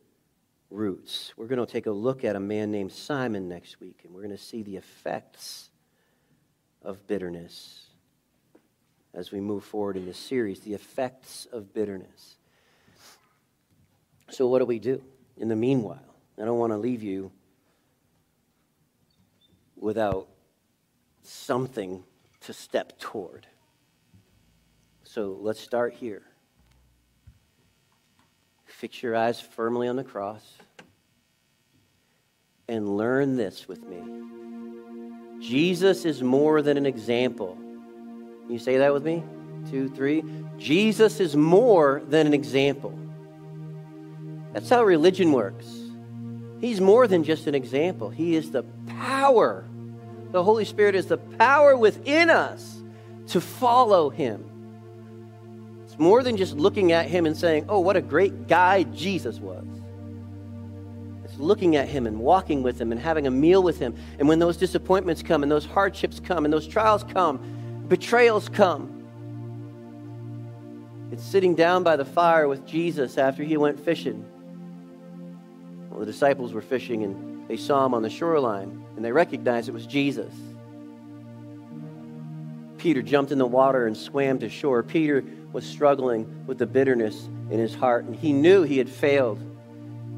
roots. 0.70 1.34
We're 1.36 1.48
going 1.48 1.60
to 1.60 1.70
take 1.70 1.86
a 1.86 1.92
look 1.92 2.24
at 2.24 2.38
a 2.38 2.40
man 2.40 2.72
named 2.72 2.94
Simon 2.94 3.50
next 3.50 3.82
week, 3.82 4.00
and 4.06 4.14
we're 4.14 4.24
going 4.24 4.32
to 4.32 4.42
see 4.42 4.64
the 4.64 4.78
effects 4.78 5.70
of 6.82 7.06
bitterness 7.08 7.88
as 9.14 9.34
we 9.34 9.42
move 9.42 9.66
forward 9.66 9.98
in 9.98 10.06
this 10.06 10.18
series 10.18 10.62
the 10.62 10.76
effects 10.76 11.46
of 11.52 11.74
bitterness. 11.74 12.38
So, 14.30 14.48
what 14.48 14.60
do 14.60 14.66
we 14.66 14.80
do 14.80 15.04
in 15.36 15.50
the 15.50 15.58
meanwhile? 15.58 16.11
I 16.42 16.46
don't 16.46 16.58
want 16.58 16.74
to 16.74 16.78
leave 16.78 17.04
you 17.04 17.32
without 19.76 20.28
something 21.22 22.04
to 22.42 22.54
step 22.54 22.98
toward. 22.98 23.46
So 25.04 25.38
let's 25.40 25.60
start 25.60 25.94
here. 25.94 26.24
Fix 28.66 29.04
your 29.04 29.16
eyes 29.16 29.40
firmly 29.40 29.88
on 29.88 29.96
the 29.98 30.04
cross 30.04 30.42
and 32.68 32.98
learn 32.98 33.38
this 33.38 33.68
with 33.68 33.84
me. 33.84 34.02
Jesus 35.40 36.06
is 36.06 36.24
more 36.24 36.64
than 36.64 36.76
an 36.76 36.88
example. 36.88 37.56
Can 37.56 38.50
you 38.50 38.58
say 38.58 38.78
that 38.78 38.92
with 38.92 39.04
me? 39.04 39.24
Two, 39.70 39.90
three. 39.90 40.24
Jesus 40.58 41.20
is 41.20 41.36
more 41.36 42.02
than 42.08 42.26
an 42.26 42.34
example. 42.34 42.98
That's 44.54 44.70
how 44.70 44.84
religion 44.84 45.34
works. 45.34 45.81
He's 46.62 46.80
more 46.80 47.08
than 47.08 47.24
just 47.24 47.48
an 47.48 47.56
example, 47.56 48.10
He 48.10 48.36
is 48.36 48.52
the 48.52 48.64
power 48.88 49.66
the 50.32 50.44
Holy 50.44 50.66
Spirit 50.66 50.96
is 50.96 51.08
the 51.08 51.18
power 51.18 51.76
within 51.76 52.30
us 52.30 52.82
to 53.28 53.42
follow 53.42 54.10
Him. 54.10 54.46
It's 55.84 56.00
more 56.00 56.24
than 56.24 56.38
just 56.38 56.56
looking 56.56 56.94
at 56.94 57.08
Him 57.08 57.26
and 57.26 57.36
saying, 57.36 57.66
oh, 57.68 57.80
what 57.80 57.98
a 57.98 58.02
great 58.02 58.48
guy 58.48 58.84
Jesus 58.84 59.40
was. 59.40 59.66
It's 61.26 61.38
looking 61.38 61.76
at 61.76 61.90
Him 61.90 62.08
and 62.08 62.20
walking 62.20 62.64
with 62.64 62.80
Him 62.80 62.92
and 62.92 63.00
having 63.00 63.28
a 63.28 63.32
meal 63.32 63.62
with 63.62 63.78
Him. 63.78 63.96
And 64.20 64.28
when 64.28 64.40
those 64.40 64.56
disappointments 64.56 65.22
come 65.22 65.44
and 65.44 65.52
those 65.52 65.66
hardships 65.66 66.22
come 66.22 66.46
and 66.46 66.54
those 66.54 66.68
trials 66.68 67.04
come, 67.04 67.86
betrayals 67.90 68.48
come, 68.48 69.00
it's 71.12 71.24
sitting 71.24 71.56
down 71.56 71.84
by 71.84 71.98
the 71.98 72.06
fire 72.06 72.48
with 72.48 72.66
Jesus 72.66 73.18
after 73.18 73.44
he 73.44 73.58
went 73.58 73.84
fishing. 73.84 74.26
Well, 75.92 76.00
the 76.00 76.06
disciples 76.08 76.54
were 76.54 76.62
fishing 76.62 77.04
and 77.04 77.48
they 77.48 77.58
saw 77.58 77.86
him 77.86 77.94
on 77.94 78.02
the 78.02 78.10
shoreline 78.10 78.84
and 78.96 79.06
they 79.06 79.12
recognized 79.12 79.70
it 79.70 79.74
was 79.74 79.86
Jesus. 79.86 80.34
Peter 82.82 83.04
jumped 83.04 83.32
in 83.32 83.38
the 83.38 83.46
water 83.46 83.86
and 83.86 83.96
swam 83.96 84.40
to 84.40 84.50
shore. 84.50 84.82
Peter 84.82 85.24
was 85.54 85.64
struggling 85.64 86.46
with 86.48 86.58
the 86.58 86.66
bitterness 86.66 87.30
in 87.52 87.60
his 87.60 87.76
heart, 87.76 88.06
and 88.06 88.16
he 88.16 88.34
knew 88.34 88.64
he 88.64 88.80
had 88.80 88.90
failed. 88.90 89.40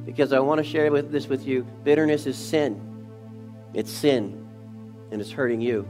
Because 0.05 0.31
I 0.31 0.39
want 0.39 0.59
to 0.59 0.63
share 0.63 0.89
with 0.89 1.11
this 1.11 1.27
with 1.27 1.45
you 1.45 1.63
bitterness 1.83 2.25
is 2.25 2.37
sin. 2.37 2.79
It's 3.73 3.91
sin, 3.91 4.47
and 5.11 5.19
it's 5.19 5.31
hurting 5.31 5.59
you. 5.59 5.85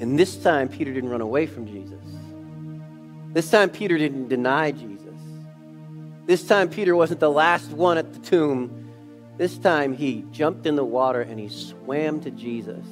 And 0.00 0.18
this 0.18 0.36
time, 0.36 0.68
Peter 0.68 0.92
didn't 0.92 1.10
run 1.10 1.20
away 1.20 1.46
from 1.46 1.66
Jesus. 1.66 2.02
This 3.34 3.50
time, 3.50 3.70
Peter 3.70 3.98
didn't 3.98 4.28
deny 4.28 4.72
Jesus. 4.72 4.97
This 6.28 6.46
time, 6.46 6.68
Peter 6.68 6.94
wasn't 6.94 7.20
the 7.20 7.30
last 7.30 7.70
one 7.70 7.96
at 7.96 8.12
the 8.12 8.20
tomb 8.20 8.88
this 9.38 9.56
time 9.56 9.94
he 9.94 10.26
jumped 10.32 10.66
in 10.66 10.74
the 10.74 10.84
water 10.84 11.22
and 11.22 11.38
he 11.38 11.48
swam 11.48 12.20
to 12.20 12.30
Jesus. 12.30 12.84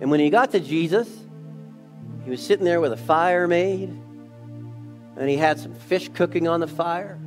And 0.00 0.10
when 0.10 0.20
he 0.20 0.30
got 0.30 0.52
to 0.52 0.60
Jesus, 0.60 1.08
he 2.24 2.30
was 2.30 2.40
sitting 2.40 2.64
there 2.64 2.80
with 2.80 2.92
a 2.92 2.96
fire 2.96 3.46
made, 3.46 3.90
and 5.16 5.28
he 5.28 5.36
had 5.36 5.58
some 5.58 5.74
fish 5.74 6.08
cooking 6.14 6.48
on 6.48 6.60
the 6.60 6.66
fire, 6.66 7.18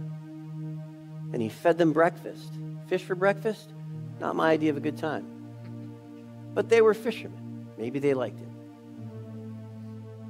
and 1.34 1.42
he 1.42 1.50
fed 1.50 1.78
them 1.78 1.94
breakfast. 1.94 2.52
Fish 2.88 3.04
for 3.04 3.16
breakfast? 3.16 3.70
Not 4.20 4.36
my 4.36 4.50
idea 4.50 4.72
of 4.72 4.78
a 4.78 4.82
good 4.82 4.98
time. 4.98 5.28
But 6.56 6.70
they 6.70 6.82
were 6.82 6.96
fishermen. 6.96 7.68
Maybe 7.78 8.00
they 8.00 8.16
liked 8.16 8.40
it. 8.40 8.48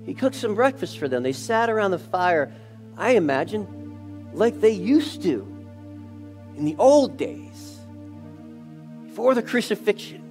He 0.06 0.14
cooked 0.14 0.36
some 0.36 0.56
breakfast 0.56 0.98
for 0.98 1.08
them. 1.08 1.24
They 1.24 1.34
sat 1.34 1.70
around 1.70 1.92
the 1.92 2.00
fire, 2.00 2.54
I 2.98 3.12
imagine, 3.12 3.79
like 4.34 4.60
they 4.62 4.72
used 4.72 5.24
to 5.24 5.48
in 6.56 6.66
the 6.66 6.76
old 6.78 7.18
days, 7.18 7.80
before 9.06 9.34
the 9.34 9.42
crucifixion. 9.42 10.22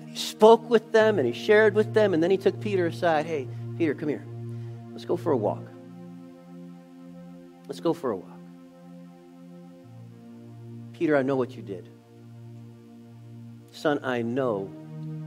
And 0.00 0.08
he 0.08 0.16
spoke 0.16 0.68
with 0.68 0.90
them 0.92 1.18
and 1.18 1.26
he 1.26 1.32
shared 1.32 1.74
with 1.74 1.94
them, 1.94 2.14
and 2.14 2.22
then 2.22 2.30
he 2.30 2.36
took 2.36 2.60
Peter 2.60 2.86
aside. 2.86 3.26
Hey, 3.26 3.46
Peter, 3.78 3.94
come 3.94 4.08
here. 4.08 4.24
Let's 4.90 5.04
go 5.04 5.16
for 5.16 5.32
a 5.32 5.36
walk. 5.36 5.62
Let's 7.68 7.80
go 7.80 7.92
for 7.92 8.10
a 8.10 8.16
walk. 8.16 8.28
Peter, 10.94 11.16
I 11.16 11.22
know 11.22 11.36
what 11.36 11.56
you 11.56 11.62
did. 11.62 11.88
Son, 13.70 14.00
I 14.02 14.22
know, 14.22 14.70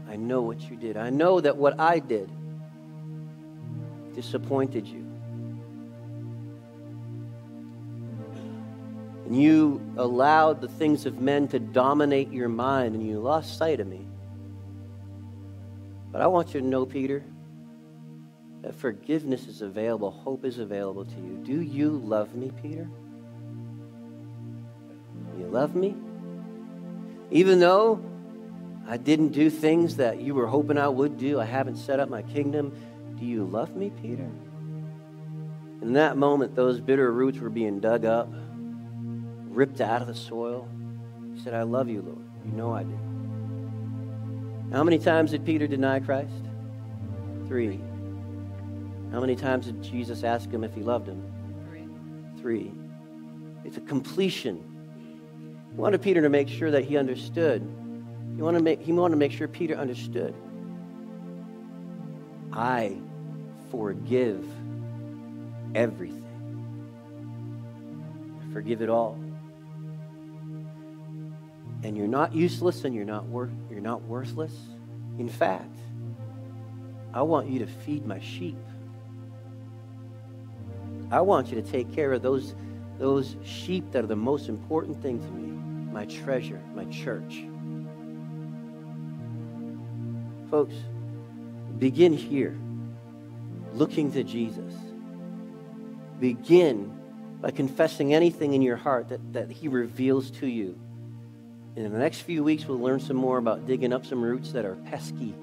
I 0.09 0.15
know 0.15 0.41
what 0.41 0.69
you 0.69 0.77
did. 0.77 0.97
I 0.97 1.09
know 1.09 1.41
that 1.41 1.57
what 1.57 1.79
I 1.79 1.99
did 1.99 2.29
disappointed 4.13 4.87
you. 4.87 5.04
And 9.25 9.41
you 9.41 9.81
allowed 9.97 10.61
the 10.61 10.67
things 10.67 11.05
of 11.05 11.19
men 11.19 11.47
to 11.49 11.59
dominate 11.59 12.31
your 12.31 12.47
mind 12.47 12.95
and 12.95 13.05
you 13.05 13.19
lost 13.19 13.57
sight 13.57 13.79
of 13.79 13.87
me. 13.87 14.07
But 16.11 16.21
I 16.21 16.27
want 16.27 16.53
you 16.53 16.61
to 16.61 16.65
know, 16.65 16.85
Peter, 16.85 17.23
that 18.61 18.75
forgiveness 18.75 19.47
is 19.47 19.61
available, 19.61 20.11
hope 20.11 20.45
is 20.45 20.59
available 20.59 21.05
to 21.05 21.15
you. 21.15 21.41
Do 21.43 21.61
you 21.61 21.89
love 21.89 22.35
me, 22.35 22.51
Peter? 22.61 22.87
You 25.37 25.47
love 25.47 25.75
me? 25.75 25.95
Even 27.31 27.59
though 27.59 27.99
I 28.87 28.97
didn't 28.97 29.29
do 29.29 29.49
things 29.49 29.97
that 29.97 30.21
you 30.21 30.35
were 30.35 30.47
hoping 30.47 30.77
I 30.77 30.87
would 30.87 31.17
do, 31.17 31.39
I 31.39 31.45
haven't 31.45 31.77
set 31.77 31.99
up 31.99 32.09
my 32.09 32.21
kingdom, 32.21 32.71
do 33.19 33.25
you 33.25 33.43
love 33.43 33.75
me, 33.75 33.91
Peter? 34.01 34.29
In 35.81 35.93
that 35.93 36.15
moment, 36.15 36.55
those 36.55 36.79
bitter 36.79 37.11
roots 37.11 37.39
were 37.39 37.49
being 37.49 37.79
dug 37.79 38.05
up 38.05 38.29
ripped 39.55 39.79
out 39.79 40.01
of 40.01 40.07
the 40.07 40.15
soil. 40.15 40.67
He 41.33 41.39
said, 41.41 41.53
I 41.53 41.63
love 41.63 41.87
you, 41.87 42.01
Lord. 42.01 42.19
You 42.45 42.51
know 42.51 42.73
I 42.73 42.83
do. 42.83 42.99
How 44.71 44.83
many 44.83 44.99
times 44.99 45.31
did 45.31 45.45
Peter 45.45 45.65
deny 45.65 45.99
Christ? 45.99 46.33
Three. 47.47 47.79
How 49.11 49.21
many 49.21 49.35
times 49.35 49.67
did 49.67 49.81
Jesus 49.81 50.23
ask 50.23 50.49
him 50.49 50.63
if 50.63 50.73
he 50.73 50.81
loved 50.81 51.07
him? 51.07 51.23
Three. 51.69 51.87
Three. 52.41 52.73
It's 53.63 53.77
a 53.77 53.81
completion. 53.81 54.61
He 55.71 55.77
wanted 55.77 56.01
Peter 56.01 56.21
to 56.21 56.29
make 56.29 56.49
sure 56.49 56.71
that 56.71 56.83
he 56.83 56.97
understood. 56.97 57.61
He 58.35 58.41
wanted 58.41 58.57
to 58.59 58.63
make, 58.63 58.81
he 58.81 58.91
wanted 58.91 59.13
to 59.13 59.19
make 59.19 59.31
sure 59.31 59.47
Peter 59.47 59.75
understood. 59.75 60.35
I 62.51 62.97
forgive 63.71 64.45
everything. 65.73 66.21
I 68.41 68.53
forgive 68.53 68.81
it 68.81 68.89
all 68.89 69.17
and 71.85 71.95
you're 71.95 72.07
not 72.07 72.33
useless 72.33 72.83
and 72.83 72.95
you're 72.95 73.05
not, 73.05 73.25
wor- 73.25 73.51
you're 73.69 73.79
not 73.79 74.01
worthless. 74.01 74.53
In 75.19 75.29
fact, 75.29 75.77
I 77.13 77.21
want 77.21 77.47
you 77.47 77.59
to 77.59 77.67
feed 77.67 78.07
my 78.07 78.19
sheep. 78.19 78.57
I 81.11 81.21
want 81.21 81.49
you 81.49 81.61
to 81.61 81.71
take 81.71 81.93
care 81.93 82.11
of 82.11 82.23
those, 82.23 82.55
those 82.97 83.35
sheep 83.43 83.91
that 83.91 84.03
are 84.03 84.07
the 84.07 84.15
most 84.15 84.49
important 84.49 84.99
thing 85.01 85.19
to 85.19 85.27
me 85.27 85.51
my 85.93 86.05
treasure, 86.05 86.61
my 86.73 86.83
church. 86.85 87.45
Folks, 90.49 90.75
begin 91.77 92.11
here, 92.11 92.57
looking 93.73 94.11
to 94.11 94.23
Jesus. 94.23 94.73
Begin 96.19 96.91
by 97.39 97.51
confessing 97.51 98.13
anything 98.13 98.53
in 98.53 98.61
your 98.61 98.75
heart 98.75 99.07
that, 99.07 99.33
that 99.33 99.51
He 99.51 99.69
reveals 99.69 100.31
to 100.31 100.47
you 100.47 100.77
in 101.75 101.91
the 101.91 101.99
next 101.99 102.21
few 102.21 102.43
weeks, 102.43 102.65
we'll 102.65 102.79
learn 102.79 102.99
some 102.99 103.17
more 103.17 103.37
about 103.37 103.65
digging 103.65 103.91
up 103.91 104.05
some 104.05 104.21
roots 104.21 104.51
that 104.53 104.65
are 104.65 104.75
pesky, 104.75 105.33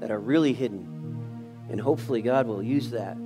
that 0.00 0.10
are 0.10 0.18
really 0.18 0.52
hidden. 0.52 1.66
And 1.70 1.80
hopefully, 1.80 2.20
God 2.20 2.46
will 2.46 2.62
use 2.62 2.90
that 2.90 3.16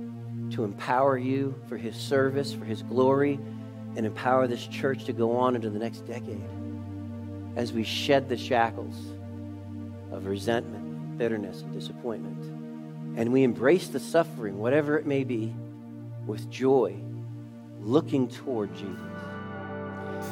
to 0.51 0.63
empower 0.63 1.17
you 1.17 1.55
for 1.67 1.75
His 1.75 1.95
service, 1.95 2.53
for 2.53 2.63
His 2.63 2.83
glory, 2.83 3.39
and 3.97 4.05
empower 4.05 4.47
this 4.47 4.65
church 4.67 5.05
to 5.05 5.13
go 5.13 5.35
on 5.35 5.55
into 5.55 5.69
the 5.69 5.79
next 5.79 6.05
decade 6.05 6.41
as 7.57 7.73
we 7.73 7.83
shed 7.83 8.29
the 8.29 8.37
shackles 8.37 8.95
of 10.11 10.27
resentment, 10.27 11.17
bitterness, 11.17 11.61
and 11.61 11.73
disappointment. 11.73 12.41
And 13.17 13.33
we 13.33 13.43
embrace 13.43 13.87
the 13.87 13.99
suffering, 13.99 14.57
whatever 14.59 14.97
it 14.97 15.07
may 15.07 15.23
be, 15.23 15.53
with 16.27 16.49
joy, 16.49 16.95
looking 17.81 18.27
toward 18.27 18.73
Jesus. 18.75 19.16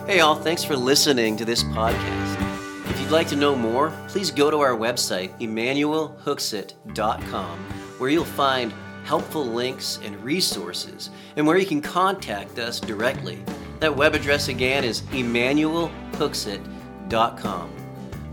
Hey, 0.08 0.20
all, 0.20 0.36
thanks 0.36 0.64
for 0.64 0.76
listening 0.76 1.36
to 1.38 1.46
this 1.46 1.64
podcast. 1.64 2.90
If 2.92 3.00
you'd 3.02 3.10
like 3.10 3.28
to 3.30 3.36
know 3.36 3.56
more, 3.56 3.92
please 4.08 4.30
go 4.30 4.52
to 4.52 4.60
our 4.60 4.76
website, 4.76 5.32
emmanuelhooksett.com, 5.40 7.60
where 7.98 8.10
you'll 8.12 8.24
find 8.26 8.72
helpful 9.04 9.44
links 9.46 9.98
and 10.04 10.24
resources, 10.24 11.10
and 11.38 11.48
where 11.48 11.58
you 11.58 11.66
can 11.66 11.82
contact 11.82 12.60
us 12.60 12.80
directly. 12.80 13.44
That 13.80 13.96
web 13.96 14.14
address 14.14 14.48
again 14.48 14.84
is 14.84 15.02
emmanuelhooksett.com. 15.02 17.72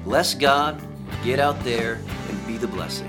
Bless 0.05 0.35
God, 0.35 0.83
get 1.25 1.41
out 1.41 1.59
there, 1.65 1.95
and 2.29 2.47
be 2.47 2.59
the 2.59 2.69
blessing. 2.69 3.09